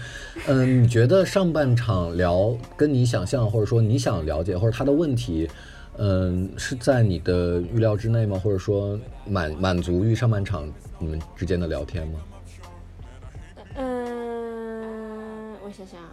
[0.48, 5.50] 嗯，你觉得上半场聊跟你想象，或者说你想了解，或者他的问题，
[5.98, 8.40] 嗯，是在你的预料之内吗？
[8.44, 12.20] 或者说满满足于上半场你们之间的聊天吗？
[13.76, 16.10] 嗯，我想想，啊，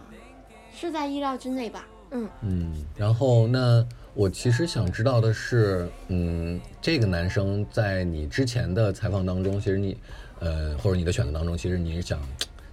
[0.75, 1.85] 是在意料之内吧？
[2.15, 9.97] 嗯嗯，然后那我其实想知道的是，嗯，这个男生在你之前的采访当中，其实你，
[10.39, 12.19] 呃，或者你的选择当中，其实你是想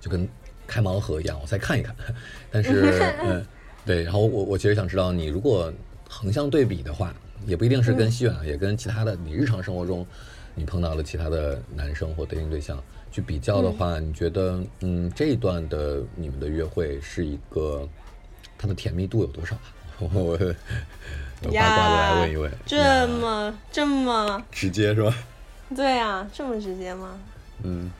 [0.00, 0.28] 就跟
[0.66, 1.94] 开盲盒一样，我再看一看。
[2.52, 3.44] 但是，嗯，
[3.84, 5.72] 对，然后我我其实想知道，你如果
[6.08, 7.12] 横向对比的话，
[7.44, 10.06] 也不一定是跟西远啊，也跟其他的你日常生活中
[10.54, 17.88] 你碰到了其他的男生或 dating 对象去比较的话，你觉得，嗯，这一段的你们的约会是一个
[18.62, 19.60] 它的甜蜜度有多少啊？
[19.98, 20.36] 我我
[21.52, 25.12] 八卦的来问一问，这么这么直接是吧？
[25.74, 27.18] 对啊，这么直接吗？
[27.64, 27.90] 嗯，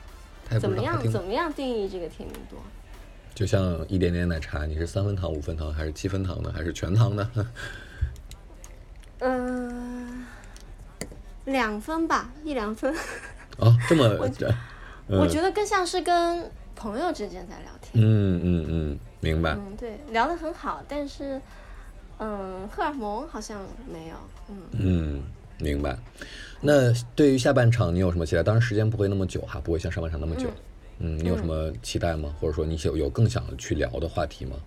[0.61, 0.97] 怎么样？
[1.11, 2.55] 怎么样定义这个甜蜜度？
[3.35, 6.53] 就像一点点奶茶，你是三分糖、五分糖，还是七分糖呢？
[6.55, 7.29] 还是全糖呢？
[9.19, 10.25] 嗯、
[11.43, 12.95] 两分吧，一两分。
[13.59, 14.49] 哦，这么这，
[15.07, 17.91] 我觉得更像是跟朋友之间在聊天。
[17.95, 19.53] 嗯嗯嗯，明白。
[19.53, 21.41] 嗯，对，聊得很好，但是，
[22.19, 24.15] 嗯，荷尔蒙好像没有。
[24.49, 25.23] 嗯，嗯，
[25.59, 25.97] 明白。
[26.59, 28.43] 那对于下半场你有什么期待？
[28.43, 30.49] 当然时间不会那么久哈，不会像上半场那么久。
[30.99, 32.35] 嗯，你有什么期待吗？
[32.39, 34.57] 或者说你有有更想去聊的话题吗？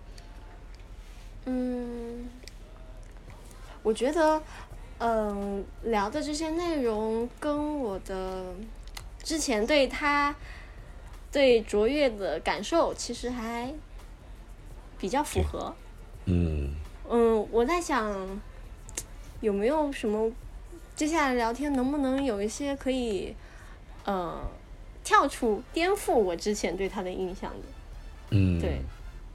[1.45, 2.27] 嗯，
[3.83, 4.41] 我觉得，
[4.97, 8.53] 嗯，聊的这些内容跟我的
[9.23, 10.35] 之前对他
[11.31, 13.73] 对卓越的感受其实还
[14.99, 15.73] 比较符合。
[16.25, 16.71] 嗯
[17.09, 18.13] 嗯，我在想
[19.39, 20.29] 有没有什么
[20.95, 23.33] 接下来聊天能不能有一些可以
[24.03, 24.41] 呃
[25.03, 27.65] 跳出颠覆我之前对他的印象的。
[28.31, 28.81] 嗯，对，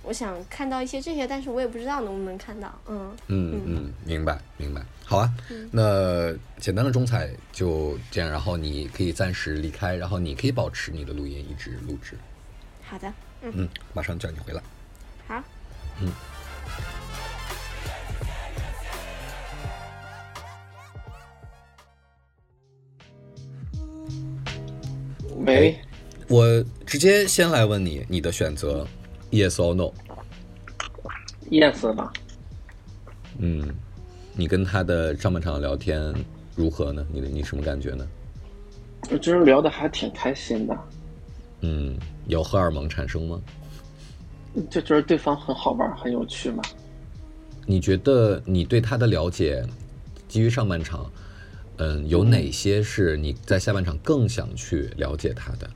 [0.02, 2.70] 我想看到一些这些，但是我也不知道能不能看到。
[2.86, 4.82] 嗯嗯嗯，明白明白。
[5.06, 5.32] 好啊，
[5.70, 12.18] 那简单的中彩就这样，然后你可以暂时离开，然后你可以保持你的录音一直录制。
[12.82, 14.62] 好的，嗯，马上叫你回来。
[15.96, 16.06] 好。
[25.44, 25.78] 喂，
[26.28, 28.86] 我直接先来问你，你的选择
[29.32, 29.92] ，yes or no？yes
[31.94, 32.12] 吧，
[33.38, 33.74] 嗯，
[34.34, 36.14] 你跟他的上半场聊天
[36.54, 37.04] 如何呢？
[37.10, 38.06] 你的你什么感觉呢？
[39.10, 40.78] 我觉得聊的还挺开心的，
[41.62, 43.42] 嗯，有荷尔蒙产生吗？
[44.70, 46.62] 就觉得对方很好玩，很有趣嘛。
[47.64, 49.64] 你觉得你对他的了解，
[50.28, 51.10] 基于上半场，
[51.78, 55.70] 嗯，有哪些是你在下半场更想去了解他的？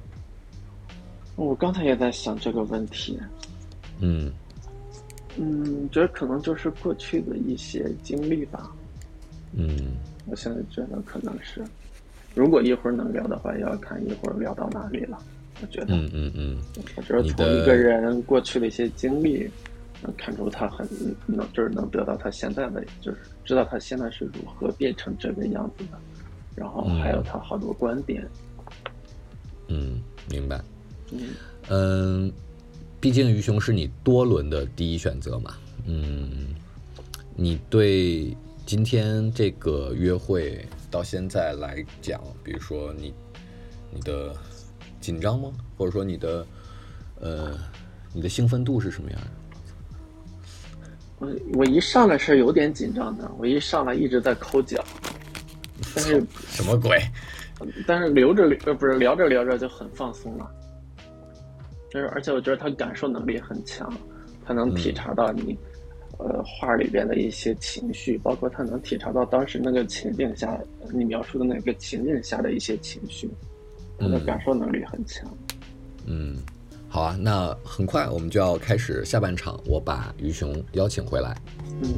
[1.37, 3.19] 我刚才也在想这个问题，
[4.01, 4.33] 嗯
[5.37, 8.73] 嗯，觉得可能就是过去的一些经历吧。
[9.53, 9.93] 嗯
[10.27, 11.65] 我现在觉得可能是，
[12.35, 15.19] 如果一会儿能聊的话，要看一会儿聊到哪里了。
[15.61, 16.59] 我觉得，嗯嗯嗯
[16.97, 19.49] 我觉得从一个人过去的一些经历，
[20.03, 20.87] 能看出他很
[21.27, 25.99] 能，就是能得到他现在的，就是知道他现在是如何变成这个样子的，
[26.55, 28.27] 然后还有他好多观点。
[29.69, 30.01] 嗯，
[30.31, 30.63] 明白。
[31.13, 31.21] 嗯，
[31.69, 32.33] 嗯，
[33.01, 35.55] 毕竟于雄是你多轮的第一选择嘛。
[35.87, 36.55] 嗯，
[37.35, 43.15] 你对今天这个约会到现在来讲，比如说你
[43.93, 44.35] 你的
[45.07, 45.53] 紧张吗？
[45.79, 46.45] 或者说你的
[47.21, 47.57] 呃
[48.13, 49.29] 你的兴奋度是什么样的？
[51.19, 54.85] 我我一上来是有点紧张的，我一上来一直在抠脚，
[55.95, 57.01] 但是什么鬼？
[57.87, 60.51] 但是聊着聊呃不是聊着聊着就很放松了，
[61.89, 63.89] 就是而且我觉得他感受能力很强，
[64.45, 65.57] 他能体察到你，
[66.19, 70.51] 呃画里边的一些情绪，包括他能体察到当时那个情境下
[70.81, 73.31] 呃你描述的那个情境下的一些情绪，
[73.99, 75.29] 他的嗯感受能力很强。
[76.07, 76.37] 嗯，
[76.89, 81.37] 好啊，那很快我们就要开始下半场，我把于雄邀请回来。
[81.83, 81.89] 嗯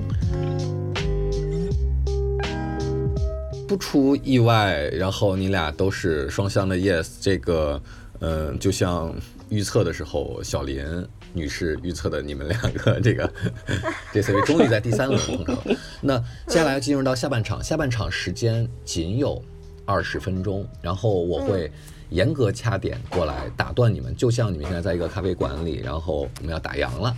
[3.68, 7.78] 不出意外，然后你俩都是双向的 yes，这个，
[8.20, 9.14] 嗯、就像
[9.50, 13.30] 预测的时候，小林女士预测的你们两个这个
[14.10, 15.62] 这次终于在第三轮碰上了。
[16.00, 19.44] 那接下来要进入到下半场，下半场时间仅有
[19.88, 21.72] 二十分钟，然后我会
[22.10, 27.16] 严格掐点过来打断你们，就像你们现在在一个咖啡馆里，然后我们要打烊了。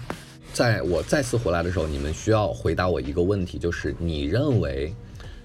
[0.53, 4.95] 在我再次回来的时候，你们需要回答我一个问题，就是你认为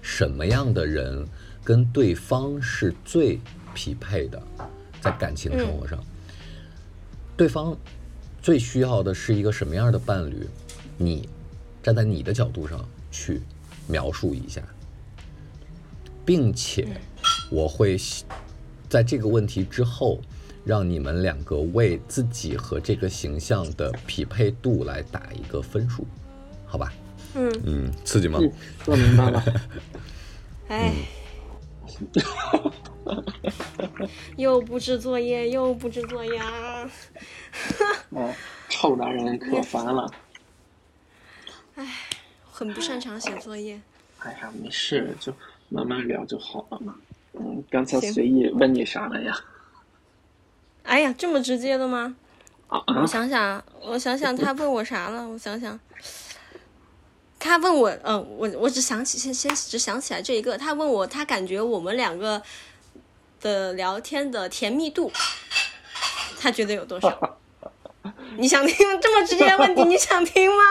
[0.02, 1.26] 什么样的人
[1.64, 3.40] 跟对方是最
[3.74, 4.40] 匹配的，
[5.00, 5.98] 在感情生活上，
[7.36, 7.76] 对方
[8.40, 10.46] 最需要的是一个什么样的伴侣？
[10.96, 11.28] 你
[11.82, 13.42] 站在你的角度上去
[13.88, 14.62] 描述一下，
[16.24, 16.88] 并且
[17.50, 17.96] 我会
[18.88, 20.20] 在这个问题之后，
[20.64, 26.06] 让你们两个为自己和这个形象的匹配度来打一个分数，
[26.66, 26.92] 好吧？
[27.34, 28.38] 嗯，嗯，刺激吗？
[28.40, 28.52] 嗯，
[28.84, 29.44] 说明白了。
[30.68, 30.92] 哎，
[34.36, 36.90] 又布置作业，又布置作业啊！
[38.16, 38.36] 哎，
[38.68, 40.10] 臭男人可烦了。
[41.76, 41.86] 哎
[42.50, 43.80] 很不擅长写作业。
[44.18, 45.32] 哎呀，没事，就
[45.68, 46.96] 慢慢聊就好了嘛。
[47.38, 49.38] 嗯，刚才随意问你啥了呀？
[50.84, 52.14] 哎呀，这么直接的吗？
[52.68, 55.28] 啊我想想，我想想，他问我啥了？
[55.28, 55.78] 我想想，
[57.38, 62.42] 他问我，嗯、我我只想起先先只想起来这一个，他问我，他感觉我们两个
[63.40, 65.12] 的聊天的甜蜜度，
[66.40, 67.38] 他觉得有多少？
[68.38, 69.82] 你想听这么直接的问题？
[69.84, 70.62] 你想听吗？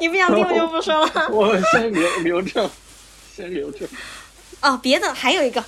[0.00, 1.28] 你不想听我就不说了。
[1.32, 2.70] 我先留留着，
[3.34, 3.86] 先留着。
[4.60, 5.64] 哦，别的还有一个，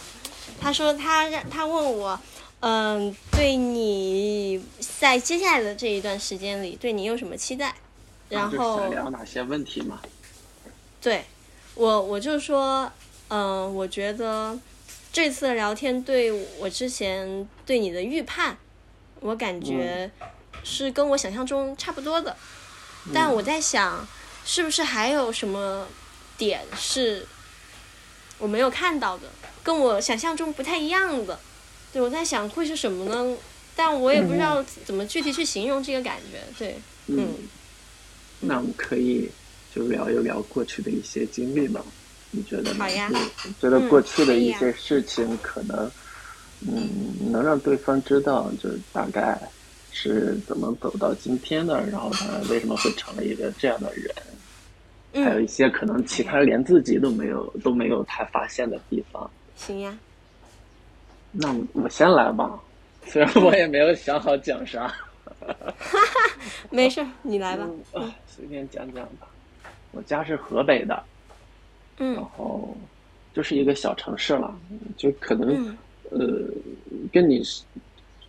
[0.65, 2.19] 他说他让他问我，
[2.61, 4.65] 嗯，对你
[4.99, 7.75] 在接下来的这一段时间里，对你有什么期待？
[8.31, 10.01] 然就后想聊哪些问题嘛？
[11.03, 11.27] 对
[11.75, 12.91] 我，我就说，
[13.29, 14.59] 嗯、我觉得
[15.13, 18.57] 这次的聊天对我之前对你的预判，
[19.21, 20.11] 我感觉
[20.63, 22.35] 是跟我想象中差不多的。
[23.13, 24.09] 但我在想，
[24.47, 25.87] 是不是还有什么
[26.39, 27.27] 点是
[28.39, 29.29] 我没有看到的，
[29.65, 31.37] 跟我想象中不太一样的？
[31.93, 33.37] 对，我在想会是什么呢？
[33.75, 36.41] 但我也不知道怎么具体去形容这个感觉。
[36.57, 36.77] 对，
[37.09, 37.29] 嗯，
[38.39, 39.29] 那我们可以
[39.75, 41.85] 就聊一聊过去的一些经历吧。
[42.31, 42.77] 你觉得呢？
[42.81, 45.91] 好呀嗯觉得过去的一些事情可能，
[46.61, 49.41] 嗯，能让对方知道，就是大概
[49.93, 59.31] 是怎么走到今天的，然后他为什么会成了一个这样的人，还有嗯，一些可能其他连自己都没有都没有太发现的地方。
[59.57, 59.97] 行呀。
[61.33, 62.61] 那我先来吧，
[63.07, 64.87] 虽然我也没有想好讲啥。
[65.41, 66.39] 哈哈
[66.71, 67.69] 没事，你来吧。
[67.93, 69.27] 啊，随便讲讲吧。
[69.93, 71.03] 我家是河北的，
[71.99, 72.77] 嗯然嗯后
[73.33, 74.57] 就是一个小城市了，
[74.97, 75.77] 就可能、嗯
[76.11, 76.49] 呃，
[77.13, 77.43] 跟你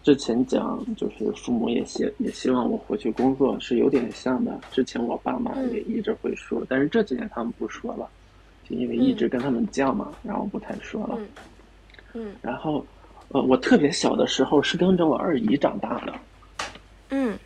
[0.04, 4.60] 之前讲，就是父母也希也希望我回去工作，是有点像的。
[4.72, 8.10] 之前我爸妈嗯也一直会说，但是这几年他们不说了，
[8.68, 11.18] 就因为一直跟他们犟嘛，然后不太说了。
[11.18, 11.28] 嗯
[12.14, 12.86] 嗯然后，
[13.30, 16.14] 呃，我特别小的时候是跟着我二姨长大的。
[17.10, 17.38] 嗯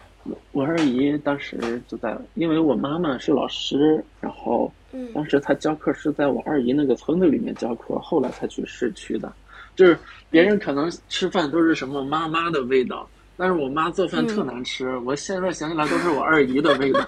[0.52, 9.32] 我二姨当时就在，因为我妈妈是老师，然后嗯当时她教课是在我二姨那个村子里面教课，后来才去市区的。
[9.76, 9.98] 就是
[10.30, 17.00] 别人可能吃饭都是什么妈妈的味道，但是我妈做饭特难吃，我现在想起来都是我二姨的味道。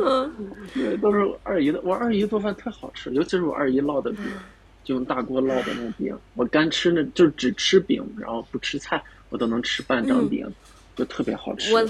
[0.00, 0.32] 嗯
[0.74, 1.80] 对，都是我二姨的。
[1.82, 4.24] 我二姨做饭特好吃，尤其是我二姨烙的饼，
[4.84, 6.16] 就用大锅烙的那饼。
[6.34, 10.50] 我干吃那就只吃饼，然后不吃菜，我都能吃半张饼，
[10.96, 11.74] 就特别好吃。
[11.74, 11.86] 我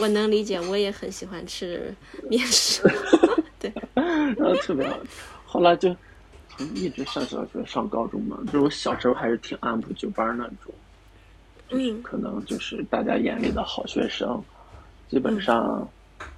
[0.00, 1.94] 我能理解，我也很喜欢吃
[2.30, 2.82] 面食。
[3.60, 5.10] 对， 然后特别好吃。
[5.44, 5.94] 后来就
[6.48, 10.74] 从一直上小学上高中嘛，就是我小时候还是挺按部就班那种，
[11.70, 14.42] 嗯可能就是大家眼里的好学生，
[15.10, 15.86] 基本上。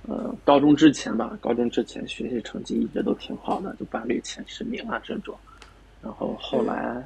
[0.08, 5.36] 呃，高中之前吧，高中之前学习成绩一直都挺好的，就班里前十名啊这种。
[6.02, 7.04] 然后后来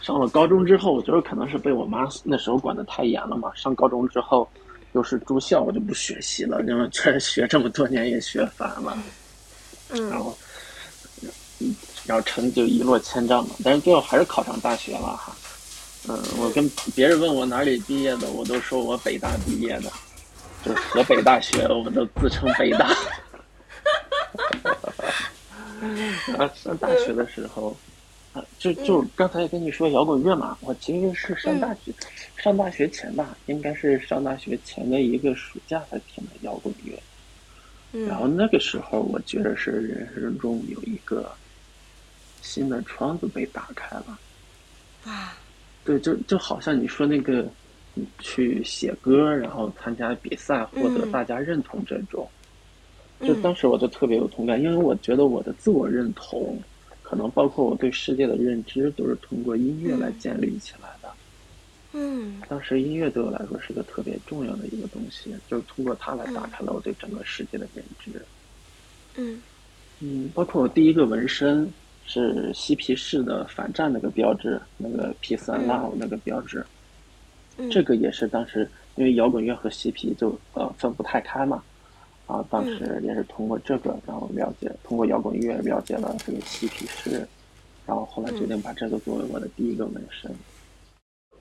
[0.00, 3.52] 上了高中之后，我觉得可能是被我妈那时候管得太严了嘛。
[3.54, 4.48] 上高中之后
[4.92, 8.96] 又是住校，我就不学习了，因为确实学这么多年也学烦了。
[9.90, 10.38] 然嗯后，
[11.60, 11.76] 嗯
[12.06, 13.54] 然后成绩就一落千丈嘛。
[13.62, 15.36] 但是最后还是考上大学了哈。
[16.08, 16.66] 嗯，我跟
[16.96, 19.92] 别人问我哪里毕业的，我都说我北大毕业的。
[20.64, 22.88] 就是河北大学，我们都自称北大。
[26.28, 27.76] 然后上大学的时候，
[28.32, 31.92] 啊，就就刚才跟你说摇滚乐嘛，我其实是上大学，
[32.36, 36.98] 上大学前吧，应该是上大学前的一个暑假才听的摇滚乐。
[38.08, 41.30] 然后嗯那个时候，我觉得是人生中有一个
[42.40, 44.18] 新的窗子被打开了。
[45.04, 45.36] 啊，
[45.84, 47.50] 对，就就好像你说那个，你
[48.18, 51.10] 去写歌，然后参加比赛，获得嗯。
[51.10, 52.28] 大家认同这种，
[53.20, 56.58] 就嗯当时我就特别有同感，因为我觉得我的自我认同，
[57.02, 61.12] 可能包括我对世界的认知，都是通过音乐来嗯建立起来的。
[61.92, 62.40] 嗯。
[62.48, 66.50] 当时音乐对我来说是个特别重要的一个东西，就是通过它来打嗯。
[66.50, 68.10] 开了我对整个世界的认知。
[69.16, 69.42] 嗯。
[70.00, 71.70] 嗯，包括我第一个纹身
[72.04, 75.68] 是嬉皮士的反战那个标志，那个 peace and 嗯。
[75.68, 76.58] love 那个标志。
[76.58, 76.66] 嗯，
[77.70, 81.62] 这个也是当时因为摇滚乐和嬉皮就呃分不太开嘛，
[82.26, 87.26] 啊，当时也是通过这个，然后了解通过摇滚乐了解了这个嬉皮士，
[87.86, 90.30] 然后后来决定把这个作为我的第一个纹身。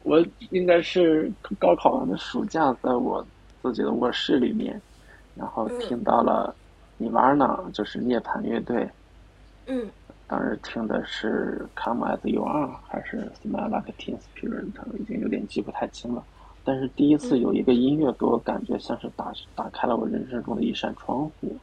[0.04, 3.26] 我应该是高考完的暑假，在我
[3.62, 4.82] 自己的卧室里面，
[5.36, 6.56] 然后听到了
[6.98, 8.90] 尼瓦尔纳，就是涅槃乐队，
[9.68, 9.88] 嗯
[10.32, 16.24] 当时听的是《Come as You Are》还是《Smell Like Teen Spirit》，已经有点记不太清了。
[16.64, 21.58] 但是第一次有一个音乐给我感觉像是打打开了我人生中的一扇窗户，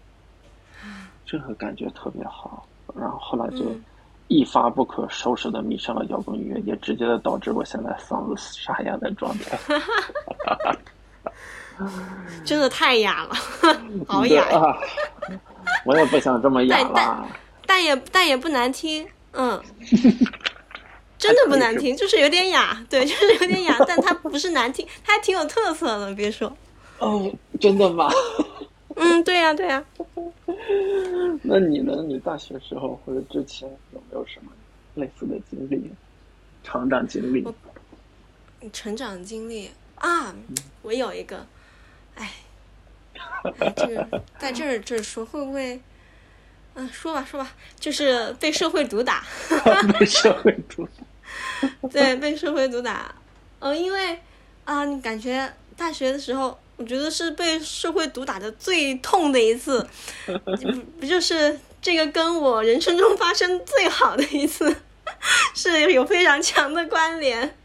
[1.25, 2.69] 这个感觉特别好。
[2.95, 3.83] 然后后来就嗯
[4.27, 9.59] 一发不可收拾的迷上了摇滚乐，也直接的导致我现在嗓子沙哑的状态。
[12.45, 13.35] 真的太哑了，
[14.07, 14.77] 好哑，啊！
[15.87, 17.27] 我也不想这么哑了。
[17.69, 19.63] 但也但也不难听，嗯，
[21.19, 26.57] 真的不难听，就是有点哑，对，就是有点哑，但它不是难听，它还挺有特色的，别说，
[26.99, 27.31] 哦，
[27.61, 28.09] 真的吗？
[28.97, 29.85] 嗯，对呀、对呀、
[31.45, 32.03] 那你呢？
[32.09, 34.51] 你大学时候或者之前有没有什么
[34.95, 35.93] 类似的经历、
[36.65, 37.47] 成长经历？
[38.73, 40.35] 成长经历啊，
[40.81, 41.47] 我有一个，
[42.15, 42.33] 哎，
[43.61, 45.79] 哎这个在这儿这儿说会不会？
[46.75, 49.25] 嗯，说吧说吧，就是被社会毒打，
[49.99, 51.05] 被社会毒打。
[51.91, 53.15] 对，被社会毒打。
[53.59, 54.19] 嗯，因为
[54.65, 59.85] 啊，你感觉大学的时候，我觉得是被社会毒打的最痛的一次，
[60.25, 64.75] 不不就是这个跟我人生中发生最好的一次
[65.55, 67.57] 是有非常强的关联。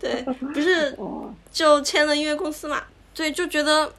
[0.00, 0.22] 对，
[0.54, 2.82] 不是哦，就签了音乐公司嘛，
[3.14, 3.92] 对，就觉得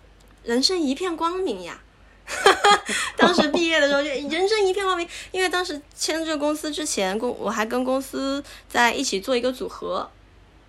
[0.43, 1.79] 人生一片光明呀。
[3.15, 10.09] 当时毕业的时候就人生一片光明，因为当时签这个公司之前，公我还跟公司在一起做一个组合，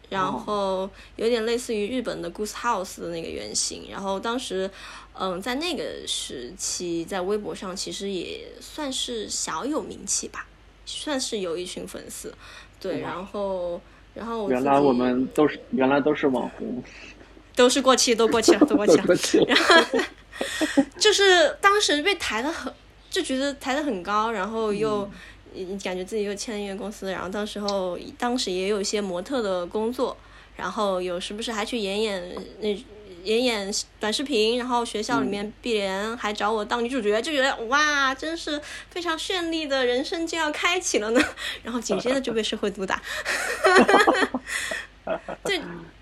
[0.09, 3.89] 然后有点类似于日本的 Goose House 的那个原型。
[3.91, 4.71] 然后当时，
[5.19, 10.47] 嗯，在那个时期，在微博上其实也算是小有名气吧，
[10.87, 12.33] 算是有一群粉丝。
[12.81, 13.81] 对，然后，
[14.15, 16.83] 然后原来我们都是原来都是网红，
[17.57, 19.03] 都是过气，都过气了，都过气了。
[19.05, 19.47] 过气了。
[20.99, 22.73] 就是当时被抬得很，
[23.11, 25.09] 就觉得抬得很高，然后又、
[25.83, 30.17] 感觉自己又签了音乐公司，然后当时候当时也有一些模特的工作，
[30.57, 32.69] 然后有时不时还去演演那
[33.25, 38.61] 演演短视频，然后学校里嗯面碧莲还找我当女主角，就觉得哇，真是
[38.91, 41.21] 非常绚丽的人生就要开启了呢。
[41.63, 43.03] 然后紧接着就被社会毒打，
[45.45, 45.61] 对，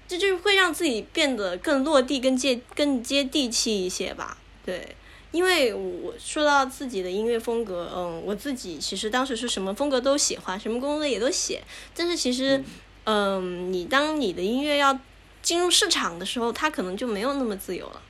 [0.09, 4.39] 这就会让自己变得更落地、更接、更接地气一些吧。
[4.65, 4.95] 对，
[5.33, 11.63] 因为我说到自己的音乐风格，嗯，我自己其实当时是什么风格都喜欢，什么工作也都写。
[11.95, 12.63] 但是其实，
[13.05, 14.99] 嗯，你当你的音乐要
[15.43, 18.03] 进入市场的时候，它可能就没有那么自由了。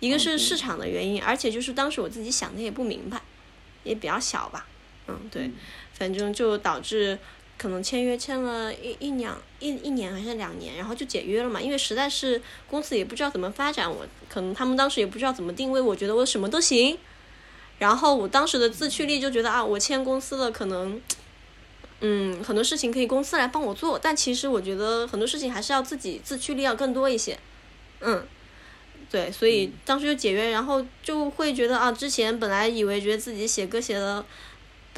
[0.00, 3.20] 一个是市场的原因，而且就是当时我自己想的也不明白，
[3.84, 4.66] 也比较小吧。
[5.08, 5.50] 嗯，对，
[5.92, 7.18] 反正就导致
[7.58, 12.40] 可能签约签了一一两一一年还是两年，然后就解约了嘛，因为实在是
[12.70, 16.96] 公司也不知道怎么发展我，可能他们当时也不知道怎么定位，我觉得我什么都行。
[17.78, 21.00] 然后我当时的自驱力就觉得啊，我签公司了，可能，
[22.00, 27.38] 嗯，很多事情可以公司来帮我做，但其实我觉得很多事情还是要自己自驱力要更多一些，
[28.00, 28.26] 嗯，
[29.10, 34.24] 对，所以当时就解约，然后就会觉得啊，之前本来以为觉得自己写歌写的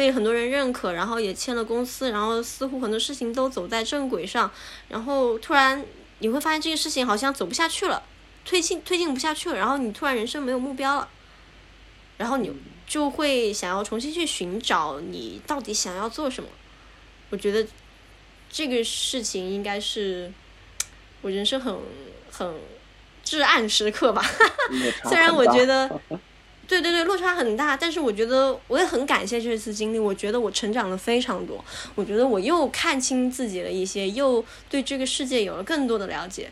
[0.00, 4.50] 被很多人认可，然后也签了公司，然后似乎很多事情都走在正轨上，
[4.88, 5.84] 然后突然
[6.20, 8.02] 你会发现这个事情好像走不下去了，
[8.46, 11.06] 推进推进不下去了，然后你突然人生没有目标了，
[12.16, 12.50] 然后你
[12.86, 16.48] 就会想要重新去寻找你到底想要做什么。
[17.28, 17.66] 我觉得
[18.48, 20.32] 这个事情应该是
[21.20, 21.76] 我人生很
[22.30, 22.54] 很
[23.22, 24.24] 至暗时刻吧。
[25.04, 26.00] 虽然我觉得，
[26.70, 31.62] 对对对，落差很大，但是我觉得我也很感谢这次经历，我觉得我成长了非常多，
[31.96, 36.48] 我觉得我又看清自己了一些，又对这个世界有了更多的了解。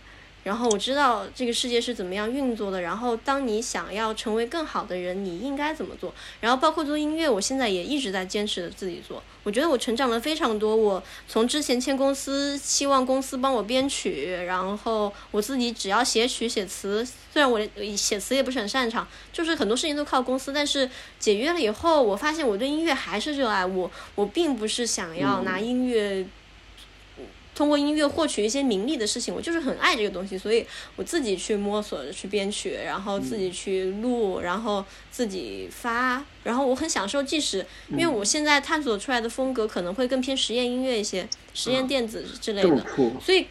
[0.49, 6.15] 然后我知道这个世界是怎么样运作的，然后当你想要成为更好的人，你应该怎么做？
[6.41, 9.23] 然后包括做音乐，我现在也一直在坚持的自己做。
[9.43, 10.75] 我觉得我成长了非常多。
[10.75, 17.61] 我从之前签公司，希望公司帮我编曲，然后我自己只要写曲写词，虽然我
[17.95, 20.51] 写词也不是很擅长，就是很多事情都靠公司。
[20.51, 20.89] 但是
[21.19, 23.67] 解约了以后，我发现我对音乐还是热爱。
[23.67, 26.27] 我我并不是想要拿音乐。
[27.59, 30.65] 通过音乐获取一些名利的事情，我就是很爱这个东西，所以
[30.95, 37.21] 我自己去摸索、去编曲，然后自己去录，然后自己发，然后我很享受。
[37.21, 42.87] 即使因为我现在探索出来的风格可能会更偏实验音乐一些，实验电子之类的，
[43.21, 43.49] 所以。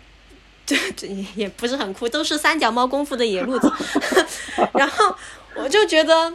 [0.65, 3.71] 对，这也也不是很酷，都是三脚猫功夫的野路子。
[4.75, 5.15] 然后
[5.55, 6.33] 我就觉得，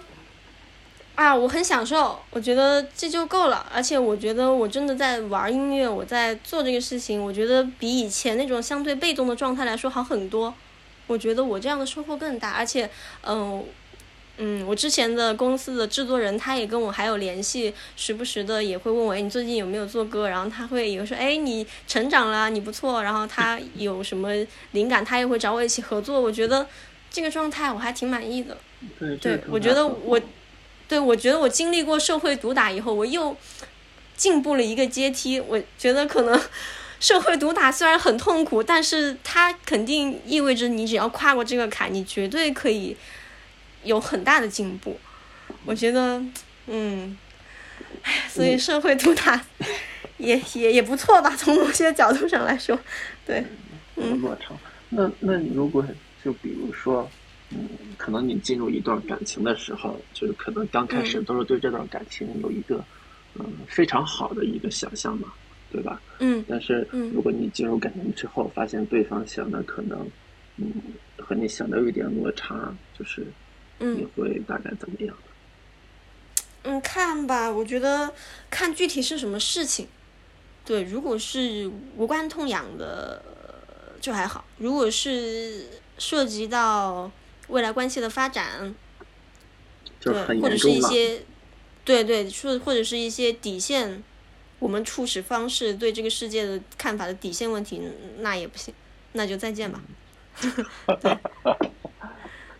[1.15, 3.67] 啊，我很享受，我觉得这就够了。
[3.73, 10.55] 而且我觉得我真的在玩音乐，我在做这个事情，我觉得比以前那种相对被动的状态来说好很多。
[11.07, 12.91] 我觉得我这样的收获更大，而且，
[13.27, 13.65] 嗯。
[14.39, 20.27] 嗯，我之前的公司的制作人他也跟我还有联系，时不时的也会问我，哎，你最近有没有做歌？
[20.27, 23.03] 然后他会有说，哎，你成长了，你不错。
[23.03, 24.31] 然后他有什么
[24.71, 26.19] 灵感，他也会找我一起合作。
[26.19, 26.67] 我觉得
[27.11, 28.57] 这个状态我还挺满意的。
[28.99, 30.19] 对对，我觉得我，
[30.93, 33.35] 对我觉得我经历过社会毒打以后，我又
[34.15, 35.41] 进步了一个阶梯。
[35.41, 36.39] 我觉得可能
[37.01, 42.95] 社会毒打虽然很痛苦，但是它肯定意味着你只要跨过这个坎，你绝对可以。
[43.85, 44.97] 有很大的进步，
[45.65, 46.23] 我觉得，
[46.67, 47.19] 嗯，
[48.03, 49.45] 哎，所以社会毒打
[50.19, 52.79] 也也也不错吧，从某些角度上来说，
[53.27, 53.43] 对，
[53.97, 54.23] 嗯。
[54.91, 55.85] 那那如果
[56.23, 57.22] 就比如说，嗯，
[57.97, 62.85] 可能你进入一段感情的时候，就是可能刚开始都是对这段感情有一个
[63.35, 65.33] 嗯非常好的一个想象嘛，
[65.71, 66.01] 对吧？
[66.19, 66.45] 嗯。
[66.49, 70.07] 但是嗯如果你进入感情之后，发现对方想的可能
[70.57, 70.73] 嗯
[71.19, 73.27] 和你想的有一点落差，就是。
[73.79, 75.17] 你嗯会大概怎么样？
[76.63, 78.13] 嗯，看吧，我觉得
[78.49, 79.89] 看具体是什么事情。
[80.65, 83.21] 对，如果是无关痛痒的，
[84.01, 85.67] 就还好；如果是
[85.99, 87.11] 涉及到
[87.53, 88.75] 未来关系的发展，
[90.01, 90.71] 就对，或者是。
[90.71, 91.23] 一些，
[91.85, 94.03] 对对，说或者是一些底线，
[94.59, 97.83] 我们处事方式对这个世界的看法的底线问题，
[98.21, 98.73] 那也不行，
[99.13, 99.81] 那就再见吧。
[101.01, 101.19] 对，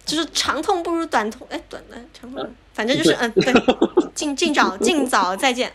[0.05, 3.53] 就是长痛不如短痛，哎，短的长痛，反正就是嗯，对，
[4.15, 5.73] 尽尽早尽早再见，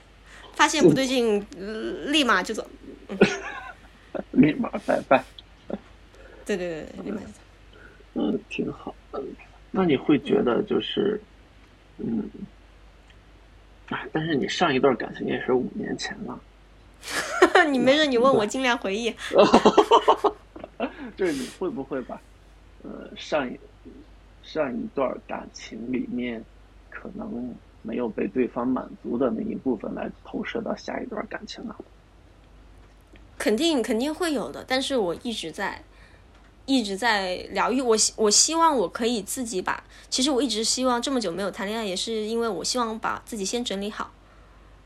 [0.54, 2.70] 发现不对劲，呃立马就走。
[3.08, 3.18] 嗯
[4.32, 5.24] 立马拜拜。
[6.46, 7.40] 对对对对，立马就走。
[8.18, 8.96] 嗯，挺好。
[9.12, 9.24] 嗯，
[9.70, 11.22] 那你会觉得就是，
[12.00, 12.28] 嗯，
[13.90, 16.40] 啊，但是你上一段感情也是五年前了，
[17.70, 19.14] 你没事，你问我尽量回忆。
[21.16, 22.20] 就是你会不会把，
[22.84, 23.60] 呃，上一
[24.44, 26.44] 上一段感情里面
[26.90, 31.76] 可能没有被对方满足的那一部分来投射到下一段感情啊？
[33.38, 35.82] 肯定肯定会有的，但是我一直在
[36.68, 37.82] 一直在疗愈。
[37.82, 44.12] 我希我希望我可以自己把，其实我一直希望这么久没有谈恋爱，也是因为我希望把自己先整理好。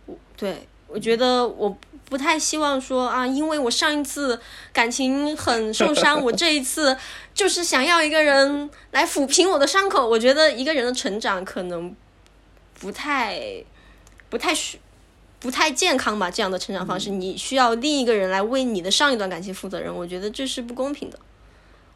[0.05, 4.39] 我对我觉得我不太希望说啊，因为我上一次
[4.71, 6.95] 感情很受伤， 我这一次
[7.33, 10.07] 就是想要一个人来抚平我的伤口。
[10.07, 11.93] 我觉得一个人的成长可能
[12.79, 13.63] 不太
[14.29, 14.79] 不太需。
[15.39, 21.17] 不太健康吧，这样的成长方式，你需要另一个人来为你的上一段感情负责任，我觉得这是不公平的。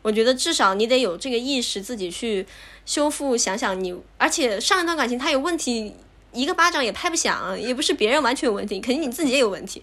[0.05, 2.45] 我觉得至少你得有这个意识，自己去
[2.85, 5.95] 修复，想想你，而且上一段感情它有问题，
[6.31, 9.81] 一个巴掌也拍不响，也不是别人完全有问题，肯定你自己也有问题，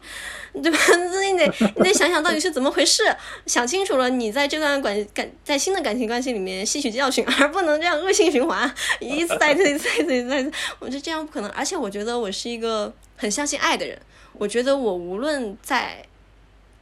[0.62, 0.78] 对吧？
[1.32, 3.02] 你得你得想想到底是怎么回事，
[3.46, 11.50] 想清楚了，你在这段感感在新的感情关系里面吸取教训，而不能这样恶性循环，一次再次，再次，再次，我觉得这样不可能。
[11.50, 14.00] 而且我觉得我是一个很相信爱的人，
[14.34, 16.06] 我觉得我无论在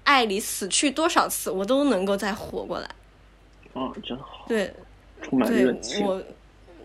[0.04, 2.90] 爱里死去多少次，我都能够再活过来。
[3.72, 3.92] 好，
[4.48, 4.72] 对，
[5.22, 6.04] 充满对热情。
[6.04, 6.22] 我，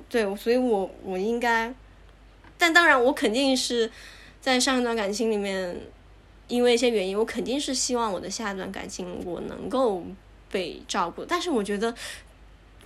[0.10, 1.74] 对，所以我我应该，
[2.57, 3.90] 但当然我肯定是
[4.40, 5.80] 在上一段感情里面，
[6.48, 10.03] 因为一些原因，我肯定是希望我的下一段感情我能够
[10.52, 11.94] 被照顾，但是我觉得。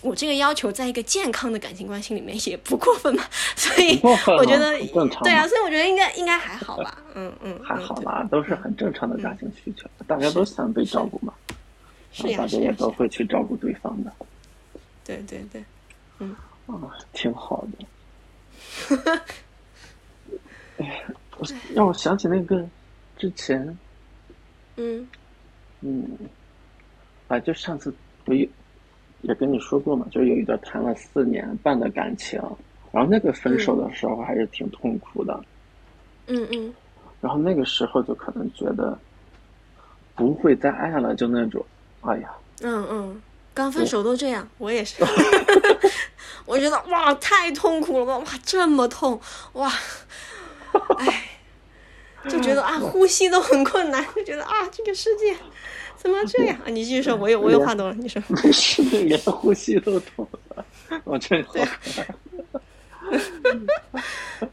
[0.02, 3.22] 我这个要求在一个健康的感情关系里面也不过分嘛，
[3.58, 4.80] 所以我觉得
[5.22, 11.34] 对啊，所以我觉得应该应该还好吧，嗯嗯，还好吧，都是很正常的感情需求，大家都想被照顾嘛，
[12.11, 14.11] 是呀大家也都会去照顾对方的。
[15.03, 15.64] 对对对，
[16.68, 16.76] 啊，
[17.14, 19.22] 挺好的。
[20.77, 21.03] 哎，
[21.38, 22.68] 我让我想起那个
[23.18, 23.77] 之前，
[24.76, 25.07] 嗯。
[25.81, 26.18] 嗯，
[27.27, 27.94] 啊，就上次
[28.26, 28.48] 不也
[29.22, 32.38] 也跟你说过嘛，就是有一段谈了四年半的感情，
[32.91, 35.41] 然后那个分手的时候还是挺痛苦的，
[36.27, 36.73] 嗯嗯。
[37.22, 38.98] 然后那个时候就可能觉得
[40.15, 41.65] 不会再爱了，就那种，
[42.02, 42.30] 哎呀，
[42.62, 43.22] 嗯嗯，
[43.54, 45.04] 刚分手都这样，我也是。
[46.46, 48.18] 我觉得哇，太痛苦了吧！
[48.18, 49.20] 哇，这么痛
[49.54, 49.72] 哇！
[50.98, 51.30] 哎，
[52.28, 55.36] 就觉得啊，呼吸都很困难，就 觉得啊，这个世界
[55.96, 56.58] 怎么这样？
[56.66, 58.20] 啊，你继续说，我有我有话多了，你说。
[58.30, 60.66] 没事，连呼吸都痛了，
[61.06, 61.54] 我真好。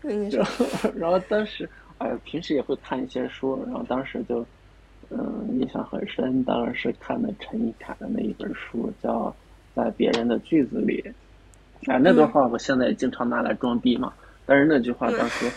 [0.02, 0.44] 你说，
[0.94, 1.68] 然后当时，
[1.98, 4.44] 哎呀，平时也会看一些书，然后当时就，
[5.10, 9.28] 嗯，印象很深，当然是看的陈一凯的那一本书，叫
[9.74, 11.02] 《在别人的句子里》。
[11.92, 14.12] 哎，那段话我现在也经常拿来装逼嘛。
[14.44, 15.50] 但是那句话当时，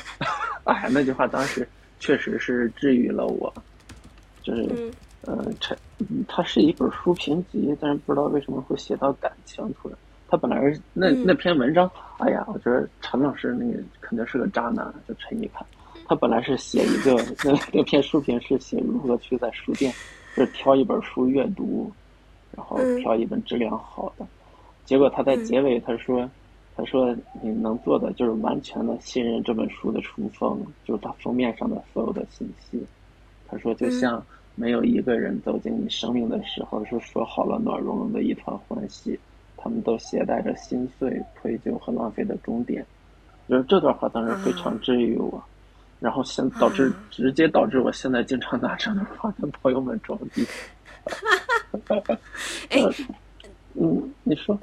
[0.66, 1.68] 哎，那句话当时
[2.00, 3.52] 确实是治愈了我。
[4.42, 4.92] 就是，
[5.28, 9.98] 嗯呃，陈，嗯它是一本书评集，但是不知道为什么会写到感情突然。
[10.28, 11.90] 他本来是那嗯那篇文章，
[12.20, 15.66] 哎呀，我觉得陈老师那个肯定是个渣男，就陈一凯。
[16.10, 17.14] 他本来是写一个
[17.46, 19.94] 那那篇书评是写如何去在书店，
[20.36, 21.92] 就是挑一本书阅读，
[22.58, 24.26] 然后嗯挑一本质量好的。
[24.86, 26.28] 结果他在结尾他说，
[26.76, 32.84] 他说你能做的就是完全的信任这本书的书封，就是它封面上的所有的信息。
[33.48, 34.20] 他说就像
[34.56, 39.20] 没有一个人走进你生命的时候是说好了暖融融的一团欢喜，
[39.56, 42.84] 他们都携带着心碎、愧疚和浪费的终点。
[43.48, 45.44] 就是这段话当时非常治愈我，
[46.00, 50.46] 然后现导致直接导致我现在经常拿这段话跟朋友们装逼。
[52.70, 52.82] 哎，
[53.76, 54.60] 嗯，你说，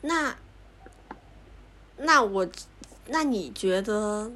[0.00, 0.34] 那
[1.96, 2.46] 那我，
[3.06, 4.30] 那你觉得，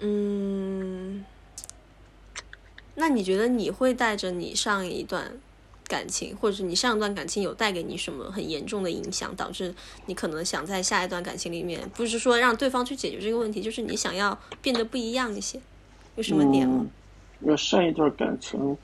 [0.00, 1.24] 嗯，
[2.94, 5.32] 那你觉得你会带着你上一段
[5.90, 9.74] 感情，或者是你上一段感情有带给你什么很严重的影响，导致
[10.06, 15.60] 你可能想在下一段感情里面，不是说让对方去解决这个问题，就是你想要变得不一样一些，
[16.14, 16.78] 有什么点吗？
[16.82, 16.90] 嗯
[17.42, 18.76] 我上一段感情，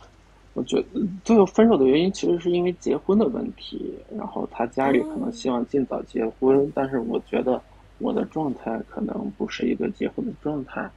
[0.55, 0.85] 我觉得
[1.23, 7.61] 最后分手的原因其实是因为结婚的问题，然后他家里可能希望尽早结婚，但是我觉得
[7.99, 10.91] 我的状态可能不是一个结婚的状态，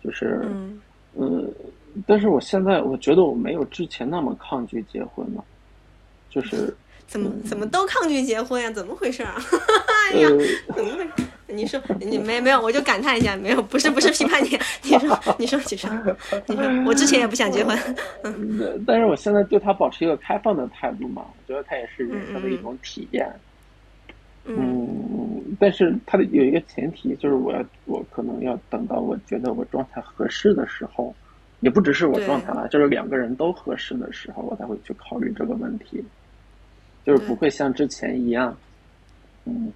[0.00, 0.80] 就是嗯
[1.16, 1.52] 嗯，
[2.06, 5.44] 但是我现在我觉得我没有之前那么抗拒结婚了，
[6.30, 6.74] 就是
[7.06, 8.70] 怎么怎么都抗拒结婚呀？
[8.70, 9.34] 怎么回事啊？
[10.12, 10.28] 哎呀，
[10.68, 11.06] 呃，怎么会？
[11.48, 12.58] 你说你没没有？
[12.62, 14.58] 我就感叹一下，没有，不是不是批判你。
[14.82, 15.90] 你说你说你说
[16.46, 17.78] 你说，我之前也不想结婚。
[18.24, 23.30] 嗯但是我现在对他保持一个开放的态度嘛，我觉得他也是人生的一种体验。
[24.44, 31.14] 嗯嗯，但是他的有一个前提，就是我要我可能要等到我觉得我状态合适的时候，
[31.62, 36.04] 也不只是我状态了，就是两个人都合适的时候，我才会去考虑这个问题，
[37.06, 38.54] 就是不会像之前一样，
[39.46, 39.72] 嗯，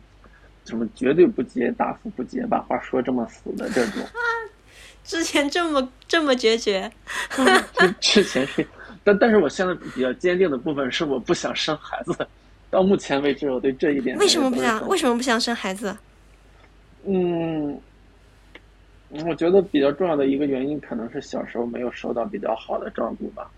[0.67, 4.03] 什么绝对不接、打死不接，把话说这么死的这种。
[5.05, 6.91] 之前这么这么决绝，
[8.01, 8.67] 之前是，
[9.05, 12.27] 但但是我现在比较坚定的部分是我不想生孩子。
[12.69, 14.89] 到目前为止，我对这一点为什么不想？
[14.89, 15.97] 为什什么不想生孩子？
[17.05, 17.81] 嗯，
[19.09, 23.51] 我觉得比较重要的一个原因，可能是小时候没有受到比较好的照顾吧。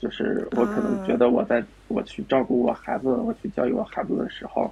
[0.00, 4.70] 就是我可能觉得我在我去照顾我孩子，我去教育我孩子的时候，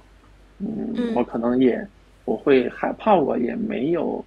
[0.59, 1.87] 嗯，嗯我可能也
[2.25, 4.23] 我会害怕，我也没有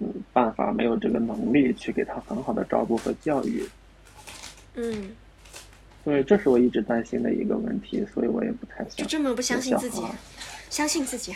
[0.00, 3.64] 嗯办法，没有这个能力去给他很好的照顾和教育。
[4.74, 5.10] 嗯，
[6.04, 10.02] 所以这是我一直担心的一个问题，所以我也不太想就这么不相信自己
[10.70, 11.34] 相信自己。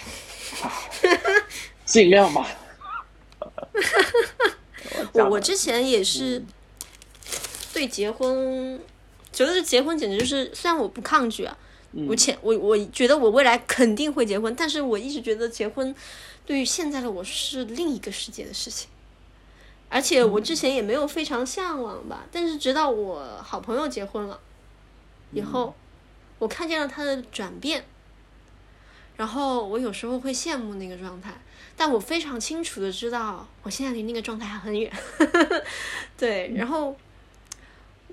[1.84, 2.46] 尽量吧。
[5.12, 6.42] 我我之前也是
[7.72, 8.80] 对结婚，
[9.32, 11.56] 觉得这结婚简直就是，虽然我不抗拒啊，
[12.08, 15.94] 我前我我觉得我未来肯定会结婚，但是我一直觉得结婚
[16.46, 18.88] 对于现在的我是另一个世界的事情，
[19.88, 24.40] 而且我之前也没有非常向往吧，但是直到我好朋友结婚了
[25.32, 25.74] 以后，
[26.38, 27.84] 我看见了他的转变，
[29.16, 31.40] 然后我有时候会羡慕那个状态，
[31.80, 34.92] 但我非常清楚的知道，我现在离那个状态还很远。
[36.14, 36.94] 对，然后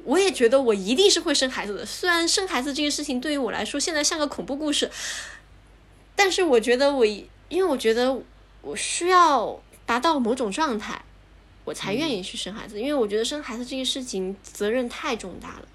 [0.05, 1.85] 我也觉得我一定是会生孩子的。
[1.85, 4.89] 虽然生孩子这个事情对于我来说现在像个恐怖故事，
[6.15, 7.27] 但是我觉得我因
[7.57, 8.17] 为我觉得
[8.61, 11.01] 我需要达到某种状态，
[11.65, 12.79] 我才愿意去生孩子。
[12.79, 15.67] 因为我觉得生孩子这个事情责任太重大了。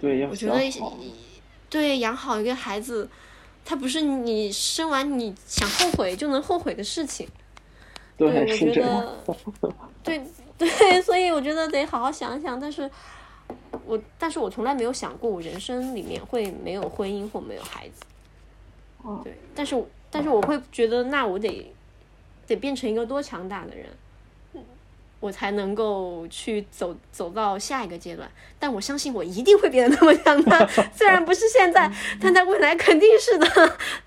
[0.00, 0.54] 对，我觉得。
[1.68, 3.08] 对养好一个孩子，
[3.64, 7.28] 它不是你生完你想后悔就能后悔的事情。
[8.16, 8.82] 对， 对，我觉。
[8.82, 9.18] 得，
[10.02, 10.22] 对
[10.58, 12.58] 对，所以我觉得得好好想想。
[12.58, 12.90] 但是
[13.86, 18.04] 我，但是我从来没有想过我人生里面会没有婚姻或没有孩子。
[19.02, 21.72] 哦对，但是但是我会觉得，那我得
[22.46, 23.86] 得变成一个多强大的人，
[25.22, 28.28] 我才能够去走走到下一个阶段。
[28.58, 31.88] 但我相信我一定会变得那么强大，虽然不是现在，
[32.20, 33.46] 但在未来肯定是的。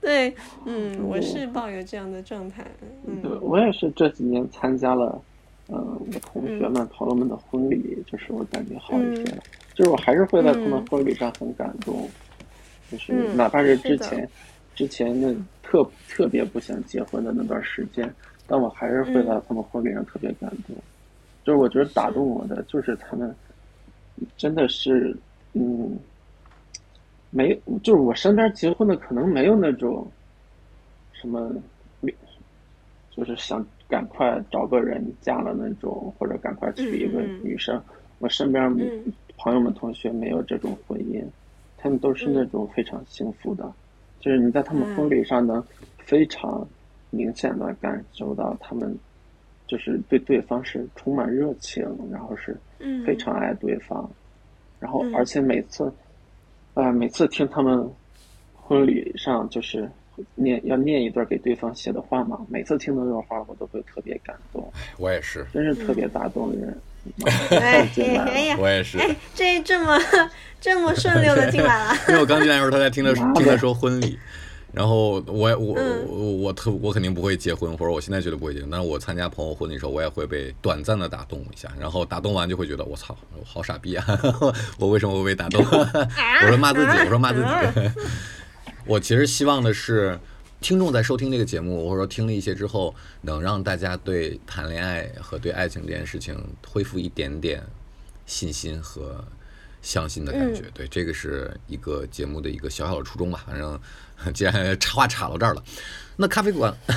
[0.02, 0.36] 对，
[0.66, 2.64] 嗯，我是抱有这样的状态。
[3.06, 5.22] 对，嗯我也是这几年参加了，
[5.70, 9.44] 嗯、我同学们、朋友们的婚礼，就是我感觉好一些了。
[9.74, 12.10] 就是我还是会在他们嗯婚礼上很感动，
[12.92, 14.30] 就是嗯哪怕是之前、
[14.74, 15.34] 之前那
[15.64, 18.10] 特特别不想结婚的那段时间，
[18.48, 20.76] 但我还是会嗯在他们婚礼上特别感动。
[21.46, 23.34] 就是我觉得打动我的，就是他们
[24.36, 25.16] 真的是，
[25.54, 25.98] 嗯，
[27.30, 30.12] 没，就是我身边结婚的可能没有那种
[31.12, 31.54] 什么，
[33.12, 37.40] 就是想赶快找个人嫁了那种，或者赶快娶一个嗯嗯嗯。
[37.44, 37.82] 女生。
[38.18, 39.14] 我身边嗯。
[39.38, 41.24] 朋友们、同学没有这种婚姻，
[41.78, 43.72] 他们都是那种非常幸福的，
[44.20, 45.64] 就是你在他们婚礼上能
[46.00, 46.68] 非常
[47.12, 48.98] 明显的感受到他们
[49.68, 54.10] 就是对对方是充满热情，然后是嗯，非常爱对方，
[54.80, 55.92] 然后嗯而且每次，
[56.74, 57.88] 呃，每次听他们
[58.54, 59.90] 婚礼上就是
[60.36, 66.78] 念要念一段给对方写的话嘛，每次听到这种话我都会特别感动，我也是，真是特别打动人。
[67.52, 68.98] 哎 进来了哎呀， 我也是。
[68.98, 70.00] 哎，这这么
[70.60, 74.18] 这么顺溜的进来了，因为我刚进来的时候，他在听他听他说婚礼，
[74.76, 84.06] 然后我我嗯我我特我肯定不会结婚，或者我现在绝对不会结婚，但是我参加朋友婚礼的时候，我也会被短暂的打动一下，然后打动完就会觉得我操，我好傻逼啊，
[84.78, 85.64] 我为什么会被打动？
[85.66, 88.02] 我说骂自己，我说骂自己。
[88.86, 90.20] 我其实希望的是，
[90.60, 96.38] 听众在收听这个节目，或者说听了一些之后，能让大家对谈恋爱和对爱情这件事情
[96.68, 97.64] 恢复一点点
[98.26, 99.24] 信心和
[99.86, 100.64] 相信的感觉。
[100.74, 103.44] 对，这个是一个节目的一个小小的初衷吧。
[103.46, 103.80] 反正
[104.34, 105.64] 既然插话插到这儿了，
[106.18, 106.76] 那咖啡馆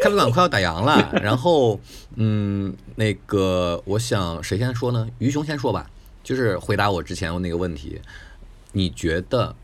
[0.00, 1.78] 咖啡馆快要打烊了， 然后
[2.16, 5.06] 嗯，那个我想谁先说呢？
[5.18, 5.90] 于雄先说吧，
[6.24, 8.00] 就是回答我之前那个问题，
[8.72, 9.54] 你觉得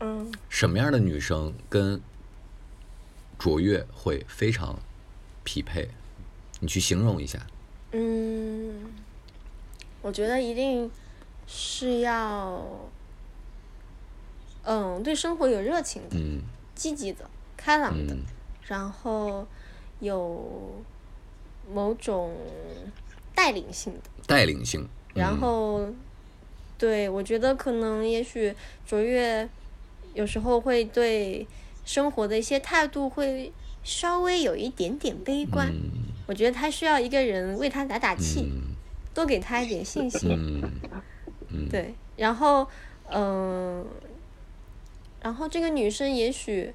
[0.00, 2.00] 嗯什么样的女生跟
[3.38, 4.78] 卓越会非常
[5.44, 5.88] 匹配？
[6.60, 7.38] 你去形容一下。
[7.92, 8.72] 嗯，
[10.00, 10.90] 我觉得一定
[11.46, 12.62] 是要，
[14.64, 16.40] 嗯，对生活有热情的、嗯
[16.74, 18.18] 积极的、开朗的，嗯
[18.66, 19.46] 然后
[20.00, 20.82] 有
[21.72, 22.34] 某种
[23.34, 24.00] 带领性的。
[24.26, 24.88] 带领性。
[25.14, 25.86] 然嗯后，
[26.76, 28.52] 对我觉得可能也许
[28.86, 29.48] 卓越
[30.14, 31.46] 有时候会对
[31.84, 33.52] 生活的一些态度会
[33.84, 35.68] 稍微有一点点悲观。
[35.68, 38.74] 嗯我觉得他需要一个人为他打打气，嗯
[39.12, 40.62] 多给他一点信心。
[41.70, 42.66] 对，然后，
[43.10, 43.86] 嗯、
[45.20, 46.74] 然后这个女生也许，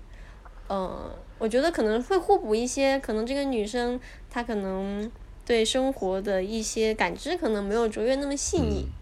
[0.69, 3.99] 嗯、我觉得可能会互补一些，可能这个女生
[4.29, 5.11] 她可能
[5.45, 8.93] 对生活的一些感知可能没有卓越那么细腻，嗯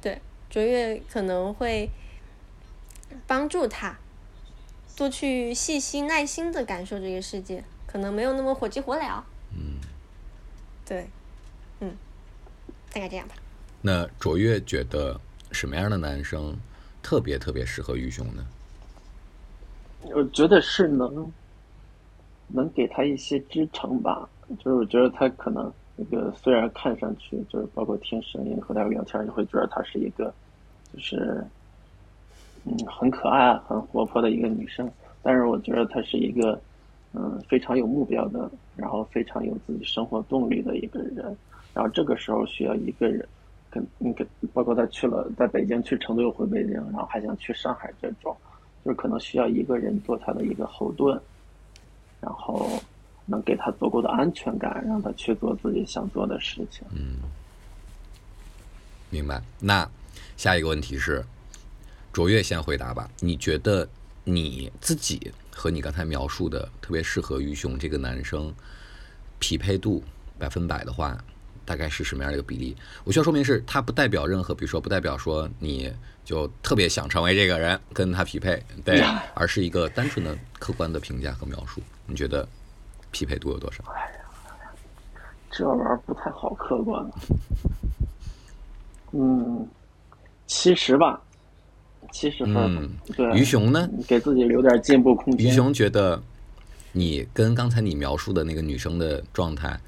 [0.00, 0.20] 对，
[0.50, 1.90] 卓越可能会
[3.26, 3.96] 帮助她
[4.96, 9.22] 多去细心耐心的感受这个世界，可能没有那么火急火燎。
[9.54, 9.80] 嗯。
[10.84, 11.06] 对，
[11.80, 11.96] 嗯，
[12.92, 13.34] 大概这样吧。
[13.84, 16.56] 那卓越觉得什么样的男生
[17.02, 18.46] 特别特别适合于雄呢？
[20.14, 21.30] 我觉得是能
[22.48, 24.28] 能给他一些支撑吧，
[24.58, 30.32] 就是我觉得他可能那个虽然看上去就是包括听声音和他聊天，你会觉得他是一个
[30.92, 31.44] 就是
[32.64, 34.88] 嗯很可爱、很活泼的一个女生，
[35.22, 36.60] 但是我觉得她是一个
[37.14, 41.36] 嗯非常有目标的，然后非常有自己生活动力的一个人，
[41.74, 43.26] 然后这个时候需要一个人。
[43.72, 48.36] 跟你跟包括他去了在北京去成都又回北京，然后还想去上海这种，
[48.84, 51.18] 就是可能需要一个人做他的一个后盾，
[52.20, 52.70] 然后
[53.24, 56.86] 能给他足够的安全感，让他去做自己想做的事情。
[56.94, 57.16] 嗯
[59.08, 59.42] 明白。
[59.58, 59.88] 那
[60.36, 61.24] 下一个问题是，
[62.12, 63.10] 卓越先回答吧。
[63.20, 63.88] 你觉得
[64.24, 68.52] 你自己和你刚才描述的特别适合于雄这个男生
[69.38, 70.02] 匹配度
[70.38, 71.22] 百分百的话，
[71.64, 72.76] 大概是什么样的一个比例？
[73.04, 75.92] 我需要说明是，它不代表任何，比如说不代表说你
[76.24, 79.02] 就特别想成为这个人跟他匹配，对，
[79.34, 81.80] 而是一个单纯的客观的评价和描述。
[82.06, 82.46] 你觉得
[83.10, 83.84] 匹配度有多少？
[85.50, 87.04] 这玩意儿不太好客观。
[89.12, 89.68] 嗯，
[90.46, 91.20] 其实吧，
[92.10, 93.38] 七十分，嗯，对。
[93.38, 93.86] 于熊呢？
[94.08, 95.46] 给自己留点进步空间。
[95.46, 96.18] 于熊觉得
[96.92, 99.78] 你跟刚才你描述的那个女生的状态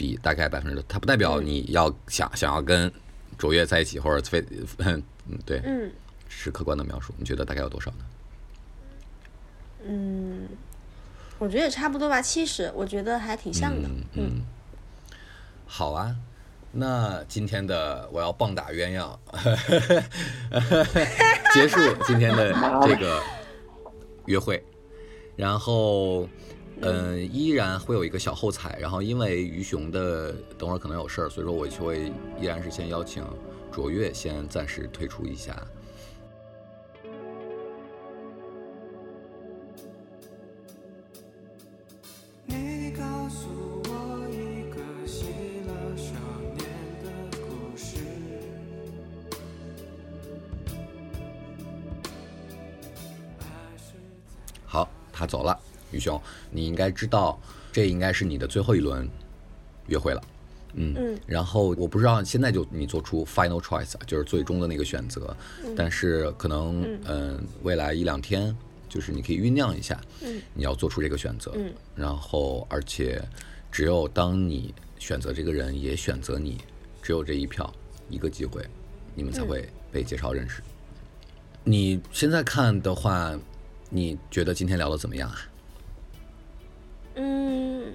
[0.00, 2.90] 比，大概百分之，它不代表你要想想要跟
[3.36, 4.42] 卓越在一起，或者非，
[4.78, 5.02] 嗯，
[5.44, 5.92] 对，嗯
[6.26, 7.12] 是客观的描述。
[7.18, 7.98] 你觉得大概有多少呢？
[9.84, 10.48] 嗯，
[11.38, 13.86] 我觉得也差不多吧，七十，我觉得还挺像的。
[13.86, 14.40] 嗯嗯，
[15.66, 16.16] 好啊。
[16.72, 19.18] 那今天的我要棒打鸳鸯，
[21.52, 22.54] 结束今天的
[22.86, 23.22] 这个
[24.26, 24.64] 约会，
[25.34, 26.28] 然后
[26.82, 33.24] 嗯、依然会有一个小后采，然后因为于熊的等会儿可能有事儿，所以说我就会依然是先邀请
[33.70, 35.54] 卓越先暂时退出一下。
[42.46, 43.46] 你告诉
[43.84, 44.80] 我一个
[45.96, 46.14] 少
[46.56, 46.66] 年
[47.04, 47.98] 的故事，
[54.66, 55.56] 好，他走了，
[55.90, 57.40] 于熊，你应该知道
[57.72, 59.08] 这应该是你的最后一轮
[59.86, 60.22] 约会了。
[60.74, 61.20] 嗯，嗯。
[61.26, 65.36] 然后我不知道现在就你做出 final choice，就是最终的那个选择，
[65.76, 68.56] 但是可能嗯、未来一两天，
[68.88, 70.40] 就是你可以酝酿一下，嗯。
[70.54, 71.72] 你要做出这个选择，嗯。
[71.96, 73.20] 然后而且
[73.72, 76.58] 只有当你选择这个人，也选择你，
[77.02, 77.72] 只有这一票
[78.08, 78.64] 一个机会，
[79.14, 80.62] 你们才会被介绍认识。
[81.64, 83.36] 你现在看的话，
[83.90, 85.36] 你觉得今天聊的怎么样啊？
[87.14, 87.92] 嗯，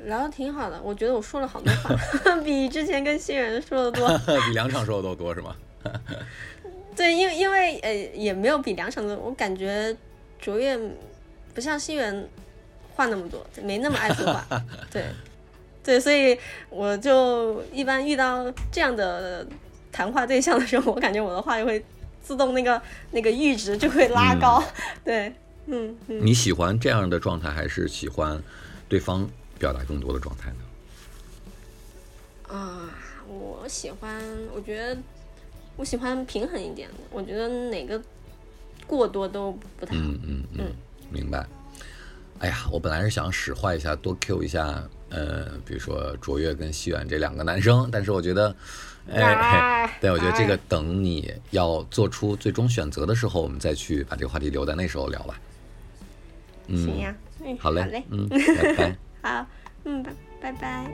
[0.00, 1.94] 聊的挺好的，我觉得我说了好多话，
[2.44, 4.08] 比之前跟新人说的多。
[4.48, 5.54] 比两场说的都多是吗？
[6.96, 9.94] 对，因为因为呃也没有比两场多，我感觉
[10.40, 10.78] 卓越
[11.52, 12.28] 不像新人
[12.94, 14.46] 话那么多，没那么爱说话。
[14.90, 15.04] 对，
[15.82, 16.38] 对，所以
[16.70, 19.46] 我就一般遇到这样的
[19.90, 21.84] 谈话对象的时候，我感觉我的话就会
[22.22, 22.80] 自动那个
[23.10, 24.62] 那个阈值就会拉高。
[25.04, 25.32] 对，
[25.66, 26.24] 嗯嗯。
[26.24, 28.42] 你喜欢这样的状态，还是喜欢
[28.88, 29.28] 对方
[29.58, 30.56] 表达更多的状态呢？
[32.54, 32.90] 啊，
[33.26, 34.22] 我喜欢，
[34.54, 34.96] 我觉得
[35.76, 38.00] 我喜欢平衡一点的，我觉得哪个
[38.86, 40.02] 过多都不太好。
[40.02, 40.66] 嗯嗯嗯，
[41.10, 41.46] 明白。
[42.40, 48.54] 哎呀，我本来是想使坏一下，多 Q 一下，呃，比如说卓越跟西远这两个男生，但是我觉得，
[49.08, 55.40] 哎，哎对，我觉得这个哎等你要做出最终选择的时候，我们再去把这个话题留在那时候聊吧。
[56.66, 57.14] 嗯，行呀，
[57.44, 58.96] 嗯，好嘞，嘞，嗯，拜拜。
[59.22, 59.46] 好，
[59.84, 60.02] 嗯，
[60.40, 60.90] 拜拜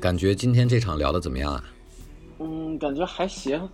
[0.00, 1.64] 感觉今天这场聊的怎么样啊？
[2.38, 3.68] 嗯，感觉还行，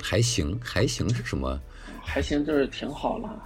[0.00, 1.60] 还行，还行是什么？
[2.00, 3.42] 还行，就是挺好了，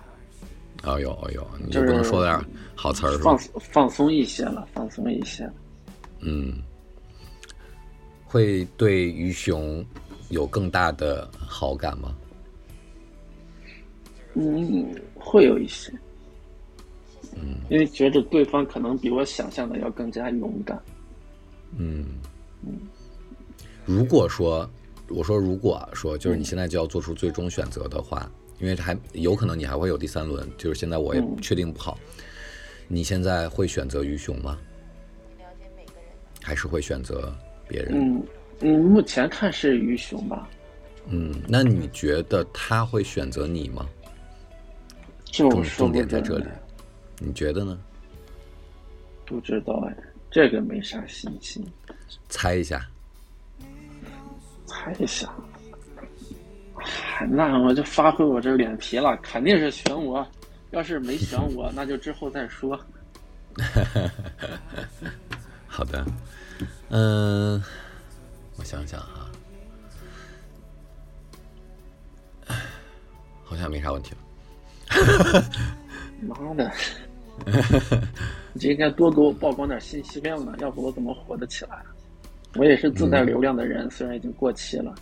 [0.85, 2.39] 哎呦哎呦，你就就是不能说点
[2.75, 3.43] 好词儿是放吧？
[3.59, 5.49] 放松一些了，放松一些。
[6.21, 6.63] 嗯，
[8.25, 9.85] 会对于熊
[10.29, 12.15] 有更大的好感吗？
[14.35, 15.91] 嗯，会有一些，
[17.35, 20.81] 嗯，因为觉得对方可能比我想象的要更加勇敢。
[21.77, 22.05] 嗯
[22.63, 22.79] 嗯，
[23.85, 24.69] 如果说
[25.09, 28.31] 我说如果啊说就是你现在就要做出最终选择的话，
[28.61, 31.99] 因为还有可能你还会有第三轮，就是现在我也嗯确定不好，
[32.89, 34.59] 你现在会选择于熊吗？
[36.43, 37.35] 还是会选择
[37.67, 37.95] 别人？
[37.95, 38.23] 嗯
[38.61, 40.49] 嗯，目前看是鱼熊吧，
[41.09, 43.87] 嗯，那你觉得他会选择你吗？
[45.33, 46.47] 重这我说不重点在这里
[47.19, 47.79] 你觉得呢？
[49.27, 49.97] 不知道哎，
[50.31, 51.65] 这个没啥信心，
[52.29, 52.87] 猜一下。
[54.67, 55.29] 猜一下。
[57.19, 60.27] 哎那我就发挥我这脸皮了，肯定是选我。
[60.71, 62.79] 要是没选 我，那就之后再说。
[65.67, 66.05] 好的，
[66.91, 67.63] 嗯，
[68.57, 69.31] 我想想哈，
[73.45, 74.19] 好像没啥问题了。
[76.23, 76.73] 妈的，
[78.53, 81.85] 你就应该多给我曝光点信息量呢，要不我怎么火得起来啊？
[82.55, 84.95] 我也是自带流量的人，虽然已经过期了。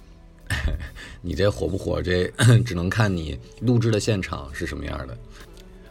[1.22, 2.26] 你这火不火，这
[2.66, 5.16] 只能看你录制的现场是什么样的。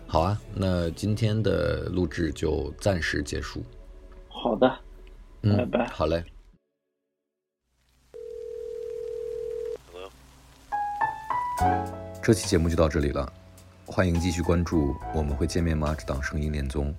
[0.06, 3.64] 好啊，那今天的录制就暂时结束。
[4.28, 4.78] 好的，
[5.42, 6.24] 嗯，拜拜好嘞。
[12.22, 13.32] 这期节目就到这里了，
[13.86, 16.94] 欢迎继续关注《我们会见面吗》这档声音恋综。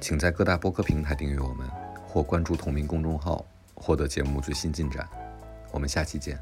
[0.00, 1.68] 请在各大播客平台订阅我们，
[2.06, 3.44] 或关注同名公众号，
[3.74, 5.08] 获得节目最新进展。
[5.70, 6.38] 我们下期见。